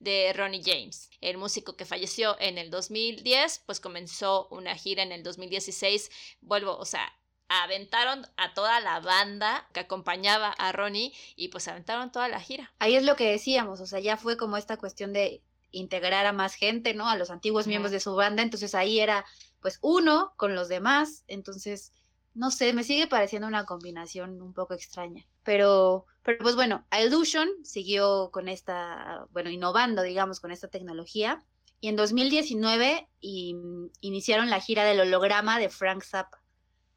de 0.00 0.32
Ronnie 0.34 0.62
James. 0.64 1.10
El 1.20 1.38
músico 1.38 1.76
que 1.76 1.84
falleció 1.84 2.36
en 2.40 2.58
el 2.58 2.70
2010, 2.70 3.62
pues 3.66 3.80
comenzó 3.80 4.48
una 4.50 4.74
gira 4.74 5.02
en 5.02 5.12
el 5.12 5.22
2016. 5.22 6.10
Vuelvo, 6.40 6.76
o 6.76 6.84
sea, 6.84 7.12
aventaron 7.48 8.26
a 8.36 8.52
toda 8.54 8.80
la 8.80 9.00
banda 9.00 9.68
que 9.72 9.80
acompañaba 9.80 10.48
a 10.50 10.72
Ronnie 10.72 11.12
y 11.36 11.48
pues 11.48 11.66
aventaron 11.68 12.12
toda 12.12 12.28
la 12.28 12.40
gira. 12.40 12.72
Ahí 12.78 12.94
es 12.94 13.04
lo 13.04 13.16
que 13.16 13.30
decíamos, 13.30 13.80
o 13.80 13.86
sea, 13.86 14.00
ya 14.00 14.16
fue 14.16 14.36
como 14.36 14.56
esta 14.56 14.76
cuestión 14.76 15.12
de 15.12 15.42
integrar 15.70 16.26
a 16.26 16.32
más 16.32 16.54
gente, 16.54 16.94
¿no? 16.94 17.08
A 17.08 17.16
los 17.16 17.30
antiguos 17.30 17.66
miembros 17.66 17.92
de 17.92 18.00
su 18.00 18.14
banda, 18.14 18.42
entonces 18.42 18.74
ahí 18.74 19.00
era 19.00 19.24
pues 19.60 19.78
uno 19.82 20.32
con 20.36 20.54
los 20.54 20.68
demás, 20.68 21.24
entonces 21.26 21.92
no 22.38 22.52
sé, 22.52 22.72
me 22.72 22.84
sigue 22.84 23.08
pareciendo 23.08 23.48
una 23.48 23.64
combinación 23.64 24.40
un 24.40 24.52
poco 24.52 24.72
extraña. 24.72 25.26
Pero, 25.42 26.06
pero 26.28 26.40
pues 26.40 26.56
bueno, 26.56 26.84
Illusion 26.92 27.48
siguió 27.64 28.30
con 28.30 28.50
esta, 28.50 29.26
bueno, 29.30 29.48
innovando, 29.48 30.02
digamos, 30.02 30.40
con 30.40 30.50
esta 30.50 30.68
tecnología. 30.68 31.42
Y 31.80 31.88
en 31.88 31.96
2019 31.96 33.08
iniciaron 33.22 34.50
la 34.50 34.60
gira 34.60 34.84
del 34.84 35.00
holograma 35.00 35.58
de 35.58 35.70
Frank 35.70 36.04
Zappa, 36.04 36.44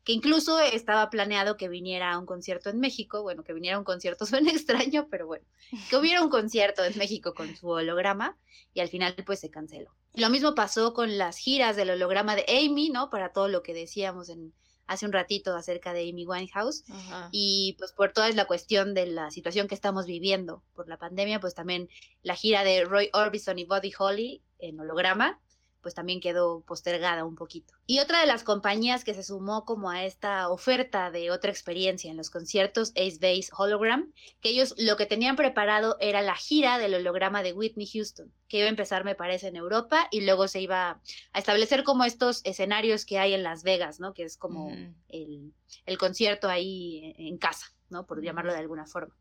que 0.04 0.12
incluso 0.12 0.60
estaba 0.60 1.10
planeado 1.10 1.56
que 1.56 1.70
viniera 1.70 2.12
a 2.12 2.20
un 2.20 2.26
concierto 2.26 2.70
en 2.70 2.82
México. 2.82 3.24
Bueno, 3.24 3.46
que 3.46 3.54
viniera 3.54 3.78
a 3.78 3.80
un 3.80 3.86
concierto 3.86 4.26
suena 4.26 4.52
extraño, 4.52 5.08
pero 5.10 5.28
bueno, 5.28 5.46
que 5.90 5.96
hubiera 5.96 6.22
un 6.22 6.30
concierto 6.30 6.84
en 6.84 6.98
México 6.98 7.34
con 7.34 7.56
su 7.56 7.70
holograma 7.70 8.38
y 8.74 8.82
al 8.82 8.90
final 8.90 9.16
pues 9.26 9.40
se 9.40 9.50
canceló. 9.50 9.96
Lo 10.14 10.30
mismo 10.30 10.56
pasó 10.56 10.94
con 10.94 11.18
las 11.18 11.38
giras 11.38 11.78
del 11.78 11.92
holograma 11.92 12.36
de 12.36 12.44
Amy, 12.50 12.90
¿no? 12.90 13.10
Para 13.10 13.32
todo 13.32 13.48
lo 13.48 13.64
que 13.64 13.74
decíamos 13.74 14.28
en, 14.28 14.54
hace 14.92 15.06
un 15.06 15.14
ratito 15.14 15.56
acerca 15.56 15.94
de 15.94 16.10
Amy 16.10 16.26
Winehouse 16.26 16.84
y 17.32 17.76
pues 17.80 17.94
por 17.94 18.12
toda 18.12 18.30
la 18.32 18.46
cuestión 18.46 18.94
de 18.94 19.06
la 19.06 19.32
situación 19.32 19.70
que 19.70 19.76
estamos 19.76 20.06
viviendo 20.06 20.64
por 20.76 20.90
la 20.90 20.98
pandemia, 20.98 21.40
pues 21.40 21.56
también 21.56 21.88
la 22.24 22.36
gira 22.36 22.66
de 22.66 22.84
Roy 22.84 23.10
Orbison 23.14 23.58
y 23.58 23.64
Buddy 23.64 23.94
Holly 23.98 24.44
en 24.60 24.80
holograma 24.82 25.40
pues 25.82 25.96
también 25.96 26.20
quedó 26.20 26.62
postergada 26.62 27.26
un 27.26 27.36
poquito. 27.36 27.74
Y 27.86 28.00
otra 28.00 28.22
de 28.22 28.28
las 28.28 28.44
compañías 28.44 29.04
que 29.04 29.14
se 29.14 29.24
sumó 29.24 29.66
como 29.66 29.90
a 29.90 30.06
esta 30.06 30.50
oferta 30.50 31.12
de 31.12 31.32
otra 31.32 31.52
experiencia 31.52 32.10
en 32.12 32.18
los 32.18 32.30
conciertos 32.30 32.92
es 32.96 33.20
Base 33.20 33.50
Hologram, 33.58 34.12
que 34.42 34.50
ellos 34.50 34.76
lo 34.78 34.98
que 34.98 35.06
tenían 35.06 35.36
preparado 35.36 35.98
era 36.00 36.22
la 36.22 36.36
gira 36.36 36.78
del 36.78 36.96
holograma 36.96 37.44
de 37.44 37.54
Whitney 37.54 37.88
Houston, 37.88 38.32
que 38.48 38.58
iba 38.58 38.68
a 38.68 38.70
empezar 38.70 39.04
me 39.04 39.16
parece 39.16 39.48
en 39.48 39.56
Europa 39.56 40.08
y 40.12 40.22
luego 40.22 40.48
se 40.48 40.62
iba 40.62 41.02
a 41.34 41.40
establecer 41.40 41.84
como 41.84 42.04
estos 42.04 42.42
escenarios 42.44 43.06
que 43.06 43.20
hay 43.20 43.34
en 43.34 43.44
Las 43.44 43.64
Vegas, 43.64 44.00
¿no? 44.00 44.14
Que 44.14 44.24
es 44.24 44.38
como 44.38 44.72
el, 45.10 45.54
el 45.86 45.98
concierto 45.98 46.50
ahí 46.50 47.14
en 47.18 47.38
casa, 47.38 47.68
¿no? 47.90 48.06
Por 48.06 48.22
llamarlo 48.22 48.54
de 48.54 48.60
alguna 48.60 48.86
forma. 48.86 49.16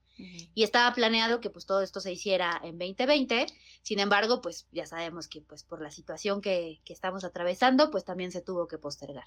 Y 0.55 0.63
estaba 0.63 0.95
planeado 0.95 1.41
que 1.41 1.51
pues 1.51 1.67
todo 1.67 1.83
esto 1.83 2.01
se 2.01 2.13
hiciera 2.13 2.61
en 2.63 2.79
2020, 2.79 3.47
sin 3.83 3.99
embargo, 3.99 4.41
pues 4.41 4.67
ya 4.73 4.87
sabemos 4.87 5.29
que 5.29 5.41
pues 5.41 5.65
por 5.65 5.81
la 5.83 5.91
situación 5.91 6.41
que, 6.41 6.81
que 6.85 6.93
estamos 6.93 7.25
atravesando, 7.25 7.91
pues 7.91 8.05
también 8.05 8.33
se 8.33 8.41
tuvo 8.41 8.69
que 8.69 8.79
postergar. 8.79 9.25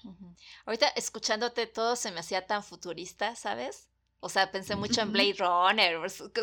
Ahorita 0.66 0.88
escuchándote 0.88 1.66
todo 1.66 1.96
se 1.96 2.10
me 2.12 2.20
hacía 2.20 2.46
tan 2.46 2.62
futurista, 2.62 3.36
¿sabes? 3.36 3.88
O 4.20 4.30
sea, 4.30 4.50
pensé 4.50 4.74
mucho 4.74 5.02
en 5.02 5.12
Blade 5.12 5.36
Runner, 5.38 5.98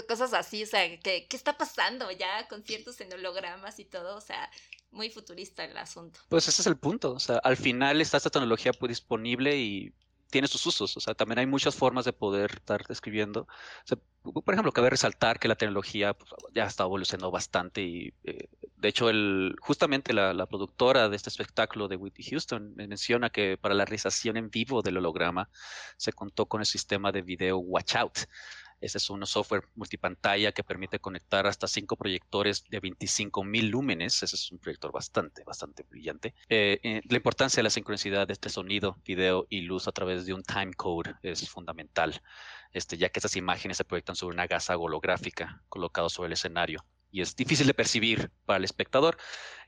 cosas 0.08 0.36
así, 0.36 0.62
o 0.62 0.68
sea, 0.68 0.88
¿qué, 1.00 1.26
¿qué 1.28 1.36
está 1.36 1.58
pasando 1.58 2.12
ya? 2.12 2.48
Conciertos 2.48 3.02
en 3.02 3.12
hologramas 3.12 3.80
y 3.80 3.86
todo, 3.86 4.16
o 4.16 4.22
sea, 4.22 4.52
muy 4.92 5.10
futurista 5.10 5.66
el 5.66 5.76
asunto. 5.76 6.20
Pues 6.30 6.48
ese 6.48 6.62
es 6.62 6.68
el 6.68 6.78
punto, 6.78 7.14
o 7.14 7.20
sea, 7.20 7.38
al 7.38 7.58
final 7.58 8.00
está 8.00 8.18
esta 8.18 8.30
tecnología 8.30 8.72
pues, 8.74 8.90
disponible 8.90 9.58
y 9.58 9.94
tiene 10.32 10.48
sus 10.48 10.66
usos, 10.66 10.98
o 10.98 11.00
sea, 11.00 11.14
también 11.14 11.40
hay 11.40 11.46
muchas 11.46 11.76
formas 11.76 12.06
de 12.06 12.14
poder 12.14 12.52
estar 12.56 12.84
escribiendo. 12.90 13.48
por 14.24 14.54
ejemplo, 14.54 14.72
cabe 14.72 14.90
resaltar 14.90 15.40
que 15.40 15.48
la 15.48 15.56
tecnología 15.56 16.14
pues, 16.14 16.32
ya 16.54 16.66
está 16.66 16.84
evolucionando 16.84 17.30
bastante 17.32 17.82
y, 17.82 18.14
eh, 18.24 18.48
de 18.78 18.88
hecho, 18.88 19.10
justamente 19.60 20.14
la, 20.14 20.34
la, 20.34 20.48
productora 20.48 21.10
de 21.10 21.16
este 21.16 21.30
espectáculo 21.30 21.88
de 21.88 21.98
Whitney 21.98 22.26
Houston 22.32 22.74
menciona 22.76 23.30
que 23.30 23.58
para 23.58 23.76
la 23.76 23.86
realización 23.86 24.38
en 24.38 24.50
vivo 24.50 24.82
del 24.82 24.98
holograma 24.98 25.50
se 25.98 26.14
contó 26.14 26.48
con 26.48 26.62
el 26.62 26.66
sistema 26.66 27.12
de 27.12 27.22
video 27.22 27.58
Watch 27.60 27.96
Out, 27.96 28.20
ese 28.82 28.98
es 28.98 29.10
un 29.10 29.26
software 29.26 29.64
multipantalla 29.76 30.52
que 30.52 30.64
permite 30.64 31.00
conectar 31.00 31.48
hasta 31.48 31.68
cinco 31.68 31.96
proyectores 31.96 32.64
de 32.70 32.80
25 32.80 33.44
mil 33.44 33.70
lúmenes. 33.70 34.24
Ese 34.24 34.36
es 34.36 34.52
un 34.52 34.60
proyector 34.60 34.92
bastante, 34.92 35.44
bastante 35.44 35.84
brillante. 35.84 36.34
Eh, 36.50 36.80
eh, 36.84 37.02
la 37.08 37.18
importancia 37.18 37.60
de 37.60 37.64
la 37.64 37.70
sincronicidad 37.70 38.28
de 38.28 38.34
este 38.34 38.50
sonido, 38.50 38.98
video 39.06 39.46
y 39.50 39.62
luz 39.62 39.88
a 39.88 39.92
través 39.92 40.26
de 40.26 40.34
un 40.34 40.44
timecode 40.44 41.16
es 41.22 41.48
fundamental, 41.48 42.22
este, 42.74 42.98
ya 42.98 43.10
que 43.10 43.20
estas 43.20 43.36
imágenes 43.36 43.78
se 43.78 43.86
proyectan 43.86 44.16
sobre 44.16 44.34
una 44.34 44.48
gasa 44.48 44.76
holográfica 44.78 45.64
colocada 45.70 46.10
sobre 46.10 46.28
el 46.28 46.34
escenario 46.34 46.84
y 47.12 47.22
es 47.22 47.36
difícil 47.36 47.68
de 47.68 47.74
percibir 47.74 48.32
para 48.46 48.58
el 48.58 48.64
espectador. 48.64 49.18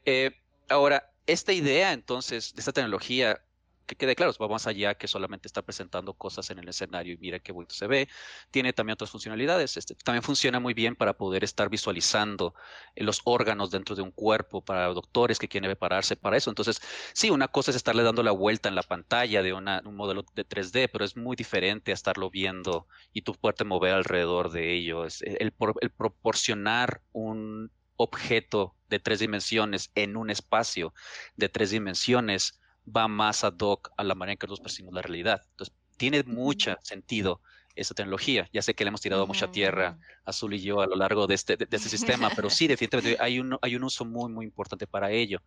Eh, 0.06 0.32
ahora, 0.70 1.12
esta 1.28 1.54
idea 1.54 1.94
entonces 1.94 2.54
de 2.56 2.62
esta 2.62 2.74
tecnología 2.74 3.42
que 3.86 3.96
quede 3.96 4.16
claro, 4.16 4.34
va 4.42 4.48
más 4.48 4.68
allá 4.68 4.96
que 4.96 5.08
solamente 5.08 5.48
está 5.48 5.62
presentando 5.62 6.14
cosas 6.14 6.50
en 6.50 6.60
el 6.60 6.68
escenario 6.70 7.14
y 7.14 7.18
mira 7.18 7.40
qué 7.40 7.52
bonito 7.52 7.76
se 7.76 7.88
ve. 7.88 8.08
Tiene 8.52 8.74
también 8.74 8.94
otras 8.94 9.10
funcionalidades. 9.12 9.78
Este, 9.78 9.96
también 9.96 10.24
funciona 10.24 10.60
muy 10.60 10.74
bien 10.74 10.96
para 10.96 11.14
poder 11.18 11.44
estar 11.44 11.70
visualizando 11.70 12.54
eh, 12.96 13.04
los 13.04 13.22
órganos 13.26 13.72
dentro 13.72 13.96
de 13.96 14.02
un 14.02 14.12
cuerpo 14.12 14.64
para 14.64 14.88
doctores 14.88 15.40
que 15.40 15.48
quieren 15.48 15.70
prepararse 15.70 16.16
para 16.16 16.38
eso. 16.38 16.50
Entonces, 16.50 16.82
sí, 17.14 17.30
una 17.30 17.48
cosa 17.48 17.72
es 17.72 17.78
estarle 17.78 18.04
dando 18.04 18.24
la 18.24 18.32
vuelta 18.32 18.70
en 18.70 18.76
la 18.76 18.84
pantalla 18.84 19.42
de 19.44 19.54
un 19.54 19.96
modelo 19.96 20.24
de 20.34 20.48
3D, 20.48 20.90
pero 20.92 21.06
es 21.06 21.18
muy 21.18 21.36
diferente 21.36 21.92
a 21.92 21.94
estarlo 21.94 22.30
viendo 22.30 22.88
y 23.12 23.22
tú 23.22 23.34
poderte 23.34 23.64
mover 23.66 23.94
alrededor 23.94 24.52
de 24.52 24.74
ello. 24.74 25.06
El 25.06 25.52
proporcionar 25.98 27.02
un 27.12 27.72
objeto 27.96 28.76
de 28.90 29.00
tres 29.00 29.20
dimensiones 29.20 29.92
en 29.96 30.18
un 30.18 30.30
espacio 30.30 30.94
de 31.36 31.50
tres 31.50 31.72
dimensiones 31.72 32.60
va 32.86 33.08
más 33.08 33.44
ad 33.44 33.58
hoc 33.60 33.92
a 33.98 34.04
la 34.04 34.16
manera 34.16 34.34
en 34.34 34.38
que 34.38 34.48
nosotros 34.48 34.64
percibimos 34.64 34.94
la 34.94 35.02
realidad. 35.02 35.42
Entonces, 35.52 35.76
tiene 35.98 36.24
mucho 36.24 36.76
sentido 36.82 37.42
esa 37.76 37.96
tecnología. 37.96 38.48
Ya 38.54 38.62
sé 38.62 38.76
que 38.76 38.84
le 38.84 38.90
hemos 38.90 39.02
tirado 39.02 39.26
mucha 39.26 39.52
tierra, 39.52 39.98
Azul 40.26 40.54
y 40.54 40.62
yo, 40.62 40.82
a 40.82 40.88
lo 40.88 40.96
largo 40.96 41.28
de 41.28 41.36
este, 41.36 41.58
de, 41.58 41.68
este 41.70 41.90
sistema, 41.90 42.30
pero 42.36 42.50
sí, 42.50 42.68
definitivamente 42.68 43.22
hay 43.22 43.40
un, 43.40 43.58
hay 43.62 43.76
un 43.76 43.84
uso 43.84 44.06
muy, 44.06 44.32
muy 44.32 44.46
importante 44.46 44.86
para 44.86 45.12
ello. 45.12 45.42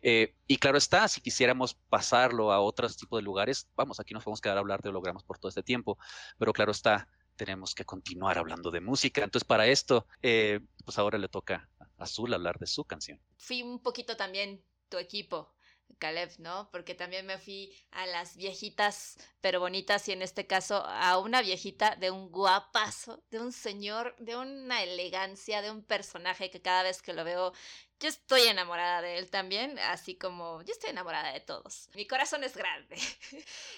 Eh, 0.00 0.34
y 0.46 0.56
claro 0.58 0.78
está, 0.78 1.08
si 1.08 1.20
quisiéramos 1.20 1.74
pasarlo 1.88 2.52
a 2.52 2.60
otros 2.60 2.96
tipos 2.96 3.18
de 3.18 3.22
lugares, 3.22 3.68
vamos, 3.74 3.98
aquí 3.98 4.14
nos 4.14 4.22
podemos 4.22 4.40
quedar 4.40 4.56
a 4.56 4.60
hablar 4.60 4.80
de 4.82 4.90
hologramas 4.90 5.24
por 5.24 5.38
todo 5.38 5.48
este 5.48 5.62
tiempo, 5.62 5.98
pero 6.38 6.52
claro 6.52 6.72
está, 6.72 7.08
tenemos 7.36 7.74
que 7.74 7.84
continuar 7.84 8.38
hablando 8.38 8.70
de 8.70 8.80
música. 8.80 9.24
Entonces, 9.24 9.46
para 9.46 9.66
esto, 9.66 10.06
eh, 10.22 10.60
pues 10.84 10.98
ahora 10.98 11.18
le 11.18 11.28
toca 11.28 11.68
a 11.80 12.04
Azul 12.04 12.32
hablar 12.32 12.58
de 12.58 12.66
su 12.66 12.84
canción. 12.84 13.20
Fui 13.36 13.62
un 13.62 13.80
poquito 13.80 14.16
también 14.16 14.62
tu 14.88 14.98
equipo 14.98 15.54
Caleb, 15.98 16.30
¿no? 16.38 16.68
Porque 16.70 16.94
también 16.94 17.26
me 17.26 17.38
fui 17.38 17.74
a 17.90 18.06
las 18.06 18.36
viejitas, 18.36 19.18
pero 19.40 19.60
bonitas, 19.60 20.08
y 20.08 20.12
en 20.12 20.22
este 20.22 20.46
caso 20.46 20.84
a 20.86 21.18
una 21.18 21.42
viejita 21.42 21.96
de 21.96 22.10
un 22.10 22.30
guapazo, 22.30 23.22
de 23.30 23.40
un 23.40 23.52
señor, 23.52 24.14
de 24.18 24.36
una 24.36 24.82
elegancia, 24.82 25.62
de 25.62 25.70
un 25.70 25.82
personaje 25.84 26.50
que 26.50 26.62
cada 26.62 26.82
vez 26.82 27.02
que 27.02 27.12
lo 27.12 27.24
veo 27.24 27.52
yo 28.02 28.08
estoy 28.08 28.42
enamorada 28.42 29.00
de 29.00 29.18
él 29.18 29.30
también, 29.30 29.78
así 29.78 30.16
como 30.16 30.60
yo 30.62 30.72
estoy 30.72 30.90
enamorada 30.90 31.32
de 31.32 31.38
todos. 31.38 31.88
Mi 31.94 32.04
corazón 32.04 32.42
es 32.44 32.56
grande. 32.56 32.96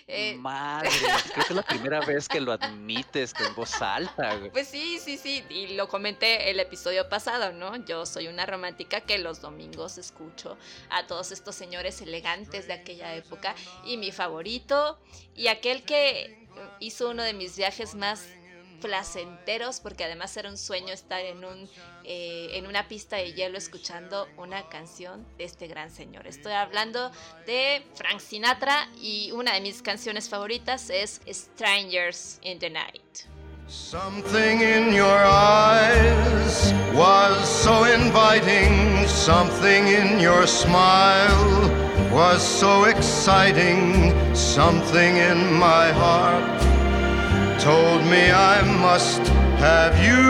Eh, 0.06 0.34
Madre, 0.34 0.90
creo 1.32 1.34
que 1.34 1.40
es 1.40 1.50
la 1.50 1.62
primera 1.62 2.00
vez 2.00 2.28
que 2.28 2.38
lo 2.38 2.52
admites 2.52 3.32
con 3.32 3.54
voz 3.54 3.80
alta. 3.80 4.38
Pues 4.52 4.68
sí, 4.68 4.98
sí, 4.98 5.16
sí, 5.16 5.42
y 5.48 5.68
lo 5.68 5.88
comenté 5.88 6.50
el 6.50 6.60
episodio 6.60 7.08
pasado, 7.08 7.52
¿no? 7.52 7.82
Yo 7.86 8.04
soy 8.04 8.28
una 8.28 8.44
romántica 8.44 9.00
que 9.00 9.16
los 9.16 9.40
domingos 9.40 9.96
escucho 9.96 10.58
a 10.90 11.06
todos 11.06 11.32
estos 11.32 11.54
señores 11.54 12.02
elegantes 12.02 12.66
de 12.66 12.74
aquella 12.74 13.14
época 13.14 13.54
y 13.86 13.96
mi 13.96 14.12
favorito 14.12 15.00
y 15.34 15.46
aquel 15.46 15.84
que 15.84 16.46
hizo 16.80 17.08
uno 17.08 17.22
de 17.22 17.32
mis 17.32 17.56
viajes 17.56 17.94
más 17.94 18.26
placenteros 18.84 19.80
porque 19.80 20.04
además 20.04 20.36
era 20.36 20.50
un 20.50 20.58
sueño 20.58 20.92
estar 20.92 21.20
eh, 21.22 22.48
en 22.52 22.66
una 22.66 22.86
pista 22.86 23.16
de 23.16 23.32
hielo 23.32 23.56
escuchando 23.56 24.28
una 24.36 24.68
canción 24.68 25.26
de 25.38 25.44
este 25.44 25.68
gran 25.68 25.90
señor. 25.90 26.26
Estoy 26.26 26.52
hablando 26.52 27.10
de 27.46 27.82
Frank 27.94 28.20
Sinatra 28.20 28.90
y 29.00 29.32
una 29.32 29.54
de 29.54 29.62
mis 29.62 29.80
canciones 29.80 30.28
favoritas 30.28 30.90
es 30.90 31.22
Strangers 31.26 32.38
in 32.42 32.58
the 32.58 32.68
Night. 32.68 33.24
Something 33.68 34.60
in 34.60 34.92
your 34.92 35.24
eyes 35.24 36.74
was 36.92 37.48
so 37.48 37.84
inviting, 37.84 39.08
something 39.08 39.88
in 39.88 40.20
your 40.20 40.46
smile 40.46 41.70
was 42.12 42.42
so 42.42 42.84
exciting, 42.84 44.12
something 44.34 45.16
in 45.16 45.54
my 45.58 45.90
heart 45.90 46.63
told 47.64 48.04
me 48.04 48.30
I 48.30 48.60
must 48.62 49.26
have 49.58 49.96
you. 50.06 50.22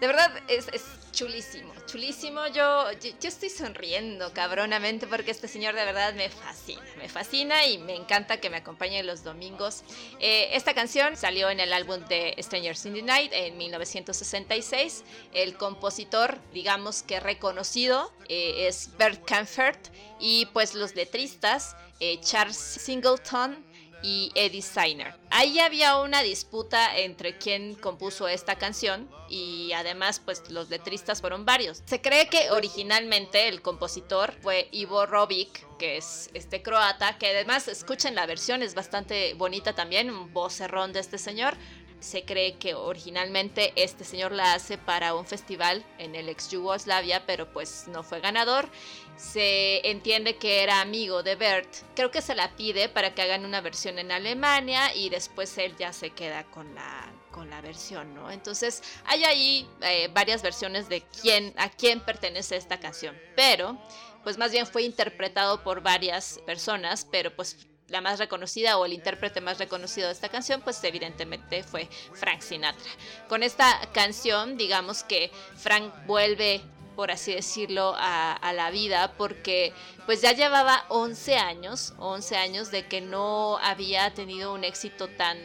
De 0.00 0.06
verdad 0.08 0.32
es, 0.48 0.66
es 0.72 0.82
chulísimo, 1.12 1.72
chulísimo. 1.92 2.46
Yo, 2.46 2.90
yo, 3.20 3.28
estoy 3.28 3.50
sonriendo 3.50 4.32
cabronamente 4.32 5.06
porque 5.06 5.30
este 5.30 5.46
señor 5.46 5.74
de 5.74 5.84
verdad 5.84 6.14
me 6.14 6.30
fascina, 6.30 6.82
me 6.96 7.08
fascina 7.08 7.66
y 7.66 7.76
me 7.76 7.94
encanta 7.94 8.38
que 8.38 8.48
me 8.48 8.56
acompañe 8.56 9.02
los 9.02 9.24
domingos. 9.24 9.84
Eh, 10.18 10.48
esta 10.52 10.72
canción 10.72 11.16
salió 11.16 11.50
en 11.50 11.60
el 11.60 11.72
álbum 11.72 12.00
de 12.08 12.34
Strangers 12.38 12.86
in 12.86 12.94
the 12.94 13.02
Night 13.02 13.32
en 13.34 13.58
1966. 13.58 15.04
El 15.34 15.54
compositor, 15.58 16.38
digamos 16.54 17.02
que 17.02 17.20
reconocido, 17.20 18.10
eh, 18.28 18.68
es 18.68 18.96
Bert 18.96 19.22
Kaempfert 19.26 19.88
y 20.18 20.46
pues 20.46 20.74
los 20.74 20.94
letristas 20.94 21.76
eh, 22.00 22.18
Charles 22.22 22.56
Singleton 22.56 23.62
y 24.02 24.30
Eddie 24.34 24.62
Steiner. 24.62 25.14
Ahí 25.30 25.58
había 25.58 25.98
una 25.98 26.22
disputa 26.22 26.96
entre 26.98 27.38
quién 27.38 27.74
compuso 27.74 28.28
esta 28.28 28.56
canción 28.56 29.08
y 29.28 29.72
además 29.72 30.20
pues 30.22 30.50
los 30.50 30.68
letristas 30.68 31.20
fueron 31.20 31.44
varios. 31.44 31.82
Se 31.86 32.00
cree 32.00 32.28
que 32.28 32.50
originalmente 32.50 33.48
el 33.48 33.62
compositor 33.62 34.34
fue 34.42 34.68
Ivo 34.72 35.06
Robic, 35.06 35.66
que 35.78 35.96
es 35.96 36.30
este 36.34 36.62
croata, 36.62 37.16
que 37.18 37.28
además 37.28 37.66
escuchen 37.68 38.14
la 38.14 38.26
versión, 38.26 38.62
es 38.62 38.74
bastante 38.74 39.34
bonita 39.34 39.74
también, 39.74 40.10
un 40.10 40.32
vocerrón 40.32 40.92
de 40.92 41.00
este 41.00 41.18
señor. 41.18 41.56
Se 42.02 42.24
cree 42.24 42.56
que 42.58 42.74
originalmente 42.74 43.72
este 43.76 44.04
señor 44.04 44.32
la 44.32 44.54
hace 44.54 44.76
para 44.76 45.14
un 45.14 45.24
festival 45.24 45.84
en 45.98 46.16
el 46.16 46.28
ex 46.28 46.50
Yugoslavia, 46.50 47.24
pero 47.26 47.52
pues 47.52 47.86
no 47.86 48.02
fue 48.02 48.20
ganador. 48.20 48.68
Se 49.16 49.88
entiende 49.88 50.36
que 50.36 50.64
era 50.64 50.80
amigo 50.80 51.22
de 51.22 51.36
Bert. 51.36 51.68
Creo 51.94 52.10
que 52.10 52.20
se 52.20 52.34
la 52.34 52.56
pide 52.56 52.88
para 52.88 53.14
que 53.14 53.22
hagan 53.22 53.44
una 53.44 53.60
versión 53.60 54.00
en 54.00 54.10
Alemania 54.10 54.92
y 54.94 55.10
después 55.10 55.56
él 55.58 55.76
ya 55.78 55.92
se 55.92 56.10
queda 56.10 56.42
con 56.50 56.74
la, 56.74 57.12
con 57.30 57.48
la 57.48 57.60
versión, 57.60 58.14
¿no? 58.14 58.32
Entonces 58.32 58.82
hay 59.04 59.22
ahí 59.22 59.68
eh, 59.82 60.10
varias 60.12 60.42
versiones 60.42 60.88
de 60.88 61.02
quién, 61.02 61.54
a 61.56 61.70
quién 61.70 62.00
pertenece 62.00 62.56
esta 62.56 62.80
canción. 62.80 63.16
Pero 63.36 63.78
pues 64.24 64.38
más 64.38 64.50
bien 64.50 64.66
fue 64.66 64.82
interpretado 64.82 65.62
por 65.62 65.82
varias 65.82 66.40
personas, 66.44 67.06
pero 67.10 67.34
pues 67.34 67.68
la 67.92 68.00
más 68.00 68.18
reconocida 68.18 68.78
o 68.78 68.86
el 68.86 68.94
intérprete 68.94 69.40
más 69.40 69.58
reconocido 69.58 70.08
de 70.08 70.14
esta 70.14 70.30
canción, 70.30 70.62
pues 70.62 70.82
evidentemente 70.82 71.62
fue 71.62 71.88
Frank 72.14 72.40
Sinatra. 72.40 72.90
Con 73.28 73.42
esta 73.42 73.78
canción, 73.92 74.56
digamos 74.56 75.04
que 75.04 75.30
Frank 75.56 75.92
vuelve 76.06 76.62
por 76.96 77.10
así 77.10 77.32
decirlo, 77.32 77.94
a, 77.96 78.52
la 78.54 78.70
vida, 78.70 79.14
porque 79.16 79.72
pues 80.04 80.20
ya 80.20 80.32
llevaba 80.32 80.84
11 80.90 81.36
años, 81.36 81.94
11 81.98 82.36
años 82.36 82.70
de 82.70 82.86
que 82.86 83.00
no 83.00 83.56
había 83.58 84.12
tenido 84.12 84.52
un 84.52 84.62
éxito 84.62 85.08
tan 85.08 85.38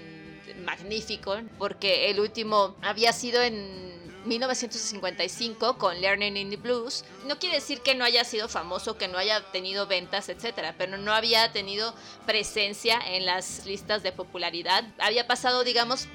magnífico, 0.66 1.38
porque 1.58 2.10
el 2.10 2.20
último 2.20 2.76
había 2.82 3.14
sido 3.14 3.42
en 3.42 4.07
1955 4.28 5.78
con 5.78 6.00
Learning 6.02 6.38
in 6.38 6.50
the 6.50 6.58
Blues. 6.58 7.06
No 7.26 7.40
quiere 7.40 7.56
decir 7.56 7.82
que 7.82 7.96
no 7.96 8.06
haya 8.06 8.24
sido 8.24 8.48
famoso, 8.48 8.98
que 8.98 9.08
no 9.08 9.18
haya 9.18 9.42
tenido 9.52 9.88
ventas, 9.88 10.30
etcétera, 10.30 10.76
pero 10.78 10.98
no 10.98 11.14
había 11.14 11.52
tenido 11.52 11.94
presencia 12.26 13.00
en 13.06 13.26
las 13.26 13.66
listas 13.66 14.04
de 14.04 14.12
popularidad. 14.12 14.84
Había 15.00 15.28
pasado, 15.28 15.64
digamos, 15.64 16.08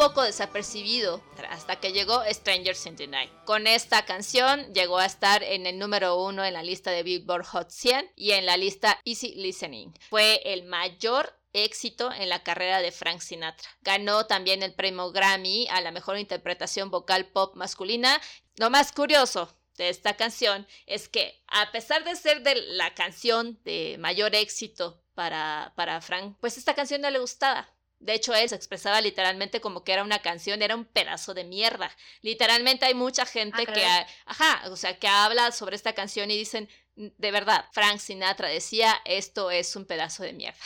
poco 0.00 0.22
desapercibido 0.22 1.22
hasta 1.50 1.76
que 1.76 1.92
llegó 1.92 2.22
Strangers 2.24 2.86
in 2.86 2.96
the 2.96 3.06
Night. 3.06 3.30
Con 3.44 3.66
esta 3.66 4.06
canción 4.06 4.72
llegó 4.72 4.96
a 4.96 5.04
estar 5.04 5.42
en 5.42 5.66
el 5.66 5.78
número 5.78 6.22
uno 6.24 6.42
en 6.42 6.54
la 6.54 6.62
lista 6.62 6.90
de 6.90 7.02
Billboard 7.02 7.44
Hot 7.44 7.70
100 7.70 8.12
y 8.16 8.30
en 8.30 8.46
la 8.46 8.56
lista 8.56 8.98
Easy 9.04 9.34
Listening. 9.34 9.92
Fue 10.08 10.40
el 10.44 10.64
mayor 10.64 11.39
éxito 11.52 12.12
en 12.12 12.28
la 12.28 12.42
carrera 12.42 12.80
de 12.80 12.92
Frank 12.92 13.20
Sinatra. 13.20 13.68
Ganó 13.82 14.26
también 14.26 14.62
el 14.62 14.74
premio 14.74 15.10
Grammy 15.12 15.66
a 15.68 15.80
la 15.80 15.90
mejor 15.90 16.18
interpretación 16.18 16.90
vocal 16.90 17.26
pop 17.26 17.56
masculina. 17.56 18.20
Lo 18.56 18.70
más 18.70 18.92
curioso 18.92 19.54
de 19.76 19.88
esta 19.88 20.14
canción 20.16 20.66
es 20.86 21.08
que 21.08 21.42
a 21.48 21.72
pesar 21.72 22.04
de 22.04 22.16
ser 22.16 22.42
de 22.42 22.54
la 22.54 22.94
canción 22.94 23.58
de 23.64 23.96
mayor 23.98 24.34
éxito 24.34 25.02
para, 25.14 25.72
para 25.76 26.00
Frank, 26.00 26.36
pues 26.40 26.58
esta 26.58 26.74
canción 26.74 27.00
no 27.00 27.10
le 27.10 27.18
gustaba. 27.18 27.68
De 27.98 28.14
hecho, 28.14 28.34
él 28.34 28.48
se 28.48 28.54
expresaba 28.54 29.00
literalmente 29.02 29.60
como 29.60 29.84
que 29.84 29.92
era 29.92 30.02
una 30.02 30.20
canción, 30.20 30.62
era 30.62 30.74
un 30.74 30.86
pedazo 30.86 31.34
de 31.34 31.44
mierda. 31.44 31.94
Literalmente 32.22 32.86
hay 32.86 32.94
mucha 32.94 33.26
gente 33.26 33.64
ah, 33.68 33.72
que, 33.72 33.84
ajá, 34.24 34.62
o 34.70 34.76
sea, 34.76 34.98
que 34.98 35.06
habla 35.06 35.52
sobre 35.52 35.76
esta 35.76 35.92
canción 35.92 36.30
y 36.30 36.38
dicen, 36.38 36.70
de 36.94 37.30
verdad, 37.30 37.66
Frank 37.72 37.98
Sinatra 37.98 38.48
decía, 38.48 38.98
esto 39.04 39.50
es 39.50 39.76
un 39.76 39.84
pedazo 39.84 40.22
de 40.22 40.32
mierda 40.32 40.64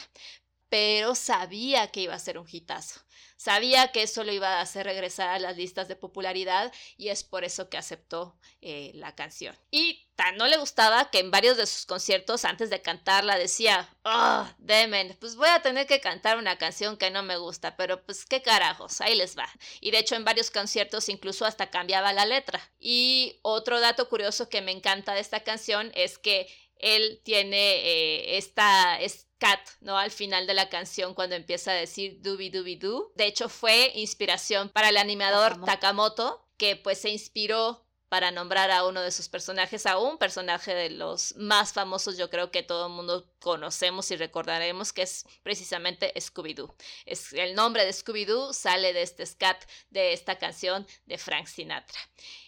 pero 0.75 1.15
sabía 1.15 1.87
que 1.93 2.01
iba 2.01 2.15
a 2.15 2.19
ser 2.19 2.37
un 2.37 2.49
hitazo. 2.51 2.99
Sabía 3.37 3.93
que 3.93 4.03
eso 4.03 4.25
lo 4.25 4.33
iba 4.33 4.59
a 4.59 4.61
hacer 4.61 4.87
regresar 4.87 5.29
a 5.29 5.39
las 5.39 5.57
listas 5.57 5.87
de 5.87 5.95
popularidad 5.95 6.73
y 6.97 7.11
es 7.11 7.23
por 7.23 7.45
eso 7.45 7.69
que 7.69 7.77
aceptó 7.77 8.37
eh, 8.61 8.91
la 8.97 9.15
canción. 9.15 9.57
Y 9.71 10.09
tan 10.17 10.37
no 10.37 10.49
le 10.49 10.57
gustaba 10.57 11.11
que 11.11 11.21
en 11.21 11.31
varios 11.31 11.57
de 11.57 11.67
sus 11.67 11.87
conciertos 11.87 12.45
antes 12.45 12.71
de 12.71 12.83
cantarla 12.83 13.39
decía, 13.39 13.89
oh, 14.03 14.49
demen, 14.59 15.17
pues 15.21 15.37
voy 15.37 15.49
a 15.49 15.63
tener 15.63 15.87
que 15.87 16.01
cantar 16.01 16.39
una 16.39 16.59
canción 16.59 16.97
que 16.97 17.13
no 17.13 17.23
me 17.23 17.37
gusta, 17.37 17.77
pero 17.77 18.05
pues 18.05 18.25
qué 18.27 18.43
carajos, 18.43 19.01
ahí 19.01 19.15
les 19.15 19.39
va. 19.39 19.49
Y 19.81 19.93
de 19.93 19.99
hecho 19.99 20.17
en 20.17 20.25
varios 20.25 20.51
conciertos 20.51 21.09
incluso 21.09 21.47
hasta 21.47 21.71
cambiaba 21.71 22.13
la 22.13 22.27
letra. 22.27 22.61
Y 22.81 23.39
otro 23.43 23.79
dato 23.79 24.09
curioso 24.09 24.49
que 24.49 24.61
me 24.61 24.73
encanta 24.73 25.15
de 25.15 25.21
esta 25.21 25.45
canción 25.45 25.93
es 25.95 26.19
que 26.19 26.49
él 26.79 27.21
tiene 27.25 27.77
eh, 27.77 28.37
esta, 28.37 29.01
cat, 29.45 29.61
¿no? 29.81 29.99
Al 29.99 30.11
final 30.11 30.47
de 30.47 30.55
la 30.55 30.71
canción 30.71 31.13
cuando 31.13 31.37
empieza 31.37 31.73
a 31.73 31.75
decir 31.75 32.23
dubi 32.23 32.49
dubi 32.49 32.77
du. 32.77 33.13
De 33.15 33.27
hecho 33.27 33.51
fue 33.51 33.93
inspiración 33.95 34.71
para 34.71 34.89
el 34.89 34.97
animador 34.97 35.63
Takamoto, 35.63 36.49
que 36.57 36.77
pues 36.77 37.03
se 37.03 37.11
inspiró 37.11 37.85
para 38.09 38.31
nombrar 38.31 38.71
a 38.71 38.87
uno 38.87 39.03
de 39.03 39.11
sus 39.11 39.29
personajes, 39.29 39.85
a 39.85 39.99
un 39.99 40.17
personaje 40.17 40.75
de 40.75 40.89
los 40.89 41.35
más 41.37 41.73
famosos, 41.73 42.17
yo 42.17 42.31
creo 42.31 42.51
que 42.51 42.63
todo 42.63 42.87
el 42.87 42.93
mundo 42.93 43.29
conocemos 43.45 44.11
y 44.11 44.17
recordaremos 44.17 44.95
que 44.95 45.03
es 45.03 45.27
precisamente 45.43 46.15
Scooby-Doo. 46.17 46.75
Es, 47.05 47.35
el 47.35 47.55
nombre 47.55 47.85
de 47.85 47.93
Scooby-Doo 47.93 48.55
sale 48.55 48.95
de 48.95 49.03
este 49.03 49.27
scat 49.27 49.63
de 49.91 50.15
esta 50.15 50.39
canción 50.39 50.87
de 51.05 51.19
Frank 51.19 51.47
Sinatra. 51.47 52.01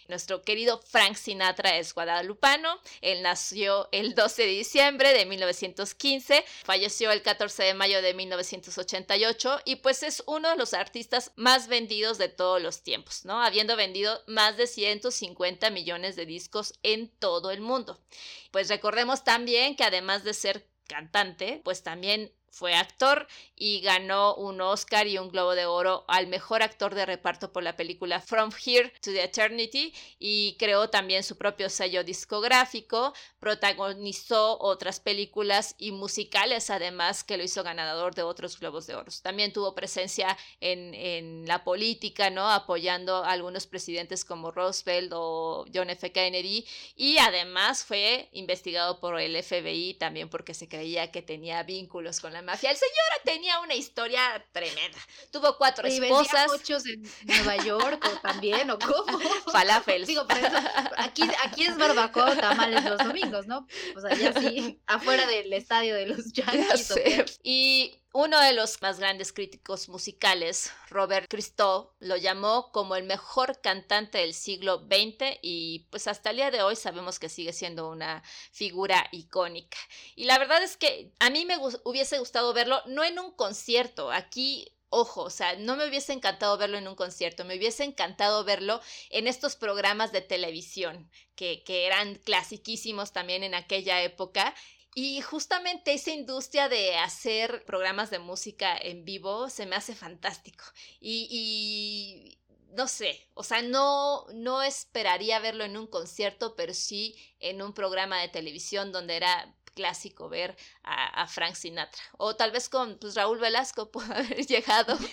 Nuestro 0.07 0.41
querido 0.41 0.81
Frank 0.81 1.15
Sinatra 1.15 1.77
es 1.77 1.93
guadalupano. 1.93 2.79
Él 3.01 3.21
nació 3.21 3.89
el 3.91 4.15
12 4.15 4.41
de 4.41 4.47
diciembre 4.47 5.13
de 5.13 5.27
1915, 5.27 6.43
falleció 6.63 7.11
el 7.11 7.21
14 7.21 7.61
de 7.61 7.73
mayo 7.75 8.01
de 8.01 8.15
1988 8.15 9.61
y 9.65 9.75
pues 9.75 10.01
es 10.01 10.23
uno 10.25 10.49
de 10.49 10.55
los 10.55 10.73
artistas 10.73 11.31
más 11.35 11.67
vendidos 11.67 12.17
de 12.17 12.29
todos 12.29 12.59
los 12.59 12.81
tiempos, 12.81 13.23
¿no? 13.23 13.43
Habiendo 13.43 13.75
vendido 13.75 14.23
más 14.25 14.57
de 14.57 14.65
150 14.65 15.69
millones 15.69 16.15
de 16.15 16.25
discos 16.25 16.73
en 16.81 17.09
todo 17.09 17.51
el 17.51 17.61
mundo. 17.61 18.01
Pues 18.49 18.69
recordemos 18.69 19.23
también 19.23 19.75
que 19.75 19.83
además 19.83 20.23
de 20.23 20.33
ser 20.33 20.65
cantante, 20.87 21.61
pues 21.63 21.83
también 21.83 22.31
fue 22.57 22.73
actor 22.73 23.27
y 23.55 23.81
ganó 23.81 24.35
un 24.35 24.59
Oscar 24.61 25.07
y 25.07 25.17
un 25.17 25.29
Globo 25.29 25.53
de 25.53 25.65
Oro 25.65 26.05
al 26.07 26.27
mejor 26.27 26.63
actor 26.63 26.95
de 26.95 27.05
reparto 27.05 27.51
por 27.51 27.63
la 27.63 27.75
película 27.75 28.19
From 28.19 28.51
Here 28.51 28.89
to 29.01 29.11
the 29.11 29.23
Eternity 29.23 29.93
y 30.19 30.55
creó 30.57 30.89
también 30.89 31.23
su 31.23 31.37
propio 31.37 31.69
sello 31.69 32.03
discográfico, 32.03 33.13
protagonizó 33.39 34.57
otras 34.59 34.99
películas 34.99 35.75
y 35.77 35.91
musicales 35.91 36.69
además 36.69 37.23
que 37.23 37.37
lo 37.37 37.43
hizo 37.43 37.63
ganador 37.63 38.15
de 38.15 38.23
otros 38.23 38.59
Globos 38.59 38.87
de 38.87 38.95
Oro. 38.95 39.11
También 39.21 39.53
tuvo 39.53 39.75
presencia 39.75 40.37
en, 40.59 40.93
en 40.93 41.47
la 41.47 41.63
política, 41.63 42.29
¿no? 42.29 42.49
Apoyando 42.49 43.23
a 43.23 43.31
algunos 43.31 43.67
presidentes 43.67 44.25
como 44.25 44.51
Roosevelt 44.51 45.11
o 45.13 45.65
John 45.73 45.89
F. 45.89 46.11
Kennedy 46.11 46.65
y 46.95 47.17
además 47.17 47.85
fue 47.85 48.29
investigado 48.31 48.99
por 48.99 49.19
el 49.19 49.41
FBI 49.43 49.95
también 49.95 50.29
porque 50.29 50.53
se 50.53 50.67
creía 50.67 51.11
que 51.11 51.21
tenía 51.21 51.63
vínculos 51.63 52.19
con 52.19 52.33
la 52.33 52.41
mafia. 52.47 52.71
El 52.71 52.77
señor 52.77 53.21
tenía 53.23 53.59
una 53.59 53.75
historia 53.75 54.43
tremenda. 54.51 54.97
Tuvo 55.31 55.57
cuatro 55.57 55.87
Y 55.87 55.97
esposas. 55.97 56.47
vendía 56.51 56.77
en 56.93 57.45
Nueva 57.45 57.63
York 57.63 58.03
o 58.05 58.19
también, 58.21 58.71
¿o 58.71 58.79
cómo? 59.05 59.19
Falafels. 59.51 60.07
Digo, 60.07 60.25
por 60.25 60.37
eso, 60.37 60.57
aquí, 60.97 61.23
aquí 61.43 61.65
es 61.65 61.77
barbacoa 61.77 62.35
tamales 62.37 62.83
los 62.85 62.97
domingos, 62.99 63.47
¿no? 63.47 63.67
O 63.95 63.99
sea, 64.01 64.15
ya 64.15 64.33
sí, 64.39 64.81
afuera 64.87 65.27
del 65.27 65.51
estadio 65.53 65.93
de 65.93 66.07
los 66.07 66.31
Ya 66.33 66.45
Yankees. 66.51 67.39
Y 67.43 68.01
uno 68.19 68.39
de 68.41 68.51
los 68.53 68.81
más 68.81 68.99
grandes 68.99 69.31
críticos 69.31 69.89
musicales, 69.89 70.71
Robert 70.89 71.27
Christo, 71.29 71.93
lo 71.99 72.17
llamó 72.17 72.71
como 72.71 72.95
el 72.95 73.03
mejor 73.03 73.61
cantante 73.61 74.17
del 74.17 74.33
siglo 74.33 74.87
XX 74.87 75.37
y 75.43 75.85
pues 75.91 76.07
hasta 76.07 76.31
el 76.31 76.37
día 76.37 76.49
de 76.49 76.63
hoy 76.63 76.75
sabemos 76.75 77.19
que 77.19 77.29
sigue 77.29 77.53
siendo 77.53 77.87
una 77.87 78.23
figura 78.51 79.07
icónica. 79.11 79.77
Y 80.15 80.23
la 80.23 80.39
verdad 80.39 80.63
es 80.63 80.77
que 80.77 81.13
a 81.19 81.29
mí 81.29 81.45
me 81.45 81.57
hubiese 81.83 82.17
gustado 82.17 82.53
verlo 82.53 82.81
no 82.87 83.03
en 83.03 83.19
un 83.19 83.33
concierto, 83.33 84.11
aquí 84.11 84.73
Ojo, 84.89 85.23
o 85.23 85.29
sea, 85.29 85.57
no 85.57 85.75
me 85.75 85.85
hubiese 85.85 86.13
encantado 86.13 86.57
verlo 86.57 86.77
en 86.77 86.87
un 86.87 86.95
concierto, 86.95 87.43
me 87.43 87.57
hubiese 87.57 87.83
encantado 87.83 88.45
verlo 88.45 88.79
en 89.09 89.27
estos 89.27 89.57
programas 89.57 90.13
de 90.13 90.21
televisión 90.21 91.11
que, 91.35 91.61
que 91.65 91.85
eran 91.85 92.15
clasiquísimos 92.15 93.11
también 93.11 93.43
en 93.43 93.53
aquella 93.53 94.01
época 94.01 94.55
y 94.99 95.21
justamente 95.21 95.93
esa 95.93 96.09
industria 96.09 96.69
de 96.69 96.95
hacer 96.95 97.63
programas 97.65 98.09
de 98.09 98.17
música 98.17 98.75
en 98.75 99.05
vivo 99.05 99.47
se 99.47 99.67
me 99.67 99.75
hace 99.75 99.93
fantástico. 99.93 100.65
Y, 100.99 102.39
no 102.69 102.87
sé, 102.87 103.29
o 103.35 103.43
sea, 103.43 103.61
no, 103.61 104.25
no 104.33 104.63
esperaría 104.63 105.37
verlo 105.37 105.65
en 105.65 105.77
un 105.77 105.85
concierto, 105.85 106.55
pero 106.55 106.73
sí 106.73 107.15
en 107.39 107.61
un 107.61 107.73
programa 107.75 108.19
de 108.19 108.29
televisión 108.29 108.91
donde 108.91 109.17
era 109.17 109.55
clásico 109.77 110.27
ver 110.27 110.57
a, 110.83 111.21
a 111.21 111.27
Frank 111.27 111.53
Sinatra. 111.53 112.01
O 112.17 112.35
tal 112.35 112.51
vez 112.51 112.67
con 112.67 112.97
pues, 112.97 113.13
Raúl 113.13 113.37
Velasco 113.37 113.91
pudo 113.91 114.11
haber 114.13 114.45
llegado. 114.45 114.97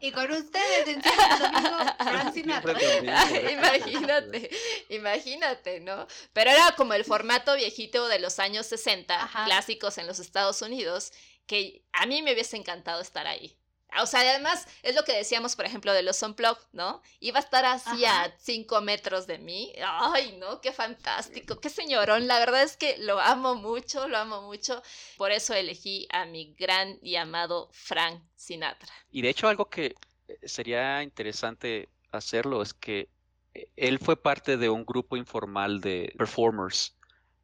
Y 0.00 0.12
con 0.12 0.30
ustedes, 0.30 0.88
en 0.88 1.02
domingo, 1.02 1.78
Frank 1.98 2.32
Sinatra. 2.32 2.74
Mismo, 2.74 3.10
¿eh? 3.10 3.52
imagínate, 3.52 4.50
imagínate, 4.88 5.80
¿no? 5.80 6.06
Pero 6.32 6.50
era 6.50 6.72
como 6.76 6.94
el 6.94 7.04
formato 7.04 7.54
viejito 7.54 8.08
de 8.08 8.18
los 8.18 8.38
años 8.38 8.66
60, 8.66 9.14
Ajá. 9.14 9.44
clásicos 9.44 9.98
en 9.98 10.06
los 10.06 10.20
Estados 10.20 10.62
Unidos, 10.62 11.12
que 11.46 11.82
a 11.92 12.06
mí 12.06 12.22
me 12.22 12.32
hubiese 12.32 12.56
encantado 12.56 13.02
estar 13.02 13.26
ahí. 13.26 13.57
O 14.00 14.06
sea, 14.06 14.20
además 14.20 14.66
es 14.82 14.94
lo 14.94 15.02
que 15.02 15.16
decíamos, 15.16 15.56
por 15.56 15.64
ejemplo, 15.64 15.92
de 15.92 16.02
los 16.02 16.22
Unplugged, 16.22 16.62
¿no? 16.72 17.02
Iba 17.20 17.38
a 17.38 17.42
estar 17.42 17.64
así 17.64 18.04
Ajá. 18.04 18.24
a 18.24 18.38
cinco 18.38 18.80
metros 18.80 19.26
de 19.26 19.38
mí. 19.38 19.72
Ay, 19.82 20.36
no, 20.38 20.60
qué 20.60 20.72
fantástico, 20.72 21.58
qué 21.58 21.70
señorón. 21.70 22.26
La 22.26 22.38
verdad 22.38 22.62
es 22.62 22.76
que 22.76 22.98
lo 22.98 23.18
amo 23.18 23.54
mucho, 23.54 24.06
lo 24.06 24.18
amo 24.18 24.42
mucho. 24.42 24.82
Por 25.16 25.32
eso 25.32 25.54
elegí 25.54 26.06
a 26.10 26.26
mi 26.26 26.54
gran 26.54 26.98
y 27.02 27.16
amado 27.16 27.70
Frank 27.72 28.22
Sinatra. 28.36 28.92
Y 29.10 29.22
de 29.22 29.30
hecho 29.30 29.48
algo 29.48 29.70
que 29.70 29.94
eh, 30.28 30.38
sería 30.44 31.02
interesante 31.02 31.88
hacerlo 32.12 32.62
es 32.62 32.74
que 32.74 33.08
eh, 33.54 33.68
él 33.76 33.98
fue 33.98 34.20
parte 34.20 34.56
de 34.56 34.68
un 34.68 34.84
grupo 34.84 35.16
informal 35.16 35.80
de 35.80 36.12
performers 36.16 36.94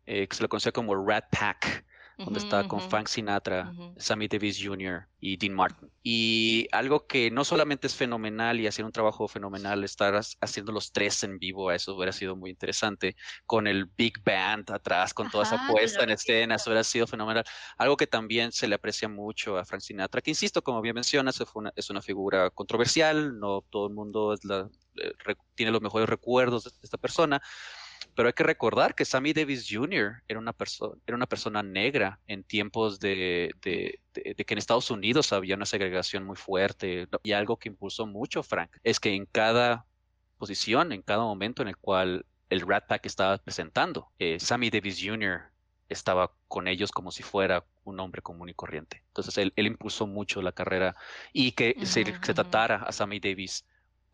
eh, 0.06 0.28
que 0.28 0.36
se 0.36 0.42
lo 0.42 0.48
conocía 0.48 0.72
como 0.72 0.94
Rat 0.94 1.24
Pack, 1.30 1.84
donde 2.22 2.38
Ujú, 2.38 2.40
estaba 2.40 2.64
con 2.64 2.80
Frank 2.82 3.08
Sinatra. 3.08 3.76
Sammy 3.96 4.26
Davis 4.26 4.58
Jr. 4.60 5.08
y 5.20 5.36
Dean 5.36 5.54
Martin. 5.54 5.88
Y 6.02 6.66
algo 6.72 7.06
que 7.06 7.30
no 7.30 7.44
solamente 7.44 7.86
es 7.86 7.94
fenomenal 7.94 8.58
y 8.58 8.66
hacer 8.66 8.84
un 8.84 8.90
trabajo 8.90 9.28
fenomenal, 9.28 9.84
estar 9.84 10.20
haciendo 10.40 10.72
los 10.72 10.90
tres 10.90 11.22
en 11.22 11.38
vivo, 11.38 11.70
eso 11.70 11.94
hubiera 11.94 12.10
sido 12.10 12.34
muy 12.34 12.50
interesante, 12.50 13.14
con 13.46 13.68
el 13.68 13.86
big 13.86 14.14
band 14.24 14.68
atrás, 14.72 15.14
con 15.14 15.30
toda 15.30 15.44
esa 15.44 15.58
Ajá, 15.58 15.64
puesta 15.64 16.02
en 16.02 16.10
escena, 16.10 16.56
eso 16.56 16.70
hubiera 16.70 16.82
sido 16.82 17.06
fenomenal. 17.06 17.44
Algo 17.78 17.96
que 17.96 18.08
también 18.08 18.50
se 18.50 18.66
le 18.66 18.74
aprecia 18.74 19.08
mucho 19.08 19.56
a 19.56 19.64
Frank 19.64 19.80
Sinatra, 19.82 20.20
que 20.20 20.30
insisto, 20.32 20.62
como 20.62 20.80
bien 20.82 20.96
mencionas, 20.96 21.40
una- 21.54 21.72
es 21.76 21.88
una 21.90 22.02
figura 22.02 22.50
controversial, 22.50 23.38
no 23.38 23.62
todo 23.70 23.86
el 23.86 23.94
mundo 23.94 24.32
es 24.34 24.44
la- 24.44 24.68
eh, 24.96 25.12
tiene 25.54 25.72
los 25.72 25.82
mejores 25.82 26.08
recuerdos 26.08 26.64
de 26.64 26.70
esta 26.82 26.98
persona, 26.98 27.40
pero 28.14 28.28
hay 28.28 28.32
que 28.32 28.42
recordar 28.44 28.94
que 28.94 29.04
Sammy 29.04 29.32
Davis 29.32 29.66
Jr. 29.68 30.22
era 30.28 30.38
una, 30.38 30.52
perso- 30.52 30.98
era 31.06 31.16
una 31.16 31.26
persona 31.26 31.62
negra 31.62 32.20
en 32.26 32.44
tiempos 32.44 33.00
de, 33.00 33.50
de- 33.62 34.00
de- 34.14 34.34
de 34.34 34.44
que 34.44 34.54
en 34.54 34.58
Estados 34.58 34.90
Unidos 34.90 35.32
había 35.32 35.56
una 35.56 35.66
segregación 35.66 36.24
muy 36.24 36.36
fuerte 36.36 37.08
y 37.22 37.32
algo 37.32 37.58
que 37.58 37.68
impulsó 37.68 38.06
mucho 38.06 38.42
Frank 38.42 38.70
es 38.82 39.00
que 39.00 39.14
en 39.14 39.26
cada 39.26 39.86
posición, 40.38 40.92
en 40.92 41.02
cada 41.02 41.22
momento 41.22 41.62
en 41.62 41.68
el 41.68 41.76
cual 41.76 42.26
el 42.50 42.60
Rat 42.60 42.86
Pack 42.86 43.06
estaba 43.06 43.38
presentando, 43.38 44.10
eh, 44.18 44.38
Sammy 44.38 44.70
Davis 44.70 45.00
Jr. 45.02 45.42
estaba 45.88 46.32
con 46.48 46.68
ellos 46.68 46.90
como 46.92 47.10
si 47.10 47.22
fuera 47.22 47.64
un 47.84 48.00
hombre 48.00 48.22
común 48.22 48.48
y 48.48 48.54
corriente. 48.54 49.02
Entonces 49.08 49.36
él, 49.38 49.52
él 49.56 49.66
impulsó 49.66 50.06
mucho 50.06 50.40
la 50.42 50.52
carrera 50.52 50.94
y 51.32 51.52
que 51.52 51.74
se, 51.84 52.04
se 52.04 52.34
tratara 52.34 52.76
a 52.76 52.92
Sammy 52.92 53.20
Davis 53.20 53.64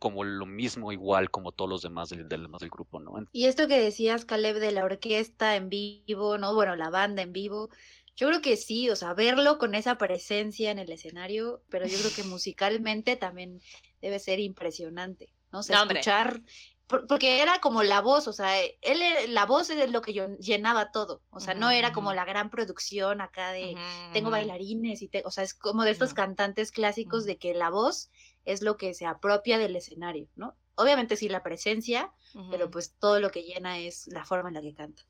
como 0.01 0.25
lo 0.25 0.47
mismo, 0.47 0.93
igual 0.93 1.31
como 1.31 1.53
todos 1.53 1.71
los 1.71 1.83
demás 1.83 2.09
del, 2.11 2.29
del, 2.29 2.49
del 2.51 2.71
grupo, 2.71 3.01
¿no? 3.01 3.15
Y 3.33 3.47
esto 3.47 3.69
que 3.69 3.79
decías, 3.81 4.25
Caleb, 4.25 4.59
de 4.59 4.73
la 4.73 4.85
orquesta 4.85 5.55
en 5.57 5.69
vivo, 5.69 6.37
¿no? 6.39 6.55
Bueno, 6.55 6.75
la 6.77 6.91
banda 6.91 7.23
en 7.23 7.33
vivo. 7.33 7.69
Yo 8.17 8.29
creo 8.29 8.41
que 8.43 8.57
sí, 8.57 8.91
o 8.91 8.97
sea, 8.97 9.15
verlo 9.15 9.59
con 9.59 9.75
esa 9.75 9.99
presencia 9.99 10.71
en 10.71 10.79
el 10.79 10.91
escenario, 10.91 11.63
pero 11.69 11.87
yo 11.87 11.99
creo 11.99 12.13
que 12.13 12.25
musicalmente 12.25 13.17
también 13.17 13.61
debe 14.01 14.19
ser 14.19 14.41
impresionante, 14.41 15.33
¿no? 15.53 15.61
O 15.61 15.63
sea, 15.63 15.75
No, 15.75 15.85
escuchar, 15.85 16.43
por- 16.89 17.07
porque 17.07 17.41
era 17.41 17.61
como 17.61 17.83
la 17.85 18.01
voz, 18.01 18.27
o 18.29 18.33
sea, 18.33 18.61
él, 18.63 18.75
era- 18.83 19.27
la 19.29 19.47
voz 19.47 19.71
es 19.71 19.91
lo 19.91 20.03
que 20.03 20.13
yo 20.13 20.27
llenaba 20.39 20.91
todo, 20.91 21.23
o 21.31 21.39
sea, 21.41 21.55
no 21.55 21.71
era 21.71 21.93
como 21.93 22.13
ujú. 22.13 22.15
la 22.15 22.25
gran 22.25 22.51
producción 22.51 23.21
acá 23.21 23.53
de, 23.53 23.79
tengo 24.11 24.31
bailarines 24.31 25.03
y 25.03 25.09
te, 25.09 25.23
o 25.25 25.31
sea, 25.31 25.45
es 25.45 25.55
como 25.55 25.85
de 25.85 25.93
estos 25.93 26.13
Ujú. 26.13 26.15
cantantes 26.15 26.73
clásicos 26.73 27.25
Ujú. 27.25 27.27
de 27.27 27.39
que 27.39 27.55
la 27.55 27.71
voz 27.71 28.11
es 28.45 28.63
lo 28.63 28.77
que 28.77 28.95
se 28.95 29.07
apropia 29.07 29.59
del 29.59 29.77
escenario, 29.77 30.29
¿no? 30.37 30.57
Obviamente 30.77 31.17
sí 31.17 31.29
la 31.29 31.43
presencia, 31.43 32.11
pero 32.51 32.71
pues 32.71 32.95
todo 32.99 33.21
lo 33.21 33.31
que 33.31 33.43
llena 33.43 33.79
es 33.79 34.07
la 34.07 34.25
forma 34.25 34.49
en 34.49 34.55
la 34.55 34.63
que 34.63 34.73
canta. 34.73 35.03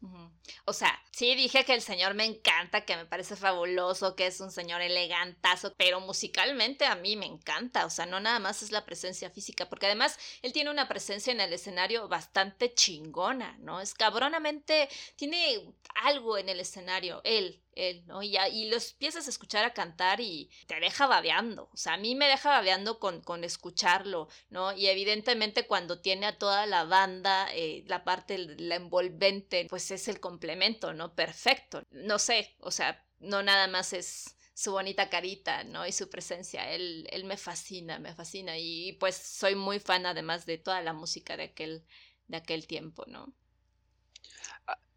O 0.65 0.73
sea, 0.73 0.99
sí 1.13 1.37
dije 1.37 1.65
que 1.65 1.75
el 1.75 1.83
señor 1.83 2.15
me 2.15 2.25
encanta, 2.25 2.85
que 2.85 2.97
me 2.97 3.07
parece 3.07 3.37
fabuloso, 3.37 4.17
que 4.17 4.27
es 4.27 4.41
un 4.41 4.51
señor 4.51 4.81
elegantazo, 4.81 5.75
pero 5.77 6.01
musicalmente 6.01 6.87
a 6.87 6.97
mí 6.97 7.15
me 7.15 7.27
encanta, 7.27 7.87
o 7.87 7.91
sea, 7.91 8.05
no 8.07 8.19
nada 8.19 8.41
más 8.41 8.65
es 8.65 8.73
la 8.73 8.85
presencia 8.85 9.31
física, 9.31 9.69
porque 9.69 9.87
además 9.87 10.19
él 10.43 10.53
tiene 10.53 10.71
una 10.71 10.89
presencia 10.89 11.33
en 11.33 11.41
el 11.41 11.53
escenario 11.53 12.09
bastante 12.09 12.75
chingona, 12.75 13.57
¿no? 13.61 13.81
Es 13.81 13.95
cabronamente, 13.95 14.89
tiene 15.15 15.73
algo 16.03 16.37
en 16.37 16.49
el 16.49 16.59
escenario, 16.59 17.21
él, 17.23 17.63
¿no? 18.07 18.23
Y, 18.23 18.37
y 18.53 18.69
los 18.71 18.93
empiezas 18.93 19.27
a 19.27 19.31
escuchar 19.31 19.65
a 19.65 19.75
cantar 19.75 20.21
y 20.21 20.51
te 20.67 20.79
deja 20.81 21.07
babeando, 21.07 21.69
o 21.73 21.77
sea, 21.77 21.95
a 21.95 21.97
mí 21.99 22.15
me 22.15 22.27
deja 22.29 22.51
babeando 22.51 22.99
con, 22.99 23.21
con 23.23 23.45
escucharlo, 23.45 24.29
¿no? 24.51 24.73
Y 24.73 24.87
evidentemente 24.89 25.67
cuando 25.67 26.01
tiene 26.01 26.27
a 26.27 26.39
toda 26.39 26.67
la 26.67 26.85
banda, 26.85 27.49
eh, 27.55 27.85
la 27.87 28.05
parte, 28.05 28.39
la 28.39 28.77
envolvente, 28.77 29.67
pues 29.69 29.91
es 29.91 30.09
el 30.09 30.21
complemento, 30.21 30.93
¿no? 30.93 31.15
Perfecto. 31.15 31.83
No 31.91 32.19
sé, 32.19 32.57
o 32.61 32.71
sea, 32.71 33.05
no 33.19 33.43
nada 33.43 33.67
más 33.69 33.93
es 33.93 34.37
su 34.55 34.73
bonita 34.73 35.09
carita, 35.09 35.65
¿no? 35.65 35.87
Y 35.87 35.93
su 35.93 36.11
presencia, 36.11 36.71
él, 36.73 37.07
él 37.11 37.25
me 37.25 37.37
fascina, 37.37 37.99
me 37.99 38.15
fascina. 38.15 38.59
Y 38.59 38.93
pues 38.95 39.17
soy 39.17 39.55
muy 39.55 39.79
fan 39.81 40.07
además 40.07 40.47
de 40.47 40.59
toda 40.59 40.83
la 40.83 40.93
música 40.93 41.37
de 41.37 41.45
aquel, 41.45 41.85
de 42.29 42.37
aquel 42.39 42.67
tiempo, 42.67 43.05
¿no? 43.07 43.33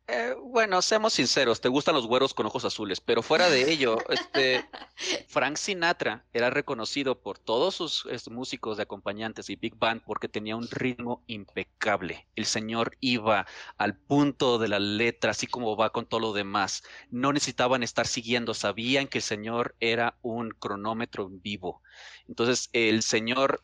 Eh, 0.08 0.36
bueno, 0.44 0.82
seamos 0.82 1.14
sinceros, 1.14 1.62
te 1.62 1.70
gustan 1.70 1.96
los 1.96 2.08
güeros 2.08 2.34
con 2.34 2.46
ojos 2.46 2.66
azules, 2.66 3.00
pero 3.00 3.24
fuera 3.24 3.50
de 3.50 3.72
ello, 3.72 3.98
este, 4.10 4.70
Frank 5.30 5.56
Sinatra 5.56 6.26
era 6.34 6.50
reconocido 6.50 7.22
por 7.22 7.40
todos 7.40 7.76
sus 7.76 8.06
este, 8.08 8.30
músicos 8.30 8.76
de 8.76 8.84
acompañantes 8.84 9.50
y 9.50 9.56
big 9.56 9.76
band 9.78 10.02
porque 10.06 10.28
tenía 10.28 10.58
un 10.58 10.68
ritmo 10.70 11.24
impecable. 11.28 12.28
El 12.36 12.46
señor 12.46 12.98
iba 13.00 13.48
al 13.78 13.96
punto 13.98 14.58
de 14.58 14.68
la 14.68 14.80
letra, 14.80 15.32
así 15.32 15.48
como 15.48 15.78
va 15.78 15.92
con 15.92 16.06
todo 16.06 16.20
lo 16.20 16.34
demás. 16.34 16.84
No 17.10 17.32
necesitaban 17.32 17.82
estar 17.82 18.06
siguiendo, 18.06 18.54
sabían 18.54 19.08
que 19.08 19.20
el 19.20 19.24
señor 19.24 19.76
era 19.80 20.18
un 20.22 20.50
cronómetro 20.50 21.28
en 21.28 21.42
vivo. 21.42 21.82
Entonces, 22.28 22.70
el 22.74 23.04
señor 23.04 23.64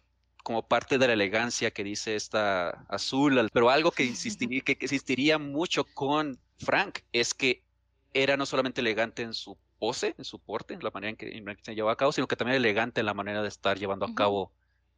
como 0.49 0.67
parte 0.67 0.97
de 0.97 1.05
la 1.05 1.13
elegancia 1.13 1.69
que 1.69 1.83
dice 1.83 2.15
esta 2.15 2.69
azul, 2.89 3.47
pero 3.53 3.69
algo 3.69 3.91
que 3.91 4.03
insistiría, 4.15 4.61
que 4.61 4.71
existiría 4.71 5.37
mucho 5.37 5.83
con 5.83 6.39
Frank 6.57 7.01
es 7.13 7.35
que 7.35 7.63
era 8.15 8.35
no 8.35 8.47
solamente 8.47 8.81
elegante 8.81 9.21
en 9.21 9.35
su 9.35 9.59
pose, 9.77 10.15
en 10.17 10.25
su 10.25 10.39
porte, 10.39 10.73
en 10.73 10.79
la 10.81 10.89
manera 10.89 11.11
en 11.11 11.17
que, 11.17 11.57
se 11.61 11.75
llevaba 11.75 11.93
a 11.93 11.97
cabo, 11.97 12.11
sino 12.13 12.27
que 12.27 12.35
también 12.35 12.55
elegante 12.55 13.01
en 13.01 13.05
la 13.05 13.13
manera 13.13 13.43
de 13.43 13.47
estar 13.47 13.77
llevando 13.77 14.07
a 14.07 14.15
cabo 14.15 14.51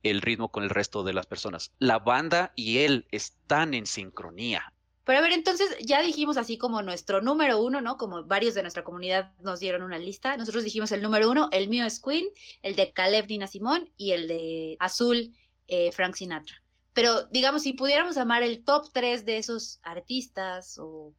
el 0.04 0.22
ritmo 0.22 0.54
con 0.54 0.64
el 0.64 0.70
resto 0.70 1.04
de 1.04 1.12
las 1.12 1.26
personas. 1.26 1.74
La 1.80 1.99
banda 1.99 2.54
y 2.56 2.78
él 2.78 3.06
están 3.12 3.74
en 3.74 3.88
sincronía. 3.88 4.72
Pero 5.04 5.20
a 5.20 5.22
ver, 5.22 5.34
entonces 5.34 5.76
ya 5.82 6.02
dijimos 6.02 6.38
así 6.38 6.58
como 6.58 6.82
nuestro 6.82 7.22
número 7.22 7.62
uno, 7.62 7.82
¿no? 7.82 7.97
Como 7.97 8.24
varios 8.24 8.54
de 8.54 8.62
nuestra 8.62 8.86
comunidad 8.86 9.34
nos 9.41 9.60
dieron 9.60 9.82
una 9.82 9.97
lista. 9.97 10.38
Nosotros 10.38 10.64
dijimos 10.64 10.93
el 10.93 11.02
número 11.02 11.30
uno, 11.30 11.49
el 11.52 11.68
mío 11.68 11.86
es 11.86 11.99
Queen, 11.99 12.28
el 12.62 12.78
de 12.78 12.93
Caleb 12.93 13.28
Nina 13.28 13.47
Simón 13.47 13.89
y 13.97 14.12
el 14.12 14.30
de 14.30 14.78
Azul 14.80 15.34
eh, 15.72 15.91
Frank 15.91 16.15
Sinatra. 16.15 16.61
Pero 16.93 17.24
digamos, 17.28 17.63
si 17.63 17.74
pudiéramos 17.74 18.17
amar 18.17 18.43
el 18.43 18.63
top 18.65 18.91
tres 18.91 19.26
de 19.26 19.38
esos 19.38 19.80
artistas 19.82 20.78
o 20.78 21.15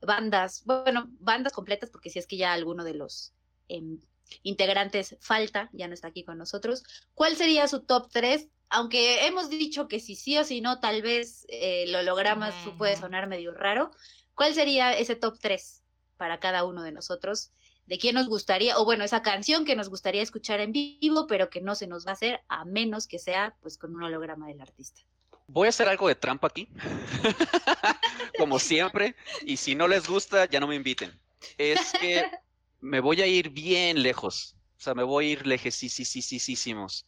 bandas, 0.00 0.62
bueno, 0.64 1.08
bandas 1.18 1.52
completas, 1.52 1.90
porque 1.90 2.08
si 2.10 2.20
es 2.20 2.26
que 2.28 2.36
ya 2.36 2.52
alguno 2.52 2.84
de 2.84 2.94
los 2.94 3.34
em, 3.66 4.00
integrantes 4.44 5.16
falta, 5.20 5.68
ya 5.72 5.88
no 5.88 5.94
está 5.94 6.08
aquí 6.08 6.22
con 6.22 6.38
nosotros, 6.38 6.84
¿cuál 7.14 7.36
sería 7.36 7.66
su 7.66 7.80
top 7.84 8.08
tres 8.12 8.48
aunque 8.68 9.26
hemos 9.26 9.48
dicho 9.48 9.86
que 9.86 10.00
si 10.00 10.16
sí 10.16 10.36
o 10.38 10.44
si 10.44 10.60
no, 10.60 10.80
tal 10.80 11.02
vez 11.02 11.46
eh, 11.48 11.84
el 11.84 11.94
holograma 11.94 12.52
puede 12.76 12.96
sonar 12.96 13.28
medio 13.28 13.52
raro, 13.52 13.92
¿cuál 14.34 14.54
sería 14.54 14.92
ese 14.92 15.14
top 15.14 15.38
3 15.40 15.84
para 16.16 16.40
cada 16.40 16.64
uno 16.64 16.82
de 16.82 16.90
nosotros? 16.90 17.52
¿De 17.86 17.98
quién 17.98 18.16
nos 18.16 18.28
gustaría, 18.28 18.78
o 18.78 18.84
bueno, 18.84 19.04
esa 19.04 19.22
canción 19.22 19.64
que 19.64 19.76
nos 19.76 19.88
gustaría 19.88 20.22
escuchar 20.22 20.60
en 20.60 20.72
vivo, 20.72 21.26
pero 21.28 21.50
que 21.50 21.60
no 21.60 21.74
se 21.76 21.86
nos 21.86 22.04
va 22.04 22.10
a 22.10 22.14
hacer 22.14 22.40
a 22.48 22.64
menos 22.64 23.06
que 23.06 23.18
sea 23.18 23.56
pues 23.60 23.78
con 23.78 23.94
un 23.94 24.02
holograma 24.02 24.48
del 24.48 24.60
artista? 24.60 25.00
Voy 25.46 25.66
a 25.66 25.68
hacer 25.68 25.88
algo 25.88 26.08
de 26.08 26.16
trampa 26.16 26.48
aquí, 26.48 26.68
como 28.38 28.58
siempre, 28.58 29.14
y 29.44 29.56
si 29.56 29.76
no 29.76 29.86
les 29.86 30.08
gusta, 30.08 30.46
ya 30.46 30.58
no 30.58 30.66
me 30.66 30.74
inviten. 30.74 31.16
Es 31.56 31.92
que 32.00 32.28
me 32.80 32.98
voy 32.98 33.22
a 33.22 33.26
ir 33.28 33.50
bien 33.50 34.02
lejos, 34.02 34.56
o 34.76 34.80
sea, 34.80 34.94
me 34.94 35.04
voy 35.04 35.26
a 35.26 35.30
ir 35.30 35.46
lejesísimos 35.46 37.06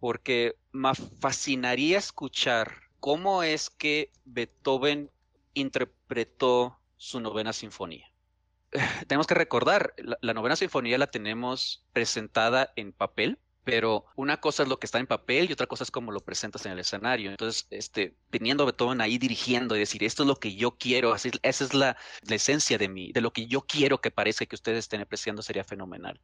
porque 0.00 0.56
me 0.72 0.94
fascinaría 1.20 1.98
escuchar 1.98 2.74
cómo 3.00 3.42
es 3.42 3.68
que 3.68 4.10
Beethoven 4.24 5.10
interpretó 5.52 6.78
su 6.96 7.20
novena 7.20 7.52
sinfonía. 7.52 8.13
Tenemos 9.06 9.26
que 9.26 9.34
recordar, 9.34 9.94
la, 9.98 10.34
novena 10.34 10.56
sinfonía 10.56 10.98
la 10.98 11.06
tenemos 11.06 11.84
presentada 11.92 12.72
en 12.76 12.92
papel, 12.92 13.38
pero 13.62 14.04
una 14.16 14.40
cosa 14.40 14.62
es 14.64 14.68
lo 14.68 14.78
que 14.78 14.86
está 14.86 14.98
en 14.98 15.06
papel 15.06 15.48
y 15.48 15.52
otra 15.52 15.66
cosa 15.66 15.84
es 15.84 15.90
cómo 15.90 16.12
lo 16.12 16.20
presentas 16.20 16.66
en 16.66 16.72
el 16.72 16.80
escenario. 16.80 17.30
Entonces, 17.30 17.66
este, 17.70 18.14
teniendo 18.30 18.64
a 18.64 18.66
Beethoven 18.66 19.00
ahí 19.00 19.16
dirigiendo 19.16 19.74
y 19.74 19.78
decir, 19.78 20.04
esto 20.04 20.24
es 20.24 20.26
lo 20.26 20.36
que 20.36 20.54
yo 20.54 20.72
quiero, 20.72 21.14
así, 21.14 21.30
esa 21.42 21.64
es 21.64 21.72
la, 21.72 21.96
la, 22.22 22.34
esencia 22.34 22.76
de 22.76 22.88
mí, 22.88 23.12
de 23.12 23.22
lo 23.22 23.32
que 23.32 23.46
yo 23.46 23.62
quiero 23.62 24.00
que 24.00 24.10
parece 24.10 24.46
que 24.46 24.56
ustedes 24.56 24.80
estén 24.80 25.00
apreciando, 25.00 25.40
sería 25.40 25.64
fenomenal. 25.64 26.20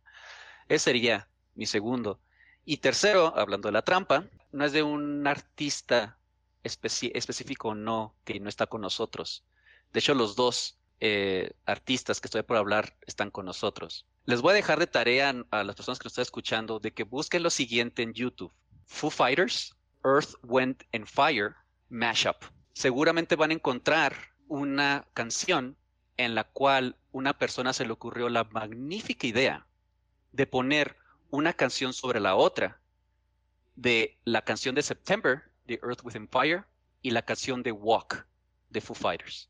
Ese 0.68 0.84
sería 0.84 1.28
mi 1.54 1.66
segundo. 1.66 2.20
Y 2.64 2.78
tercero, 2.78 3.32
hablando 3.36 3.68
de 3.68 3.72
la 3.72 3.82
trampa, 3.82 4.26
no 4.52 4.64
es 4.64 4.72
de 4.72 4.82
un 4.82 5.26
artista 5.26 6.18
específico 6.62 7.74
no 7.74 8.16
que 8.24 8.38
no 8.38 8.48
está 8.48 8.66
con 8.66 8.82
nosotros. 8.82 9.46
De 9.92 10.00
hecho, 10.00 10.14
los 10.14 10.36
dos 10.36 10.79
eh, 11.00 11.52
artistas 11.64 12.20
que 12.20 12.26
estoy 12.26 12.42
por 12.42 12.56
hablar 12.56 12.96
están 13.06 13.30
con 13.30 13.46
nosotros. 13.46 14.06
Les 14.26 14.42
voy 14.42 14.52
a 14.52 14.54
dejar 14.54 14.78
de 14.78 14.86
tarea 14.86 15.34
a 15.50 15.64
las 15.64 15.74
personas 15.74 15.98
que 15.98 16.04
nos 16.04 16.12
están 16.12 16.22
escuchando 16.22 16.78
de 16.78 16.92
que 16.92 17.04
busquen 17.04 17.42
lo 17.42 17.50
siguiente 17.50 18.02
en 18.02 18.12
YouTube. 18.12 18.52
Foo 18.86 19.10
Fighters, 19.10 19.74
Earth, 20.04 20.34
Wind 20.42 20.84
and 20.92 21.06
Fire, 21.06 21.54
Mashup. 21.88 22.44
Seguramente 22.72 23.36
van 23.36 23.50
a 23.50 23.54
encontrar 23.54 24.14
una 24.48 25.06
canción 25.14 25.76
en 26.16 26.34
la 26.34 26.44
cual 26.44 26.96
una 27.12 27.38
persona 27.38 27.72
se 27.72 27.84
le 27.86 27.92
ocurrió 27.92 28.28
la 28.28 28.44
magnífica 28.44 29.26
idea 29.26 29.66
de 30.32 30.46
poner 30.46 30.96
una 31.30 31.52
canción 31.54 31.92
sobre 31.92 32.20
la 32.20 32.34
otra 32.34 32.80
de 33.76 34.18
la 34.24 34.42
canción 34.42 34.74
de 34.74 34.82
September 34.82 35.42
de 35.66 35.80
Earth 35.82 36.00
Within 36.02 36.28
Fire 36.28 36.64
y 37.02 37.10
la 37.10 37.22
canción 37.22 37.62
de 37.62 37.72
Walk 37.72 38.26
de 38.68 38.80
Foo 38.80 38.94
Fighters. 38.94 39.49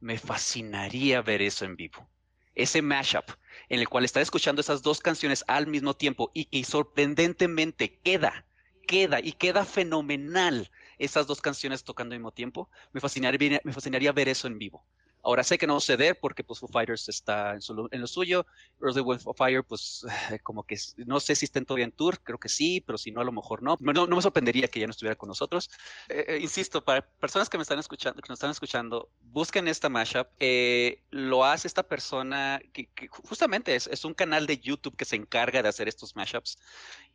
Me 0.00 0.16
fascinaría 0.18 1.20
ver 1.22 1.42
eso 1.42 1.64
en 1.64 1.76
vivo. 1.76 2.08
Ese 2.54 2.80
mashup 2.80 3.30
en 3.68 3.80
el 3.80 3.88
cual 3.88 4.04
está 4.04 4.20
escuchando 4.20 4.60
esas 4.60 4.82
dos 4.82 5.00
canciones 5.00 5.44
al 5.48 5.66
mismo 5.66 5.94
tiempo 5.94 6.30
y 6.34 6.46
que 6.46 6.64
sorprendentemente 6.64 7.98
queda, 8.00 8.46
queda 8.86 9.20
y 9.20 9.32
queda 9.32 9.64
fenomenal 9.64 10.70
esas 10.98 11.26
dos 11.26 11.42
canciones 11.42 11.84
tocando 11.84 12.14
al 12.14 12.20
mismo 12.20 12.32
tiempo. 12.32 12.70
Me 12.92 13.00
fascinaría, 13.00 13.60
me 13.64 13.72
fascinaría 13.72 14.12
ver 14.12 14.28
eso 14.28 14.46
en 14.46 14.58
vivo. 14.58 14.86
Ahora 15.26 15.42
sé 15.42 15.58
que 15.58 15.66
no 15.66 15.72
va 15.72 15.78
a 15.78 15.80
ceder 15.80 16.20
porque 16.20 16.44
pues 16.44 16.60
Fighters 16.72 17.08
está 17.08 17.54
en, 17.54 18.00
lo 18.00 18.06
suyo. 18.06 18.46
Earth, 18.80 18.96
Wind 19.04 19.20
Fire, 19.36 19.64
pues 19.64 20.06
como 20.44 20.62
que 20.62 20.76
no 20.98 21.18
sé 21.18 21.34
si 21.34 21.46
estén 21.46 21.64
todavía 21.64 21.86
en 21.86 21.90
tour, 21.90 22.20
creo 22.22 22.38
que 22.38 22.48
sí, 22.48 22.80
pero 22.86 22.96
si 22.96 23.10
no, 23.10 23.20
a 23.20 23.24
lo 23.24 23.32
mejor 23.32 23.60
no. 23.60 23.76
No, 23.80 24.06
me 24.06 24.22
sorprendería 24.22 24.68
que 24.68 24.78
ya 24.78 24.86
no 24.86 24.92
estuviera 24.92 25.16
con 25.16 25.28
nosotros. 25.28 25.68
Eh, 26.08 26.26
eh, 26.28 26.38
insisto, 26.40 26.84
para 26.84 27.02
personas 27.02 27.48
que 27.48 27.58
me 27.58 27.62
están 27.62 27.80
escuchando, 27.80 28.22
que 28.22 28.28
nos 28.28 28.36
están 28.36 28.52
escuchando, 28.52 29.10
busquen 29.20 29.66
esta 29.66 29.88
mashup. 29.88 30.28
Eh, 30.38 31.02
lo 31.10 31.44
hace 31.44 31.66
esta 31.66 31.82
persona 31.82 32.60
que, 32.72 32.88
justamente 33.10 33.74
es, 33.74 34.04
un 34.04 34.14
canal 34.14 34.46
de 34.46 34.58
YouTube 34.58 34.96
que 34.96 35.04
se 35.04 35.16
encarga 35.16 35.60
de 35.60 35.68
hacer 35.68 35.88
estos 35.88 36.14
mashups. 36.14 36.56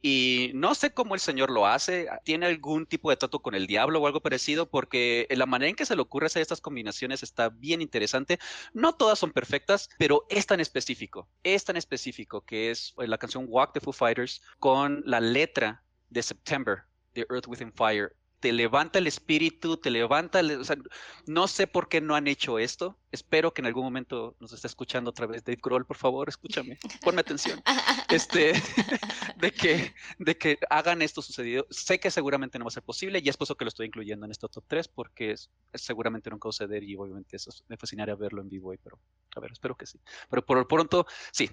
Y 0.02 0.52
no 0.56 0.74
sé 0.74 0.94
cómo 0.94 1.14
el 1.14 1.20
señor 1.20 1.52
lo 1.52 1.68
hace. 1.68 2.08
Tiene 2.24 2.48
algún 2.48 2.86
tipo 2.88 3.10
de 3.10 3.18
trato 3.18 3.42
con 3.42 3.54
el 3.54 3.68
diablo 3.68 4.00
o 4.02 4.08
algo 4.08 4.22
parecido, 4.22 4.70
porque 4.70 5.28
la 5.30 5.46
manera 5.46 5.70
en 5.70 5.76
que 5.76 5.86
se 5.86 5.96
le 5.96 6.02
ocurre 6.02 6.26
hacer 6.28 6.42
estas 6.42 6.62
combinaciones 6.62 7.22
está 7.22 7.50
bien 7.50 7.82
interesante. 7.82 8.40
No 8.74 8.96
todas 8.96 9.20
son 9.20 9.32
perfectas, 9.32 9.90
pero 10.00 10.26
es 10.30 10.48
tan 10.48 10.60
específico, 10.60 11.30
es 11.44 11.64
tan 11.66 11.78
específico 11.78 12.42
que 12.42 12.72
es 12.72 12.94
eh, 13.00 13.08
la 13.08 13.18
canción 13.18 13.46
Walk 13.48 13.74
the 13.74 13.80
Foo 13.80 13.94
Fighters 13.94 14.42
con 14.60 15.04
la 15.06 15.20
letra 15.20 15.84
de 16.10 16.24
September 16.24 16.84
de 17.14 17.28
Earth 17.30 17.48
Within 17.48 17.74
Fire 17.74 18.16
te 18.42 18.52
levanta 18.52 18.98
el 18.98 19.06
espíritu, 19.06 19.78
te 19.78 19.92
levanta, 19.92 20.42
o 20.42 20.64
sea, 20.64 20.76
no 21.28 21.48
sé 21.48 21.68
por 21.68 21.88
qué 21.88 22.02
no 22.02 22.16
han 22.16 22.28
hecho 22.28 22.58
esto. 22.58 22.98
Espero 23.12 23.54
que 23.54 23.62
en 23.62 23.68
algún 23.68 23.84
momento 23.84 24.36
nos 24.40 24.52
esté 24.52 24.68
escuchando 24.68 25.12
otra 25.12 25.28
vez 25.28 25.44
Dave 25.44 25.60
Grohl, 25.62 25.86
por 25.86 25.98
favor, 25.98 26.28
escúchame, 26.28 26.78
ponme 27.02 27.22
atención. 27.22 27.62
Este, 28.12 28.52
de 29.38 29.52
que, 29.52 29.94
de 30.20 30.38
que 30.38 30.58
hagan 30.70 31.02
esto 31.02 31.22
sucedido. 31.22 31.66
Sé 31.70 31.98
que 31.98 32.12
seguramente 32.12 32.60
no 32.60 32.66
va 32.66 32.68
a 32.68 32.72
ser 32.72 32.84
posible 32.84 33.22
y 33.24 33.30
es 33.30 33.38
por 33.38 33.46
eso 33.46 33.56
que 33.56 33.64
lo 33.64 33.70
estoy 33.70 33.88
incluyendo 33.88 34.26
en 34.26 34.32
este 34.32 34.50
top 34.50 34.66
3 34.68 34.90
porque 34.90 35.32
es, 35.32 35.50
seguramente 35.74 36.30
nunca 36.30 36.48
va 36.48 36.50
a 36.50 36.52
suceder 36.52 36.84
y 36.84 36.94
obviamente 36.98 37.38
eso 37.38 37.52
me 37.70 37.78
fascinaría 37.78 38.16
verlo 38.16 38.42
en 38.42 38.50
vivo, 38.50 38.74
pero 38.84 39.00
a 39.34 39.40
ver, 39.40 39.54
espero 39.54 39.76
que 39.76 39.86
sí. 39.86 39.98
Pero 40.30 40.46
por 40.46 40.68
pronto, 40.68 41.06
sí, 41.32 41.50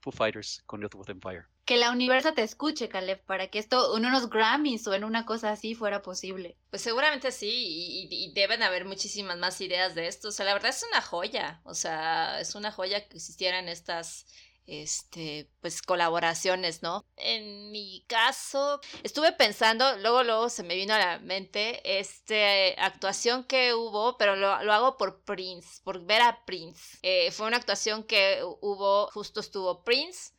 Foo 0.00 0.12
Fighters 0.12 0.62
con 0.66 0.80
Youth 0.80 0.94
with 0.94 1.10
Empire. 1.10 1.44
Que 1.64 1.76
la 1.76 1.90
universa 1.90 2.32
te 2.32 2.42
escuche, 2.42 2.88
Caleb, 2.88 3.22
para 3.24 3.48
que 3.48 3.58
esto 3.58 3.96
en 3.96 4.06
unos 4.06 4.28
Grammys 4.28 4.86
o 4.86 4.94
en 4.94 5.04
una 5.04 5.24
cosa 5.24 5.52
así 5.52 5.74
fuera 5.74 6.02
posible. 6.02 6.56
Pues 6.70 6.82
seguramente 6.82 7.30
sí, 7.30 7.48
y, 7.48 8.08
y, 8.10 8.32
deben 8.32 8.62
haber 8.62 8.84
muchísimas 8.84 9.38
más 9.38 9.60
ideas 9.60 9.94
de 9.94 10.08
esto. 10.08 10.28
O 10.28 10.32
sea, 10.32 10.46
la 10.46 10.54
verdad 10.54 10.70
es 10.70 10.84
una 10.90 11.00
joya. 11.00 11.60
O 11.64 11.74
sea, 11.74 12.40
es 12.40 12.54
una 12.54 12.72
joya 12.72 13.06
que 13.06 13.16
existieran 13.16 13.68
estas 13.68 14.26
este, 14.70 15.50
pues 15.60 15.82
colaboraciones, 15.82 16.82
¿no? 16.82 17.04
En 17.16 17.72
mi 17.72 18.04
caso, 18.06 18.80
estuve 19.02 19.32
pensando, 19.32 19.98
luego, 19.98 20.22
luego 20.22 20.48
se 20.48 20.62
me 20.62 20.76
vino 20.76 20.94
a 20.94 20.98
la 20.98 21.18
mente 21.18 21.80
este 21.98 22.76
actuación 22.78 23.44
que 23.44 23.74
hubo, 23.74 24.16
pero 24.16 24.36
lo, 24.36 24.48
hago 24.48 24.96
por 24.96 25.22
Prince, 25.24 25.80
por 25.82 26.04
ver 26.04 26.22
a 26.22 26.44
Prince. 26.44 26.98
Eh, 27.02 27.32
fue 27.32 27.48
una 27.48 27.56
actuación 27.56 28.04
que 28.04 28.42
hubo, 28.60 29.08
justo 29.08 29.40
estuvo 29.40 29.82
Prince, 29.82 30.32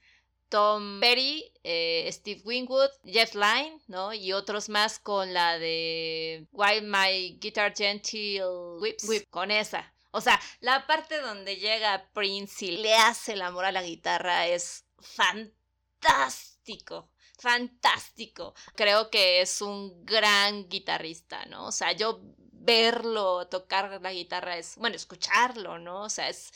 Tom 0.48 1.00
Petty, 1.00 1.52
eh, 1.64 2.10
Steve 2.12 2.42
Wingwood, 2.44 2.90
Jeff 3.06 3.36
Lynne, 3.36 3.82
¿no? 3.88 4.14
Y 4.14 4.34
otros 4.34 4.70
más 4.70 5.00
con 5.00 5.34
la 5.34 5.58
de 5.60 6.48
Why 6.52 6.82
My 6.82 7.38
Guitar 7.40 7.74
Gentle 7.76 8.80
Whips, 8.80 9.26
con 9.30 9.52
esa. 9.52 9.94
O 10.12 10.22
sea, 10.22 10.40
la 10.60 10.88
parte 10.88 11.20
donde 11.22 11.58
llega 11.58 12.10
Prince 12.14 12.66
y 12.66 12.78
le 12.78 12.96
hace 12.96 13.34
el 13.34 13.42
amor 13.42 13.66
a 13.66 13.72
la 13.72 13.84
guitarra 13.84 14.48
es 14.48 14.86
fantástico 15.00 17.12
fantástico. 17.42 18.54
Creo 18.76 19.10
que 19.10 19.42
es 19.42 19.62
un 19.62 20.06
gran 20.06 20.70
guitarrista, 20.70 21.46
¿no? 21.48 21.68
O 21.68 21.72
sea, 21.72 21.92
yo 21.94 22.22
verlo 22.52 23.48
tocar 23.48 24.00
la 24.02 24.14
guitarra 24.14 24.58
es, 24.58 24.76
bueno, 24.78 24.96
escucharlo, 24.96 25.80
¿no? 25.80 26.04
O 26.04 26.10
sea, 26.10 26.30
es, 26.30 26.52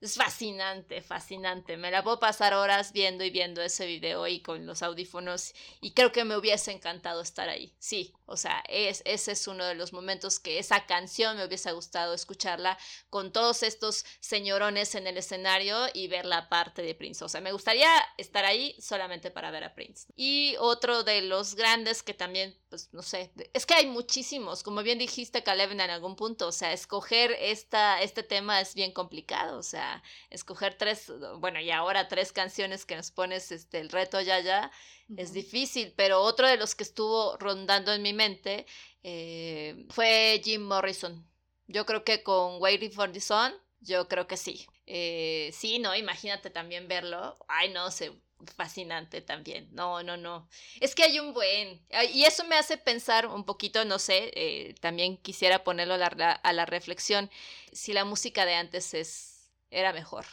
es 0.00 0.14
fascinante, 0.14 1.02
fascinante. 1.02 1.76
Me 1.76 1.90
la 1.90 2.04
puedo 2.04 2.20
pasar 2.20 2.54
horas 2.54 2.92
viendo 2.92 3.24
y 3.24 3.30
viendo 3.30 3.60
ese 3.62 3.86
video 3.86 4.26
y 4.28 4.40
con 4.40 4.64
los 4.64 4.82
audífonos 4.82 5.54
y 5.80 5.92
creo 5.92 6.12
que 6.12 6.24
me 6.24 6.36
hubiese 6.36 6.70
encantado 6.70 7.20
estar 7.20 7.48
ahí. 7.48 7.74
Sí, 7.78 8.14
o 8.26 8.36
sea, 8.36 8.62
es, 8.68 9.02
ese 9.04 9.32
es 9.32 9.48
uno 9.48 9.64
de 9.64 9.74
los 9.74 9.92
momentos 9.92 10.38
que 10.38 10.58
esa 10.58 10.86
canción 10.86 11.36
me 11.36 11.44
hubiese 11.44 11.72
gustado 11.72 12.14
escucharla 12.14 12.78
con 13.10 13.32
todos 13.32 13.62
estos 13.62 14.04
señorones 14.20 14.94
en 14.94 15.06
el 15.06 15.16
escenario 15.16 15.86
y 15.92 16.06
ver 16.06 16.26
la 16.26 16.48
parte 16.48 16.82
de 16.82 16.94
Prince. 16.94 17.24
O 17.24 17.28
sea, 17.28 17.40
me 17.40 17.52
gustaría 17.52 17.90
estar 18.18 18.44
ahí 18.44 18.76
solamente 18.80 19.30
para 19.30 19.50
ver 19.50 19.64
a 19.64 19.74
Prince. 19.74 20.06
Y 20.14 20.54
otro 20.60 21.02
de 21.02 21.22
los 21.22 21.54
grandes 21.56 22.02
que 22.02 22.14
también, 22.14 22.56
pues 22.68 22.92
no 22.92 23.02
sé, 23.02 23.32
es 23.52 23.66
que 23.66 23.74
hay 23.74 23.86
muchísimos, 23.86 24.62
como 24.62 24.82
bien 24.82 24.98
dijiste 24.98 25.42
Caleb 25.42 25.72
en 25.72 25.80
algún 25.80 26.14
punto, 26.14 26.48
o 26.48 26.52
sea, 26.52 26.72
escoger 26.72 27.32
esta, 27.40 28.00
este 28.02 28.22
tema 28.22 28.60
es 28.60 28.74
bien 28.74 28.92
complicado, 28.92 29.58
o 29.58 29.62
sea, 29.62 29.87
escoger 30.30 30.74
tres, 30.74 31.12
bueno, 31.38 31.60
y 31.60 31.70
ahora 31.70 32.08
tres 32.08 32.32
canciones 32.32 32.84
que 32.84 32.96
nos 32.96 33.10
pones 33.10 33.52
este, 33.52 33.80
el 33.80 33.90
reto 33.90 34.20
ya 34.20 34.40
ya, 34.40 34.70
es 35.16 35.32
difícil, 35.32 35.92
pero 35.96 36.20
otro 36.20 36.46
de 36.46 36.56
los 36.56 36.74
que 36.74 36.84
estuvo 36.84 37.36
rondando 37.38 37.92
en 37.92 38.02
mi 38.02 38.12
mente 38.12 38.66
eh, 39.02 39.86
fue 39.90 40.40
Jim 40.44 40.62
Morrison. 40.62 41.26
Yo 41.66 41.86
creo 41.86 42.04
que 42.04 42.22
con 42.22 42.60
Waiting 42.60 42.92
for 42.92 43.10
the 43.10 43.20
Sun, 43.20 43.52
yo 43.80 44.08
creo 44.08 44.26
que 44.26 44.36
sí. 44.36 44.66
Eh, 44.86 45.50
sí, 45.52 45.78
no, 45.78 45.94
imagínate 45.94 46.50
también 46.50 46.88
verlo. 46.88 47.38
Ay, 47.48 47.70
no 47.72 47.90
sé, 47.90 48.12
fascinante 48.56 49.20
también. 49.20 49.68
No, 49.72 50.02
no, 50.02 50.16
no. 50.16 50.48
Es 50.80 50.94
que 50.94 51.04
hay 51.04 51.18
un 51.18 51.32
buen. 51.32 51.80
Y 52.12 52.24
eso 52.24 52.44
me 52.44 52.56
hace 52.56 52.76
pensar 52.78 53.26
un 53.26 53.44
poquito, 53.44 53.84
no 53.84 53.98
sé, 53.98 54.30
eh, 54.34 54.74
también 54.80 55.16
quisiera 55.16 55.64
ponerlo 55.64 55.94
a 55.94 55.98
la, 55.98 56.32
a 56.32 56.52
la 56.52 56.66
reflexión, 56.66 57.30
si 57.72 57.92
la 57.92 58.04
música 58.04 58.46
de 58.46 58.54
antes 58.54 58.94
es 58.94 59.27
era 59.70 59.92
mejor, 59.92 60.26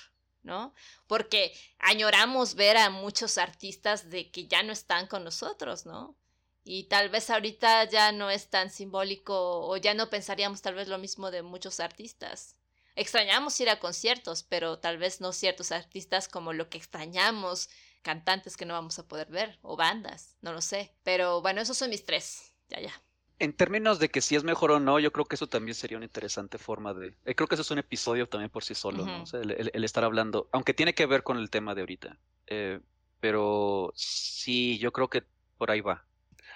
¿no? 0.43 0.73
Porque 1.07 1.53
añoramos 1.79 2.55
ver 2.55 2.77
a 2.77 2.89
muchos 2.89 3.37
artistas 3.37 4.09
de 4.09 4.31
que 4.31 4.47
ya 4.47 4.63
no 4.63 4.73
están 4.73 5.07
con 5.07 5.23
nosotros, 5.23 5.85
¿no? 5.85 6.17
Y 6.63 6.85
tal 6.85 7.09
vez 7.09 7.29
ahorita 7.29 7.83
ya 7.85 8.11
no 8.11 8.29
es 8.31 8.49
tan 8.49 8.71
simbólico 8.71 9.67
o 9.67 9.77
ya 9.77 9.93
no 9.93 10.09
pensaríamos 10.09 10.61
tal 10.61 10.73
vez 10.73 10.87
lo 10.87 10.97
mismo 10.97 11.29
de 11.29 11.43
muchos 11.43 11.79
artistas. 11.79 12.55
Extrañamos 12.95 13.59
ir 13.59 13.69
a 13.69 13.79
conciertos, 13.79 14.43
pero 14.43 14.79
tal 14.79 14.97
vez 14.97 15.21
no 15.21 15.31
ciertos 15.31 15.71
artistas 15.71 16.27
como 16.27 16.53
lo 16.53 16.69
que 16.69 16.77
extrañamos, 16.77 17.69
cantantes 18.01 18.57
que 18.57 18.65
no 18.65 18.73
vamos 18.73 18.97
a 18.99 19.07
poder 19.07 19.27
ver 19.29 19.59
o 19.61 19.75
bandas, 19.75 20.37
no 20.41 20.53
lo 20.53 20.61
sé. 20.61 20.95
Pero 21.03 21.41
bueno, 21.41 21.61
esos 21.61 21.77
son 21.77 21.89
mis 21.89 22.05
tres. 22.05 22.55
Ya, 22.69 22.79
ya. 22.79 23.04
En 23.37 23.53
términos 23.53 23.99
de 23.99 24.09
que 24.09 24.21
si 24.21 24.35
es 24.35 24.43
mejor 24.43 24.71
o 24.71 24.79
no, 24.79 24.99
yo 24.99 25.11
creo 25.11 25.25
que 25.25 25.35
eso 25.35 25.47
también 25.47 25.75
sería 25.75 25.97
una 25.97 26.05
interesante 26.05 26.57
forma 26.57 26.93
de... 26.93 27.15
Eh, 27.25 27.35
creo 27.35 27.47
que 27.47 27.55
eso 27.55 27.63
es 27.63 27.71
un 27.71 27.79
episodio 27.79 28.29
también 28.29 28.49
por 28.49 28.63
sí 28.63 28.75
solo, 28.75 29.05
¿no? 29.05 29.23
el, 29.33 29.83
estar 29.83 30.05
hablando, 30.05 30.47
aunque 30.53 30.73
tiene 30.73 30.93
que 30.93 31.05
ver 31.05 31.23
con 31.23 31.37
el 31.37 31.49
tema 31.49 31.75
de 31.75 31.81
ahorita. 31.81 32.17
Eh, 32.47 32.79
pero 33.19 33.91
sí, 33.95 34.77
yo 34.77 34.93
creo 34.93 35.09
que 35.09 35.23
por 35.57 35.71
ahí 35.71 35.81
va. 35.81 36.05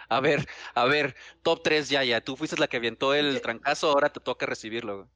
A 0.08 0.22
ver, 0.22 0.48
a 0.74 0.86
ver, 0.86 1.16
top 1.44 1.64
3 1.64 1.90
ya, 1.90 2.04
ya. 2.04 2.22
Tú 2.22 2.38
fuiste 2.38 2.58
la 2.58 2.68
que 2.68 2.78
avientó 2.78 3.14
el 3.14 3.42
trancazo, 3.42 3.90
ahora 3.90 4.12
te 4.12 4.20
toca 4.20 4.46
recibirlo. 4.46 5.10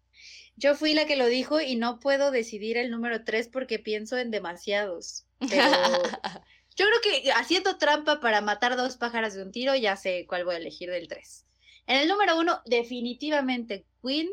Yo 0.56 0.76
fui 0.76 0.94
la 0.94 1.06
que 1.06 1.16
lo 1.16 1.26
dijo 1.26 1.62
y 1.62 1.76
no 1.76 2.00
puedo 2.00 2.30
decidir 2.30 2.78
el 2.78 2.92
número 2.92 3.24
3 3.24 3.48
porque 3.48 3.80
pienso 3.80 4.18
en 4.18 4.32
demasiados. 4.32 5.26
Pero 5.40 5.64
yo 6.76 6.86
creo 6.86 7.02
que 7.04 7.32
haciendo 7.32 7.78
trampa 7.78 8.20
para 8.20 8.42
matar 8.42 8.76
dos 8.78 8.98
pájaros 8.98 9.34
de 9.34 9.44
un 9.44 9.52
tiro, 9.52 9.76
ya 9.76 9.96
sé 9.96 10.26
cuál 10.28 10.46
voy 10.46 10.56
a 10.56 10.60
elegir 10.60 10.92
del 10.92 11.08
3. 11.08 11.46
En 11.88 11.98
el 11.98 12.08
número 12.08 12.38
uno, 12.40 12.62
definitivamente 12.66 13.86
Queen, 14.02 14.30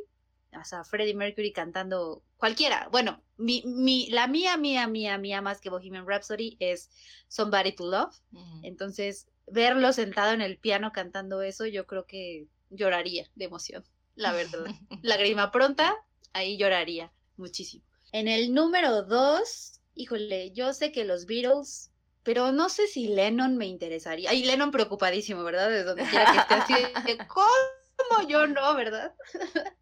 o 0.59 0.65
sea, 0.65 0.85
Freddie 0.85 1.15
Mercury 1.15 1.53
cantando 1.53 2.23
cualquiera. 2.37 2.89
Bueno, 2.91 3.23
mi, 3.37 3.63
mi, 3.65 4.09
la 4.11 4.27
mía, 4.27 4.57
mía, 4.57 4.87
mía, 4.87 5.19
mía, 5.19 5.41
más 5.41 5.61
que 5.61 5.71
Bohemian 5.71 6.07
Rhapsody 6.07 6.57
es 6.61 6.91
Somebody 7.29 7.73
to 7.73 7.89
Love. 7.89 8.15
Entonces, 8.63 9.29
verlo 9.47 9.93
sentado 9.93 10.33
en 10.33 10.41
el 10.41 10.59
piano 10.59 10.93
cantando 10.93 11.43
eso, 11.43 11.67
yo 11.67 11.87
creo 11.87 12.07
que 12.07 12.47
lloraría 12.71 13.29
de 13.35 13.45
emoción, 13.45 13.85
la 14.15 14.33
verdad. 14.33 14.65
la 15.03 15.17
grima 15.17 15.51
pronta, 15.51 15.97
ahí 16.33 16.57
lloraría 16.57 17.13
muchísimo. 17.37 17.85
En 18.13 18.27
el 18.29 18.53
número 18.55 19.03
dos, 19.03 19.81
híjole, 19.95 20.53
yo 20.53 20.73
sé 20.73 20.93
que 20.93 21.05
los 21.05 21.27
Beatles 21.27 21.91
pero 22.23 22.53
no 22.53 22.69
sé 22.69 22.87
si 22.87 23.09
Lennon 23.09 23.57
me 23.57 23.67
interesaría. 23.67 24.31
Ay, 24.31 24.45
Lennon 24.45 24.71
preocupadísimo, 24.71 25.43
¿verdad? 25.43 25.71
De 25.71 25.85
donde 25.85 26.05
quiera 26.05 26.33
que 26.33 26.39
esté 26.39 26.55
así. 26.55 26.75
¿Cómo 27.29 28.29
yo 28.29 28.47
no, 28.47 28.75
verdad? 28.75 29.15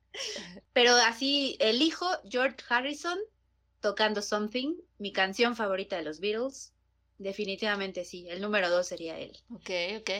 Pero 0.72 0.92
así, 0.94 1.56
elijo 1.60 2.06
George 2.28 2.56
Harrison 2.68 3.18
tocando 3.80 4.22
Something, 4.22 4.74
mi 4.98 5.12
canción 5.12 5.54
favorita 5.56 5.96
de 5.96 6.02
los 6.02 6.20
Beatles. 6.20 6.72
Definitivamente 7.18 8.04
sí, 8.04 8.28
el 8.28 8.40
número 8.40 8.70
dos 8.70 8.86
sería 8.86 9.18
él. 9.18 9.36
Ok, 9.52 9.70
ok. 10.00 10.10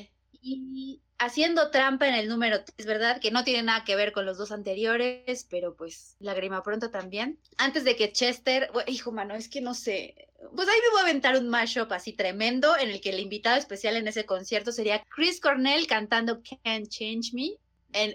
Y 0.51 1.03
haciendo 1.19 1.71
trampa 1.71 2.09
en 2.09 2.15
el 2.15 2.29
número 2.29 2.59
es 2.77 2.87
¿verdad? 2.87 3.21
Que 3.21 3.31
no 3.31 3.45
tiene 3.45 3.63
nada 3.63 3.85
que 3.85 3.97
ver 3.97 4.13
con 4.13 4.25
los 4.25 4.39
dos 4.39 4.53
anteriores, 4.53 5.47
pero 5.51 5.77
pues 5.77 6.17
lágrima 6.21 6.63
pronto 6.63 6.91
también. 6.91 7.39
Antes 7.59 7.85
de 7.85 7.97
que 7.97 8.13
Chester, 8.13 8.71
hijo 8.87 9.13
mano, 9.13 9.35
es 9.35 9.49
que 9.49 9.61
no 9.61 9.75
sé, 9.75 10.29
pues 10.55 10.69
ahí 10.69 10.79
me 10.85 10.91
voy 10.91 11.01
a 11.01 11.03
aventar 11.03 11.37
un 11.37 11.49
mashup 11.49 11.93
así 11.93 12.13
tremendo 12.13 12.77
en 12.79 12.91
el 12.91 13.01
que 13.01 13.11
el 13.11 13.21
invitado 13.21 13.57
especial 13.57 13.97
en 13.97 14.09
ese 14.09 14.25
concierto 14.25 14.73
sería 14.73 15.05
Chris 15.15 15.41
Cornell 15.41 15.87
cantando 15.87 16.41
Can't 16.43 16.89
Change 16.89 17.33
Me. 17.35 17.51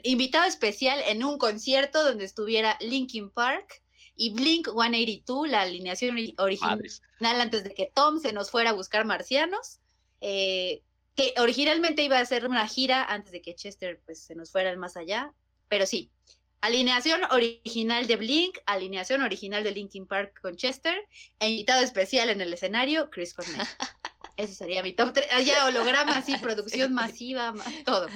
Invitado 0.04 0.46
especial 0.46 1.00
en 1.08 1.24
un 1.24 1.38
concierto 1.38 2.04
donde 2.04 2.26
estuviera 2.26 2.78
Linkin 2.80 3.32
Park 3.32 3.82
y 4.16 4.34
Blink 4.34 4.68
182, 4.68 5.50
la 5.50 5.62
alineación 5.62 6.16
original 6.38 6.80
antes 7.20 7.64
de 7.64 7.74
que 7.74 7.92
Tom 7.94 8.20
se 8.20 8.34
nos 8.34 8.52
fuera 8.52 8.70
a 8.70 8.74
buscar 8.74 9.06
marcianos. 9.06 9.80
Eh, 10.22 10.84
que 11.16 11.34
originalmente 11.38 12.04
iba 12.04 12.20
a 12.20 12.26
ser 12.26 12.46
una 12.46 12.68
gira 12.68 13.04
antes 13.04 13.32
de 13.32 13.42
que 13.42 13.56
Chester 13.56 14.02
pues 14.06 14.24
se 14.24 14.36
nos 14.36 14.52
fuera 14.52 14.70
al 14.70 14.78
más 14.78 14.98
allá, 14.98 15.34
pero 15.68 15.86
sí, 15.86 16.12
alineación 16.62 17.22
original 17.32 18.08
de 18.08 18.16
Blink, 18.16 18.58
alineación 18.66 19.22
original 19.22 19.64
de 19.64 19.72
Linkin 19.72 20.08
Park 20.08 20.40
con 20.42 20.56
Chester, 20.56 20.96
e 21.40 21.50
invitado 21.50 21.84
especial 21.84 22.30
en 22.30 22.42
el 22.42 22.54
escenario, 22.54 23.10
Chris 23.10 23.34
Cornell. 23.34 23.68
Ese 24.36 24.56
sería 24.56 24.82
mi 24.82 24.94
top 24.94 25.14
3. 25.14 25.46
Ya 25.46 25.66
holograma, 25.68 26.18
así, 26.18 26.36
producción 26.38 26.94
masiva, 26.94 27.54
todo. 27.86 28.08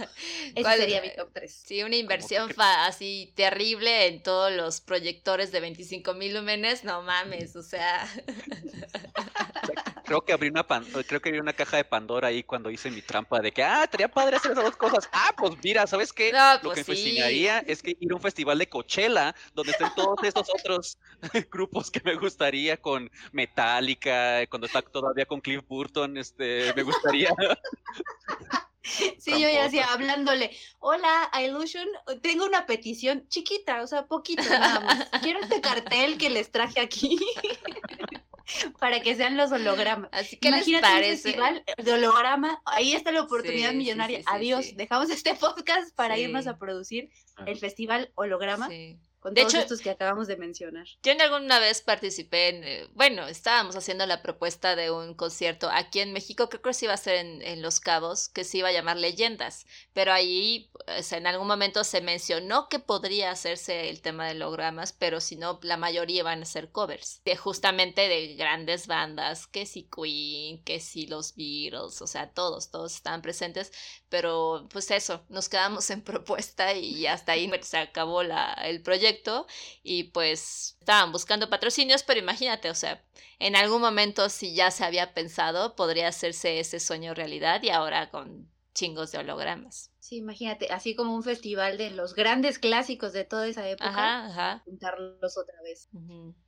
Ese 0.55 0.77
sería 0.77 1.01
mi 1.01 1.13
top 1.15 1.29
3. 1.31 1.63
Sí, 1.65 1.83
una 1.83 1.95
inversión 1.95 2.49
así 2.57 3.33
terrible 3.35 4.07
en 4.07 4.23
todos 4.23 4.51
los 4.51 4.81
proyectores 4.81 5.51
de 5.51 5.59
25 5.59 6.15
mil 6.15 6.33
lúmenes. 6.33 6.83
No 6.83 7.03
mames, 7.03 7.55
o 7.55 7.61
sea. 7.61 8.07
creo 10.07 10.23
que 10.23 10.33
abrí 10.33 10.47
una 10.47 10.65
creo 10.65 11.21
que 11.21 11.29
abrí 11.29 11.39
una 11.39 11.53
caja 11.53 11.77
de 11.77 11.83
Pandora 11.83 12.29
ahí 12.29 12.41
cuando 12.43 12.71
hice 12.71 12.89
mi 12.89 13.01
trampa 13.01 13.41
de 13.41 13.51
que 13.51 13.61
ah, 13.61 13.83
estaría 13.83 14.07
padre 14.07 14.37
hacer 14.37 14.53
esas 14.53 14.63
dos 14.63 14.77
cosas. 14.77 15.09
Ah, 15.11 15.33
pues 15.37 15.53
mira, 15.61 15.85
¿sabes 15.85 16.13
qué? 16.13 16.31
Lo 16.31 16.61
pues 16.61 16.75
que 16.75 16.91
me 16.91 16.95
fascinaría 16.95 17.59
es 17.59 17.83
que 17.83 17.95
ir 17.99 18.11
a 18.11 18.15
un 18.15 18.21
festival 18.21 18.57
de 18.57 18.69
Coachella 18.69 19.35
donde 19.53 19.73
estén 19.73 19.89
todos 19.95 20.17
estos 20.23 20.49
otros 20.49 20.97
grupos 21.51 21.91
que 21.91 22.01
me 22.03 22.15
gustaría 22.15 22.77
con 22.77 23.11
Metallica, 23.33 24.47
cuando 24.47 24.67
está 24.67 24.81
todavía 24.81 25.25
con 25.25 25.41
Cliff 25.41 25.61
Burton, 25.67 26.17
este, 26.17 26.73
me 26.73 26.83
gustaría. 26.83 27.29
Sí, 29.17 29.31
yo 29.31 29.49
ya 29.49 29.65
hacía 29.65 29.91
hablándole, 29.91 30.55
hola, 30.79 31.29
Illusion, 31.43 31.85
tengo 32.21 32.45
una 32.45 32.65
petición 32.65 33.27
chiquita, 33.27 33.81
o 33.81 33.87
sea, 33.87 34.05
poquito 34.05 34.43
nada 34.43 34.79
más. 34.79 35.09
Quiero 35.21 35.41
este 35.41 35.59
cartel 35.59 36.17
que 36.17 36.29
les 36.29 36.51
traje 36.51 36.79
aquí. 36.79 37.19
para 38.79 38.99
que 39.01 39.15
sean 39.15 39.37
los 39.37 39.51
hologramas. 39.51 40.09
Así 40.11 40.37
que 40.37 40.49
Imagínate 40.49 40.87
un 40.87 41.03
festival 41.03 41.63
de 41.77 41.93
holograma, 41.93 42.61
ahí 42.65 42.93
está 42.93 43.11
la 43.11 43.21
oportunidad 43.21 43.73
millonaria. 43.73 44.21
Adiós, 44.25 44.75
dejamos 44.75 45.09
este 45.09 45.33
podcast 45.35 45.93
para 45.95 46.17
irnos 46.17 46.47
a 46.47 46.57
producir 46.57 47.09
el 47.45 47.57
festival 47.57 48.11
holograma 48.15 48.69
de 49.31 49.41
hecho, 49.41 49.57
estos 49.57 49.81
que 49.81 49.89
acabamos 49.89 50.27
de 50.27 50.37
mencionar. 50.37 50.87
Yo 51.03 51.11
en 51.11 51.21
alguna 51.21 51.59
vez 51.59 51.81
participé 51.81 52.49
en, 52.49 52.63
eh, 52.63 52.87
bueno, 52.93 53.27
estábamos 53.27 53.75
haciendo 53.75 54.05
la 54.05 54.21
propuesta 54.21 54.75
de 54.75 54.91
un 54.91 55.13
concierto 55.13 55.69
aquí 55.71 55.99
en 55.99 56.13
México, 56.13 56.49
creo 56.49 56.61
que 56.61 56.73
se 56.73 56.85
iba 56.85 56.93
a 56.93 56.97
ser 56.97 57.17
en, 57.17 57.61
Los 57.61 57.79
Cabos, 57.79 58.29
que 58.29 58.43
se 58.43 58.59
iba 58.59 58.69
a 58.69 58.71
llamar 58.71 58.97
Leyendas, 58.97 59.65
pero 59.93 60.13
ahí 60.13 60.69
pues, 60.73 61.11
en 61.11 61.27
algún 61.27 61.47
momento 61.47 61.83
se 61.83 62.01
mencionó 62.01 62.69
que 62.69 62.79
podría 62.79 63.31
hacerse 63.31 63.89
el 63.89 64.01
tema 64.01 64.25
de 64.25 64.31
hologramas, 64.31 64.93
pero 64.93 65.19
si 65.19 65.35
no, 65.35 65.59
la 65.63 65.77
mayoría 65.77 66.23
van 66.23 66.41
a 66.41 66.45
ser 66.45 66.71
covers, 66.71 67.21
de 67.25 67.35
justamente 67.35 68.07
de 68.07 68.35
grandes 68.35 68.87
bandas, 68.87 69.47
que 69.47 69.65
si 69.65 69.83
Queen, 69.83 70.63
que 70.63 70.79
si 70.79 71.07
los 71.07 71.35
Beatles, 71.35 72.01
o 72.01 72.07
sea, 72.07 72.31
todos, 72.31 72.71
todos 72.71 72.95
estaban 72.95 73.21
presentes, 73.21 73.71
pero 74.09 74.67
pues 74.71 74.91
eso, 74.91 75.25
nos 75.29 75.49
quedamos 75.49 75.89
en 75.89 76.01
propuesta 76.03 76.73
y 76.73 77.07
hasta 77.07 77.33
ahí 77.33 77.49
se 77.61 77.77
acabó 77.77 78.23
la, 78.23 78.53
el 78.53 78.81
proyecto 78.81 79.16
y 79.83 80.05
pues 80.05 80.77
estaban 80.79 81.11
buscando 81.11 81.49
patrocinios, 81.49 82.03
pero 82.03 82.19
imagínate, 82.19 82.69
o 82.69 82.75
sea, 82.75 83.03
en 83.39 83.55
algún 83.55 83.81
momento 83.81 84.29
si 84.29 84.53
ya 84.53 84.71
se 84.71 84.83
había 84.83 85.13
pensado, 85.13 85.75
podría 85.75 86.07
hacerse 86.07 86.59
ese 86.59 86.79
sueño 86.79 87.13
realidad 87.13 87.61
y 87.63 87.69
ahora 87.69 88.09
con 88.09 88.49
chingos 88.73 89.11
de 89.11 89.19
hologramas. 89.19 89.91
Sí, 90.07 90.15
imagínate, 90.15 90.71
así 90.71 90.95
como 90.95 91.13
un 91.13 91.21
festival 91.21 91.77
de 91.77 91.91
los 91.91 92.15
grandes 92.15 92.59
clásicos 92.59 93.11
de 93.11 93.25
toda 93.25 93.45
esa 93.45 93.67
época, 93.67 93.89
Ajá, 93.89 94.27
ajá. 94.27 94.61
juntarlos 94.63 95.37
otra 95.37 95.61
vez. 95.63 95.89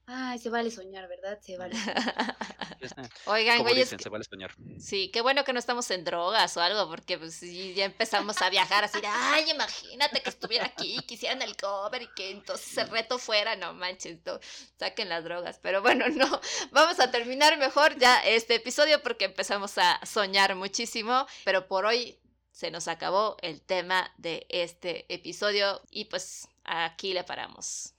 Ay, 0.05 0.39
se 0.39 0.49
vale 0.49 0.71
soñar, 0.71 1.09
¿verdad? 1.09 1.37
Se 1.41 1.57
vale. 1.57 1.75
Oigan, 3.25 3.57
Como 3.57 3.71
güey, 3.71 3.81
es 3.81 3.89
se 3.89 4.07
vale 4.07 4.23
soñar. 4.23 4.55
Sí, 4.79 5.11
qué 5.11 5.19
bueno 5.19 5.43
que 5.43 5.51
no 5.51 5.59
estamos 5.59 5.91
en 5.91 6.05
drogas 6.05 6.55
o 6.55 6.61
algo, 6.61 6.87
porque 6.87 7.17
pues 7.17 7.33
sí, 7.33 7.73
ya 7.73 7.83
empezamos 7.83 8.41
a 8.41 8.49
viajar 8.49 8.85
así 8.85 9.01
de, 9.01 9.07
ay, 9.07 9.51
imagínate 9.51 10.21
que 10.21 10.29
estuviera 10.29 10.65
aquí, 10.65 10.97
que 11.05 11.15
hicieran 11.15 11.41
el 11.41 11.57
cover 11.57 12.03
y 12.03 12.07
que 12.15 12.31
entonces 12.31 12.77
el 12.77 12.87
reto 12.87 13.19
fuera, 13.19 13.57
no 13.57 13.73
manches, 13.73 14.19
no, 14.25 14.39
saquen 14.77 15.09
las 15.09 15.25
drogas. 15.25 15.59
Pero 15.61 15.81
bueno, 15.81 16.07
no, 16.07 16.39
vamos 16.71 16.97
a 17.01 17.11
terminar 17.11 17.57
mejor 17.57 17.99
ya 17.99 18.19
este 18.19 18.55
episodio 18.55 19.03
porque 19.03 19.25
empezamos 19.25 19.77
a 19.77 19.99
soñar 20.05 20.55
muchísimo, 20.55 21.27
pero 21.43 21.67
por 21.67 21.85
hoy 21.85 22.17
se 22.59 22.71
nos 22.71 22.89
acabó 22.89 23.37
el 23.41 23.61
tema 23.61 24.11
de 24.17 24.45
este 24.49 25.05
episodio 25.07 25.79
y 25.91 26.05
pues 26.05 26.49
aquí 26.65 27.13
le 27.13 27.23
paramos. 27.23 27.93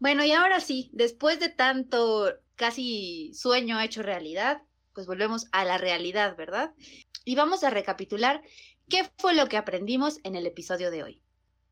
Bueno, 0.00 0.24
y 0.24 0.32
ahora 0.32 0.58
sí, 0.58 0.90
después 0.92 1.38
de 1.38 1.50
tanto 1.50 2.34
casi 2.56 3.32
sueño 3.32 3.80
hecho 3.80 4.02
realidad, 4.02 4.62
pues 4.92 5.06
volvemos 5.06 5.46
a 5.52 5.64
la 5.64 5.78
realidad, 5.78 6.36
¿verdad? 6.36 6.74
Y 7.24 7.36
vamos 7.36 7.62
a 7.62 7.70
recapitular 7.70 8.42
qué 8.88 9.08
fue 9.18 9.34
lo 9.34 9.46
que 9.46 9.56
aprendimos 9.56 10.18
en 10.24 10.34
el 10.34 10.46
episodio 10.46 10.90
de 10.90 11.04
hoy. 11.04 11.22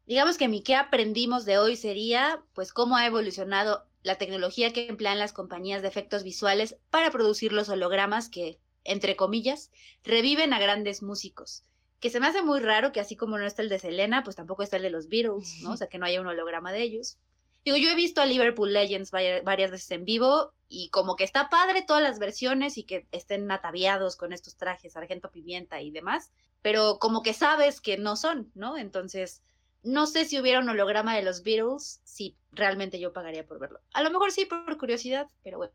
Digamos 0.07 0.39
que 0.39 0.49
mi 0.49 0.63
qué 0.63 0.75
aprendimos 0.77 1.45
de 1.45 1.59
hoy 1.59 1.77
sería, 1.77 2.43
pues, 2.55 2.73
cómo 2.73 2.97
ha 2.97 3.07
evolucionado 3.07 3.87
la 4.03 4.17
tecnología 4.19 4.73
que 4.73 4.89
emplean 4.89 5.19
las 5.19 5.33
compañías 5.33 5.83
de 5.83 5.89
efectos 5.89 6.23
visuales 6.23 6.77
para 6.91 7.11
producir 7.11 7.53
los 7.53 7.69
hologramas 7.69 8.29
que, 8.29 8.61
entre 8.85 9.17
comillas, 9.17 9.73
reviven 10.05 10.53
a 10.53 10.61
grandes 10.61 11.03
músicos. 11.03 11.65
Que 11.99 12.11
se 12.11 12.21
me 12.21 12.29
hace 12.29 12.43
muy 12.43 12.61
raro 12.61 12.93
que 12.93 13.01
así 13.01 13.17
como 13.17 13.37
no 13.37 13.47
está 13.47 13.63
el 13.63 13.69
de 13.69 13.81
Selena, 13.81 14.23
pues 14.23 14.37
tampoco 14.37 14.63
está 14.63 14.77
el 14.77 14.83
de 14.85 14.91
los 14.91 15.09
Beatles, 15.09 15.61
¿no? 15.63 15.73
O 15.73 15.77
sea, 15.77 15.89
que 15.89 15.99
no 15.99 16.07
haya 16.07 16.21
un 16.21 16.29
holograma 16.29 16.71
de 16.73 16.83
ellos. 16.83 17.19
Digo, 17.65 17.77
yo 17.79 17.91
he 17.91 17.97
visto 17.97 18.21
a 18.21 18.27
Liverpool 18.27 18.73
Legends 18.73 19.11
vari- 19.13 19.43
varias 19.43 19.73
veces 19.73 19.91
en 19.91 20.05
vivo 20.05 20.53
y 20.69 20.89
como 20.91 21.17
que 21.17 21.25
está 21.25 21.49
padre 21.49 21.83
todas 21.83 22.03
las 22.03 22.21
versiones 22.21 22.79
y 22.79 22.85
que 22.85 23.09
estén 23.11 23.51
ataviados 23.51 24.15
con 24.17 24.33
estos 24.33 24.57
trajes, 24.57 24.93
Sargento 24.93 25.33
Pimienta 25.33 25.81
y 25.83 25.91
demás, 25.91 26.31
pero 26.63 26.99
como 27.01 27.23
que 27.25 27.33
sabes 27.35 27.81
que 27.81 27.99
no 27.99 28.15
son, 28.15 28.53
¿no? 28.55 28.77
Entonces, 28.77 29.43
no 29.87 30.07
sé 30.07 30.25
si 30.25 30.39
hubiera 30.39 30.61
un 30.61 30.69
holograma 30.69 31.15
de 31.17 31.23
los 31.23 31.43
Beatles, 31.43 32.01
si 32.05 32.37
realmente 32.53 32.99
yo 32.99 33.13
pagaría 33.13 33.47
por 33.47 33.59
verlo. 33.61 33.81
A 33.95 34.03
lo 34.03 34.11
mejor 34.11 34.33
sí 34.33 34.45
por 34.45 34.77
curiosidad, 34.77 35.29
pero 35.43 35.59
bueno, 35.59 35.73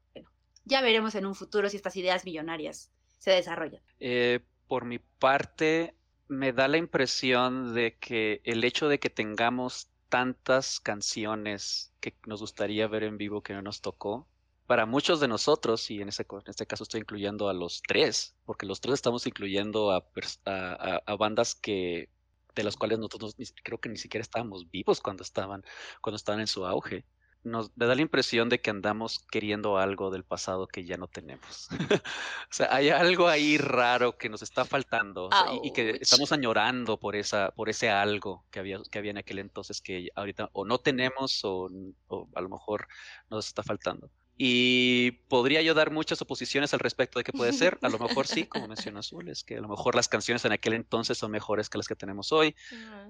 ya 0.66 0.82
veremos 0.82 1.16
en 1.16 1.26
un 1.26 1.34
futuro 1.34 1.70
si 1.70 1.78
estas 1.78 1.95
ideas 1.95 2.26
millonarias 2.26 2.91
se 3.18 3.32
desarrollan. 3.32 3.82
Eh, 3.99 4.41
por 4.68 4.86
mi 4.86 4.99
parte, 4.99 5.95
me 6.28 6.51
da 6.51 6.68
la 6.68 6.78
impresión 6.78 7.74
de 7.74 7.97
que 7.97 8.41
el 8.43 8.64
hecho 8.64 8.89
de 8.89 8.99
que 8.99 9.09
tengamos 9.09 9.89
tantas 10.09 10.80
canciones 10.82 11.93
que 12.01 12.14
nos 12.26 12.41
gustaría 12.41 12.88
ver 12.88 13.03
en 13.03 13.18
vivo 13.18 13.41
que 13.41 13.53
no 13.53 13.62
nos 13.62 13.82
tocó, 13.82 14.28
para 14.68 14.86
muchos 14.86 15.20
de 15.20 15.28
nosotros, 15.28 15.89
y 15.89 16.01
en, 16.01 16.09
ese, 16.09 16.26
en 16.30 16.43
este 16.47 16.66
caso 16.66 16.84
estoy 16.84 17.01
incluyendo 17.01 17.49
a 17.49 17.53
los 17.53 17.82
tres, 17.82 18.36
porque 18.45 18.66
los 18.66 18.80
tres 18.82 18.95
estamos 18.95 19.26
incluyendo 19.28 19.91
a 19.91 21.16
bandas 21.18 21.55
que 21.55 22.09
de 22.56 22.64
las 22.64 22.76
cuales 22.78 22.99
nosotros 22.99 23.36
ni- 23.38 23.45
creo 23.64 23.80
que 23.80 23.89
ni 23.89 23.97
siquiera 23.97 24.22
estábamos 24.22 24.70
vivos 24.70 25.02
cuando 25.02 25.24
estaban, 25.24 25.64
cuando 26.02 26.16
estaban 26.18 26.41
en 26.41 26.47
su 26.47 26.66
auge. 26.66 27.06
Nos 27.43 27.72
me 27.76 27.88
da 27.88 27.95
la 27.95 28.02
impresión 28.04 28.49
de 28.49 28.62
que 28.62 28.70
andamos 28.70 29.26
queriendo 29.32 29.80
algo 29.80 30.12
del 30.12 30.24
pasado 30.24 30.68
que 30.68 30.86
ya 30.86 30.97
no 30.97 31.08
tenemos. 31.08 31.70
O 32.06 32.54
sea, 32.54 32.68
hay 32.76 32.89
algo 32.89 33.28
ahí 33.28 33.58
raro 33.58 34.16
que 34.18 34.30
nos 34.30 34.41
está 34.43 34.64
faltando 34.66 35.30
y, 35.64 35.70
y 35.70 35.74
que 35.74 35.97
estamos 36.02 36.32
añorando 36.34 36.99
por 36.99 37.16
esa, 37.16 37.49
por 37.52 37.70
ese 37.70 37.89
algo 37.89 38.45
que 38.52 38.60
había, 38.60 38.80
que 38.91 38.99
había 38.99 39.12
en 39.12 39.18
aquel 39.18 39.39
entonces 39.39 39.82
que 39.82 40.10
ahorita 40.16 40.49
o 40.54 40.66
no 40.66 40.78
tenemos 40.80 41.39
o, 41.43 41.68
o 42.08 42.30
a 42.36 42.41
lo 42.41 42.49
mejor 42.49 42.88
nos 43.30 43.47
está 43.47 43.64
faltando. 43.64 44.12
Y 44.38 45.11
podría 45.27 45.61
yo 45.61 45.73
dar 45.73 45.91
muchas 45.91 46.21
oposiciones 46.21 46.73
al 46.73 46.79
respecto 46.79 47.19
de 47.19 47.23
que 47.23 47.32
puede 47.32 47.53
ser. 47.53 47.77
A 47.82 47.89
lo 47.89 47.99
mejor 47.99 48.27
sí, 48.27 48.45
como 48.45 48.67
menciona 48.67 48.99
Azul, 48.99 49.29
es 49.29 49.43
que 49.43 49.57
a 49.57 49.61
lo 49.61 49.67
mejor 49.67 49.95
las 49.95 50.07
canciones 50.07 50.43
en 50.45 50.51
aquel 50.51 50.73
entonces 50.73 51.17
son 51.17 51.32
mejores 51.32 51.69
que 51.69 51.77
las 51.77 51.88
que 51.88 51.95
tenemos 51.95 52.32
hoy. 52.32 52.55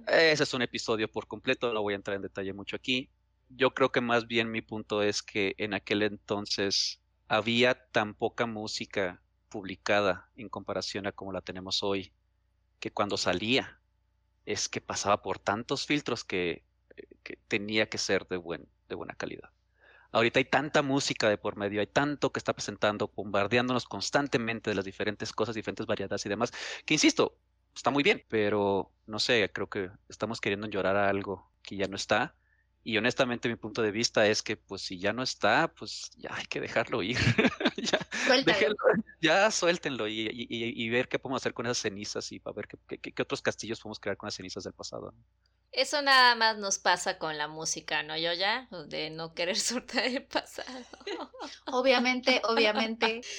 Ese 0.07 0.43
es 0.43 0.53
un 0.53 0.61
episodio 0.61 1.09
por 1.09 1.27
completo, 1.27 1.73
no 1.73 1.81
voy 1.81 1.93
a 1.93 1.97
entrar 1.97 2.15
en 2.15 2.23
detalle 2.23 2.53
mucho 2.53 2.75
aquí. 2.75 3.09
Yo 3.49 3.73
creo 3.73 3.91
que 3.91 4.01
más 4.01 4.27
bien 4.27 4.51
mi 4.51 4.61
punto 4.61 5.03
es 5.03 5.21
que 5.21 5.55
en 5.57 5.73
aquel 5.73 6.03
entonces 6.03 7.01
había 7.27 7.75
tan 7.91 8.13
poca 8.13 8.45
música 8.45 9.21
publicada 9.49 10.29
en 10.35 10.49
comparación 10.49 11.07
a 11.07 11.11
como 11.11 11.33
la 11.33 11.41
tenemos 11.41 11.83
hoy, 11.83 12.13
que 12.79 12.91
cuando 12.91 13.17
salía 13.17 13.81
es 14.45 14.69
que 14.69 14.81
pasaba 14.81 15.21
por 15.21 15.39
tantos 15.39 15.85
filtros 15.85 16.23
que, 16.23 16.65
eh, 16.95 17.07
que 17.23 17.37
tenía 17.47 17.89
que 17.89 17.97
ser 17.97 18.27
de, 18.27 18.37
buen, 18.37 18.67
de 18.89 18.95
buena 18.95 19.13
calidad. 19.15 19.49
Ahorita 20.11 20.39
hay 20.39 20.45
tanta 20.45 20.81
música 20.81 21.29
de 21.29 21.37
por 21.37 21.55
medio, 21.55 21.79
hay 21.81 21.87
tanto 21.87 22.31
que 22.31 22.39
está 22.39 22.53
presentando, 22.53 23.11
bombardeándonos 23.15 23.85
constantemente 23.85 24.69
de 24.71 24.75
las 24.75 24.85
diferentes 24.85 25.31
cosas, 25.33 25.55
diferentes 25.55 25.85
variedades 25.85 26.25
y 26.25 26.29
demás, 26.29 26.51
que 26.85 26.93
insisto, 26.95 27.37
está 27.75 27.89
muy 27.91 28.03
bien, 28.03 28.23
pero 28.27 28.93
no 29.05 29.19
sé, 29.19 29.49
creo 29.53 29.69
que 29.69 29.89
estamos 30.09 30.41
queriendo 30.41 30.67
llorar 30.67 30.95
a 30.97 31.09
algo 31.09 31.51
que 31.61 31.75
ya 31.77 31.87
no 31.87 31.95
está. 31.95 32.35
Y 32.83 32.97
honestamente 32.97 33.47
mi 33.47 33.55
punto 33.57 33.83
de 33.83 33.91
vista 33.91 34.25
es 34.27 34.41
que 34.41 34.57
pues 34.57 34.81
si 34.81 34.97
ya 34.99 35.13
no 35.13 35.21
está, 35.21 35.71
pues 35.73 36.09
ya 36.17 36.33
hay 36.35 36.45
que 36.45 36.59
dejarlo 36.59 37.03
ir. 37.03 37.15
ya, 37.77 37.99
déjenlo, 38.43 38.75
ya 39.21 39.51
suéltenlo 39.51 40.07
y, 40.07 40.21
y- 40.21 40.47
y- 40.49 40.85
y 40.85 40.89
ver 40.89 41.07
qué 41.07 41.19
podemos 41.19 41.41
hacer 41.43 41.53
con 41.53 41.67
esas 41.67 41.77
cenizas 41.77 42.31
y 42.31 42.39
para 42.39 42.55
ver 42.55 42.67
qué, 42.67 42.97
qué- 42.99 43.13
qué 43.13 43.21
otros 43.21 43.41
castillos 43.43 43.79
podemos 43.79 43.99
crear 43.99 44.17
con 44.17 44.27
las 44.27 44.35
cenizas 44.35 44.63
del 44.63 44.73
pasado. 44.73 45.11
¿no? 45.15 45.23
Eso 45.71 46.01
nada 46.01 46.35
más 46.35 46.57
nos 46.57 46.79
pasa 46.79 47.17
con 47.17 47.37
la 47.37 47.47
música, 47.47 48.03
¿no? 48.03 48.17
Yo 48.17 48.33
ya, 48.33 48.67
de 48.87 49.09
no 49.09 49.33
querer 49.33 49.57
soltar 49.59 50.05
el 50.05 50.23
pasado. 50.23 50.85
Obviamente, 51.67 52.41
obviamente. 52.47 53.21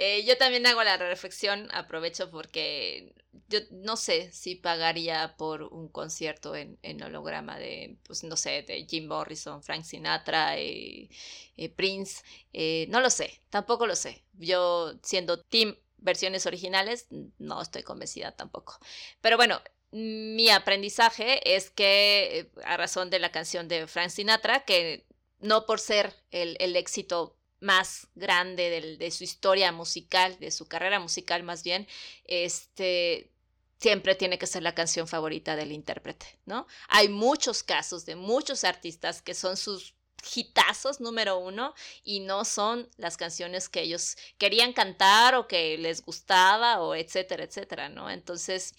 Eh, 0.00 0.24
yo 0.24 0.36
también 0.36 0.64
hago 0.66 0.84
la 0.84 0.96
reflexión, 0.96 1.68
aprovecho 1.72 2.30
porque 2.30 3.12
yo 3.48 3.60
no 3.70 3.96
sé 3.96 4.30
si 4.32 4.54
pagaría 4.54 5.34
por 5.36 5.62
un 5.62 5.88
concierto 5.88 6.54
en, 6.54 6.78
en 6.82 7.02
holograma 7.02 7.58
de, 7.58 7.96
pues 8.04 8.24
no 8.24 8.36
sé, 8.36 8.62
de 8.62 8.86
Jim 8.88 9.06
Morrison, 9.06 9.62
Frank 9.62 9.84
Sinatra, 9.84 10.56
eh, 10.58 11.08
eh, 11.56 11.68
Prince, 11.70 12.22
eh, 12.52 12.86
no 12.90 13.00
lo 13.00 13.10
sé, 13.10 13.40
tampoco 13.50 13.86
lo 13.86 13.96
sé. 13.96 14.24
Yo 14.34 14.94
siendo 15.02 15.42
team 15.42 15.76
versiones 15.98 16.46
originales, 16.46 17.06
no 17.38 17.60
estoy 17.60 17.82
convencida 17.82 18.32
tampoco. 18.32 18.78
Pero 19.20 19.36
bueno, 19.36 19.60
mi 19.90 20.50
aprendizaje 20.50 21.56
es 21.56 21.70
que, 21.70 22.40
eh, 22.40 22.50
a 22.64 22.76
razón 22.76 23.10
de 23.10 23.18
la 23.18 23.32
canción 23.32 23.68
de 23.68 23.86
Frank 23.86 24.10
Sinatra, 24.10 24.64
que 24.64 25.06
no 25.40 25.66
por 25.66 25.80
ser 25.80 26.14
el, 26.30 26.56
el 26.60 26.76
éxito 26.76 27.36
más 27.60 28.08
grande 28.14 28.70
del- 28.70 28.98
de 28.98 29.10
su 29.10 29.24
historia 29.24 29.72
musical, 29.72 30.38
de 30.38 30.50
su 30.50 30.66
carrera 30.68 31.00
musical 31.00 31.42
más 31.42 31.62
bien, 31.64 31.86
este 32.24 33.32
siempre 33.80 34.14
tiene 34.16 34.38
que 34.38 34.46
ser 34.46 34.62
la 34.62 34.74
canción 34.74 35.06
favorita 35.06 35.54
del 35.56 35.70
intérprete, 35.72 36.26
¿no? 36.46 36.66
Hay 36.88 37.08
muchos 37.08 37.62
casos 37.62 38.04
de 38.06 38.16
muchos 38.16 38.64
artistas 38.64 39.22
que 39.22 39.34
son 39.34 39.56
sus 39.56 39.94
hitazos 40.34 41.00
número 41.00 41.38
uno 41.38 41.74
y 42.02 42.20
no 42.20 42.44
son 42.44 42.88
las 42.96 43.16
canciones 43.16 43.68
que 43.68 43.82
ellos 43.82 44.16
querían 44.36 44.72
cantar 44.72 45.36
o 45.36 45.46
que 45.46 45.78
les 45.78 46.02
gustaba 46.04 46.80
o 46.80 46.94
etcétera, 46.96 47.44
etcétera, 47.44 47.88
¿no? 47.88 48.10
Entonces, 48.10 48.74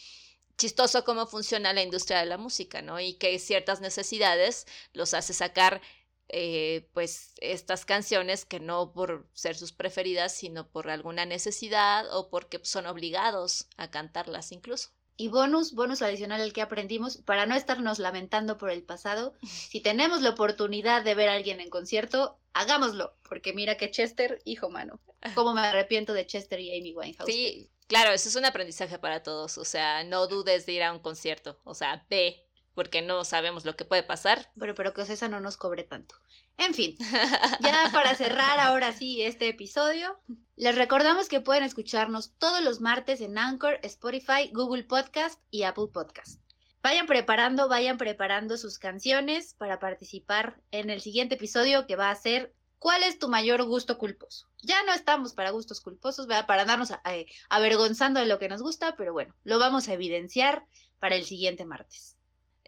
chistoso 0.59 1.03
cómo 1.03 1.25
funciona 1.25 1.73
la 1.73 1.81
industria 1.81 2.19
de 2.19 2.27
la 2.27 2.37
música, 2.37 2.83
¿no? 2.83 2.99
Y 2.99 3.13
que 3.13 3.39
ciertas 3.39 3.81
necesidades 3.81 4.67
los 4.93 5.15
hace 5.15 5.33
sacar 5.33 5.81
eh, 6.27 6.87
pues 6.93 7.33
estas 7.37 7.85
canciones 7.85 8.45
que 8.45 8.59
no 8.59 8.91
por 8.91 9.27
ser 9.33 9.55
sus 9.55 9.71
preferidas, 9.71 10.35
sino 10.35 10.69
por 10.69 10.91
alguna 10.91 11.25
necesidad 11.25 12.05
o 12.15 12.29
porque 12.29 12.59
son 12.61 12.85
obligados 12.85 13.67
a 13.77 13.89
cantarlas 13.89 14.51
incluso. 14.51 14.89
Y 15.17 15.29
bonus, 15.29 15.73
bonus 15.73 16.01
adicional 16.01 16.39
al 16.41 16.53
que 16.53 16.61
aprendimos, 16.61 17.17
para 17.17 17.45
no 17.45 17.55
estarnos 17.55 17.97
lamentando 17.97 18.57
por 18.57 18.69
el 18.69 18.83
pasado, 18.83 19.33
si 19.71 19.81
tenemos 19.81 20.21
la 20.21 20.29
oportunidad 20.29 21.03
de 21.03 21.15
ver 21.15 21.29
a 21.29 21.33
alguien 21.33 21.61
en 21.61 21.69
concierto, 21.69 22.39
hagámoslo, 22.53 23.17
porque 23.27 23.53
mira 23.53 23.75
que 23.75 23.89
Chester, 23.89 24.39
hijo 24.45 24.69
mano, 24.69 25.01
cómo 25.35 25.53
me 25.53 25.61
arrepiento 25.61 26.13
de 26.13 26.27
Chester 26.27 26.59
y 26.59 26.77
Amy 26.77 26.93
Winehouse. 26.93 27.31
Sí, 27.31 27.71
claro, 27.89 28.11
eso 28.11 28.29
es 28.29 28.35
un 28.35 28.45
aprendizaje 28.45 28.99
para 28.99 29.23
todos, 29.23 29.57
o 29.57 29.65
sea, 29.65 30.03
no 30.05 30.27
dudes 30.27 30.65
de 30.65 30.73
ir 30.73 30.83
a 30.83 30.93
un 30.93 30.99
concierto, 30.99 31.59
o 31.65 31.73
sea, 31.73 32.05
ve, 32.09 32.45
porque 32.75 33.01
no 33.01 33.25
sabemos 33.25 33.65
lo 33.65 33.75
que 33.75 33.83
puede 33.83 34.03
pasar. 34.03 34.49
Pero, 34.57 34.75
pero 34.75 34.93
que 34.93 35.01
Ocesa 35.01 35.27
no 35.27 35.41
nos 35.41 35.57
cobre 35.57 35.83
tanto. 35.83 36.15
En 36.57 36.73
fin, 36.73 36.95
ya 37.61 37.89
para 37.91 38.15
cerrar 38.15 38.59
ahora 38.59 38.93
sí 38.93 39.23
este 39.23 39.49
episodio, 39.49 40.19
les 40.55 40.75
recordamos 40.75 41.27
que 41.27 41.41
pueden 41.41 41.63
escucharnos 41.63 42.37
todos 42.37 42.61
los 42.61 42.79
martes 42.79 43.21
en 43.21 43.37
Anchor, 43.37 43.79
Spotify, 43.83 44.51
Google 44.53 44.83
Podcast 44.83 45.41
y 45.49 45.63
Apple 45.63 45.87
Podcast. 45.91 46.41
vayan 46.83 47.07
preparando, 47.07 47.67
vayan 47.67 47.97
preparando 47.97 48.57
sus 48.57 48.77
canciones 48.77 49.55
para 49.55 49.79
participar 49.79 50.61
en 50.71 50.89
el 50.89 51.01
siguiente 51.01 51.35
episodio 51.35 51.87
que 51.87 51.95
va 51.95 52.11
a 52.11 52.15
ser 52.15 52.53
¿Cuál 52.79 53.03
es 53.03 53.19
tu 53.19 53.27
mayor 53.27 53.63
gusto 53.63 53.97
culposo? 53.97 54.47
Ya 54.61 54.81
no 54.83 54.93
estamos 54.93 55.33
para 55.33 55.51
gustos 55.51 55.81
culposos, 55.81 56.27
para 56.47 56.65
darnos 56.65 56.91
eh, 56.91 57.25
avergonzando 57.49 58.21
de 58.21 58.25
lo 58.25 58.39
que 58.39 58.49
nos 58.49 58.61
gusta, 58.61 58.95
pero 58.95 59.11
bueno, 59.11 59.35
lo 59.43 59.59
vamos 59.59 59.89
a 59.89 59.93
evidenciar 59.93 60.65
para 60.97 61.15
el 61.15 61.25
siguiente 61.25 61.65
martes. 61.65 62.15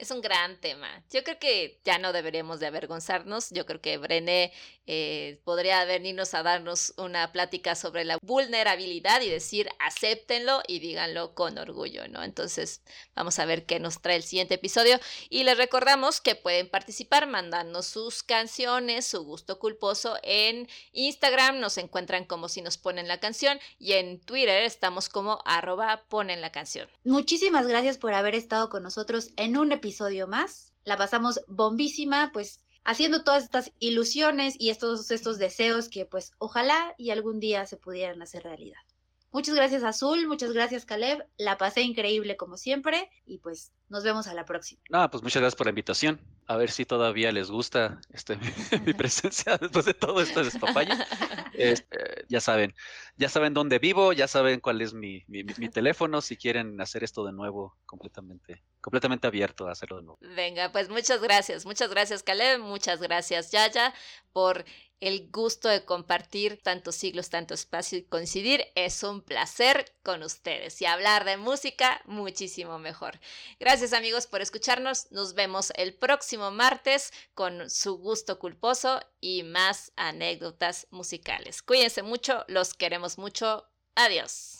Es 0.02 0.10
un 0.10 0.20
gran 0.20 0.60
tema. 0.60 1.04
Yo 1.12 1.24
creo 1.24 1.38
que 1.38 1.80
ya 1.86 2.00
no 2.00 2.12
deberíamos 2.12 2.60
de 2.60 2.66
avergonzarnos. 2.66 3.52
Yo 3.52 3.68
creo 3.68 3.82
que 3.82 4.00
Brené 4.00 4.52
eh, 4.88 5.40
podría 5.44 5.86
venirnos 5.86 6.34
a 6.34 6.42
darnos 6.42 6.96
una 6.98 7.32
plática 7.32 7.76
sobre 7.76 8.04
la 8.04 8.18
vulnerabilidad 8.24 9.22
y 9.22 9.30
decir 9.30 9.70
acéptenlo 9.78 10.64
y 10.68 10.80
díganlo 10.80 11.36
con 11.36 11.60
orgullo, 11.60 12.08
¿no? 12.08 12.24
Entonces 12.24 12.82
vamos 13.14 13.38
a 13.38 13.46
ver 13.46 13.68
qué 13.68 13.80
nos 13.80 14.02
trae 14.02 14.16
el 14.16 14.24
siguiente 14.24 14.56
episodio 14.56 15.00
y 15.30 15.44
les 15.44 15.56
recordamos 15.56 16.20
que 16.20 16.34
pueden 16.34 16.68
participar 16.68 17.28
mandando 17.28 17.84
sus 17.84 18.24
canciones, 18.24 19.06
su 19.06 19.24
gusto 19.24 19.60
culposo 19.60 20.18
en 20.24 20.68
Instagram, 20.94 21.60
nos 21.60 21.78
encuentran 21.78 22.26
como 22.26 22.50
si 22.50 22.64
nos 22.64 22.80
ponen 22.80 23.08
la 23.08 23.20
canción 23.20 23.60
y 23.78 23.94
en 23.94 24.20
Twitter 24.20 24.64
estamos 24.64 25.10
como 25.10 25.44
arroba 25.46 26.06
ponen 26.10 26.42
la 26.42 26.52
canción. 26.52 26.90
Muchísimas 27.04 27.68
gracias 27.68 28.00
por 28.00 28.16
haber 28.16 28.34
estado 28.34 28.70
con 28.72 28.82
nosotros 28.82 29.30
en 29.36 29.58
un 29.58 29.72
episodio 29.72 29.91
episodio 29.92 30.26
más. 30.26 30.74
La 30.86 30.96
pasamos 30.96 31.42
bombísima, 31.48 32.32
pues 32.32 32.62
haciendo 32.86 33.26
todas 33.26 33.44
estas 33.44 33.74
ilusiones 33.80 34.56
y 34.58 34.70
estos, 34.70 35.12
estos 35.12 35.38
deseos 35.38 35.90
que 35.90 36.06
pues 36.06 36.32
ojalá 36.38 36.96
y 36.98 37.10
algún 37.10 37.42
día 37.42 37.66
se 37.66 37.76
pudieran 37.76 38.22
hacer 38.22 38.44
realidad. 38.44 38.80
Muchas 39.32 39.56
gracias 39.56 39.84
Azul, 39.84 40.28
muchas 40.28 40.52
gracias 40.52 40.86
Caleb, 40.86 41.26
la 41.38 41.58
pasé 41.58 41.82
increíble 41.82 42.36
como 42.36 42.58
siempre. 42.58 43.10
Y 43.26 43.38
pues 43.38 43.72
nos 43.88 44.04
vemos 44.04 44.28
a 44.28 44.34
la 44.34 44.46
próxima. 44.46 44.82
No, 44.90 45.10
pues 45.10 45.24
muchas 45.24 45.42
gracias 45.42 45.58
por 45.58 45.68
la 45.68 45.72
invitación. 45.72 46.20
A 46.48 46.58
ver 46.58 46.72
si 46.72 46.86
todavía 46.86 47.32
les 47.32 47.50
gusta 47.50 48.00
este, 48.10 48.38
mi 48.86 48.94
presencia 48.94 49.58
después 49.58 49.86
de 49.86 49.94
todo 49.94 50.22
esto 50.22 50.44
de 50.44 50.50
Este, 51.54 52.26
ya 52.30 52.40
saben, 52.40 52.74
ya 53.18 53.30
saben 53.30 53.54
dónde 53.54 53.80
vivo, 53.80 54.14
ya 54.14 54.28
saben 54.28 54.62
cuál 54.62 54.82
es 54.82 54.94
mi, 54.94 55.24
mi, 55.28 55.44
mi, 55.44 55.70
teléfono, 55.70 56.22
si 56.22 56.38
quieren 56.38 56.80
hacer 56.80 57.04
esto 57.04 57.26
de 57.26 57.34
nuevo, 57.34 57.78
completamente, 57.86 58.64
completamente 58.80 59.28
abierto 59.28 59.68
a 59.68 59.72
hacerlo 59.72 59.98
de 59.98 60.04
nuevo. 60.04 60.20
Venga, 60.22 60.72
pues 60.72 60.90
muchas 60.90 61.22
gracias, 61.22 61.66
muchas 61.66 61.90
gracias 61.90 62.24
Caleb, 62.24 62.62
muchas 62.62 63.02
gracias 63.02 63.52
Yaya 63.52 63.94
por 64.32 64.64
el 65.02 65.30
gusto 65.32 65.68
de 65.68 65.84
compartir 65.84 66.62
tantos 66.62 66.96
siglos, 66.96 67.30
tanto 67.30 67.54
espacio 67.54 67.98
y 67.98 68.04
coincidir. 68.04 68.68
Es 68.76 69.04
un 69.04 69.22
placer 69.22 69.94
con 70.04 70.24
ustedes 70.24 70.82
y 70.82 70.86
hablar 70.86 71.26
de 71.26 71.38
música 71.38 72.02
muchísimo 72.06 72.80
mejor. 72.80 73.20
Gracias 73.60 73.92
amigos 73.92 74.28
por 74.28 74.42
escucharnos. 74.42 75.12
Nos 75.12 75.34
vemos 75.34 75.74
el 75.76 75.94
próximo 75.94 76.52
martes 76.52 77.12
con 77.34 77.70
su 77.70 77.98
gusto 77.98 78.40
culposo 78.40 79.02
y 79.20 79.44
más 79.44 79.92
anécdotas 79.96 80.88
musicales. 80.92 81.62
Cuídense 81.62 82.04
mucho, 82.04 82.46
los 82.48 82.74
queremos 82.74 83.18
mucho. 83.18 83.68
Adiós. 83.96 84.60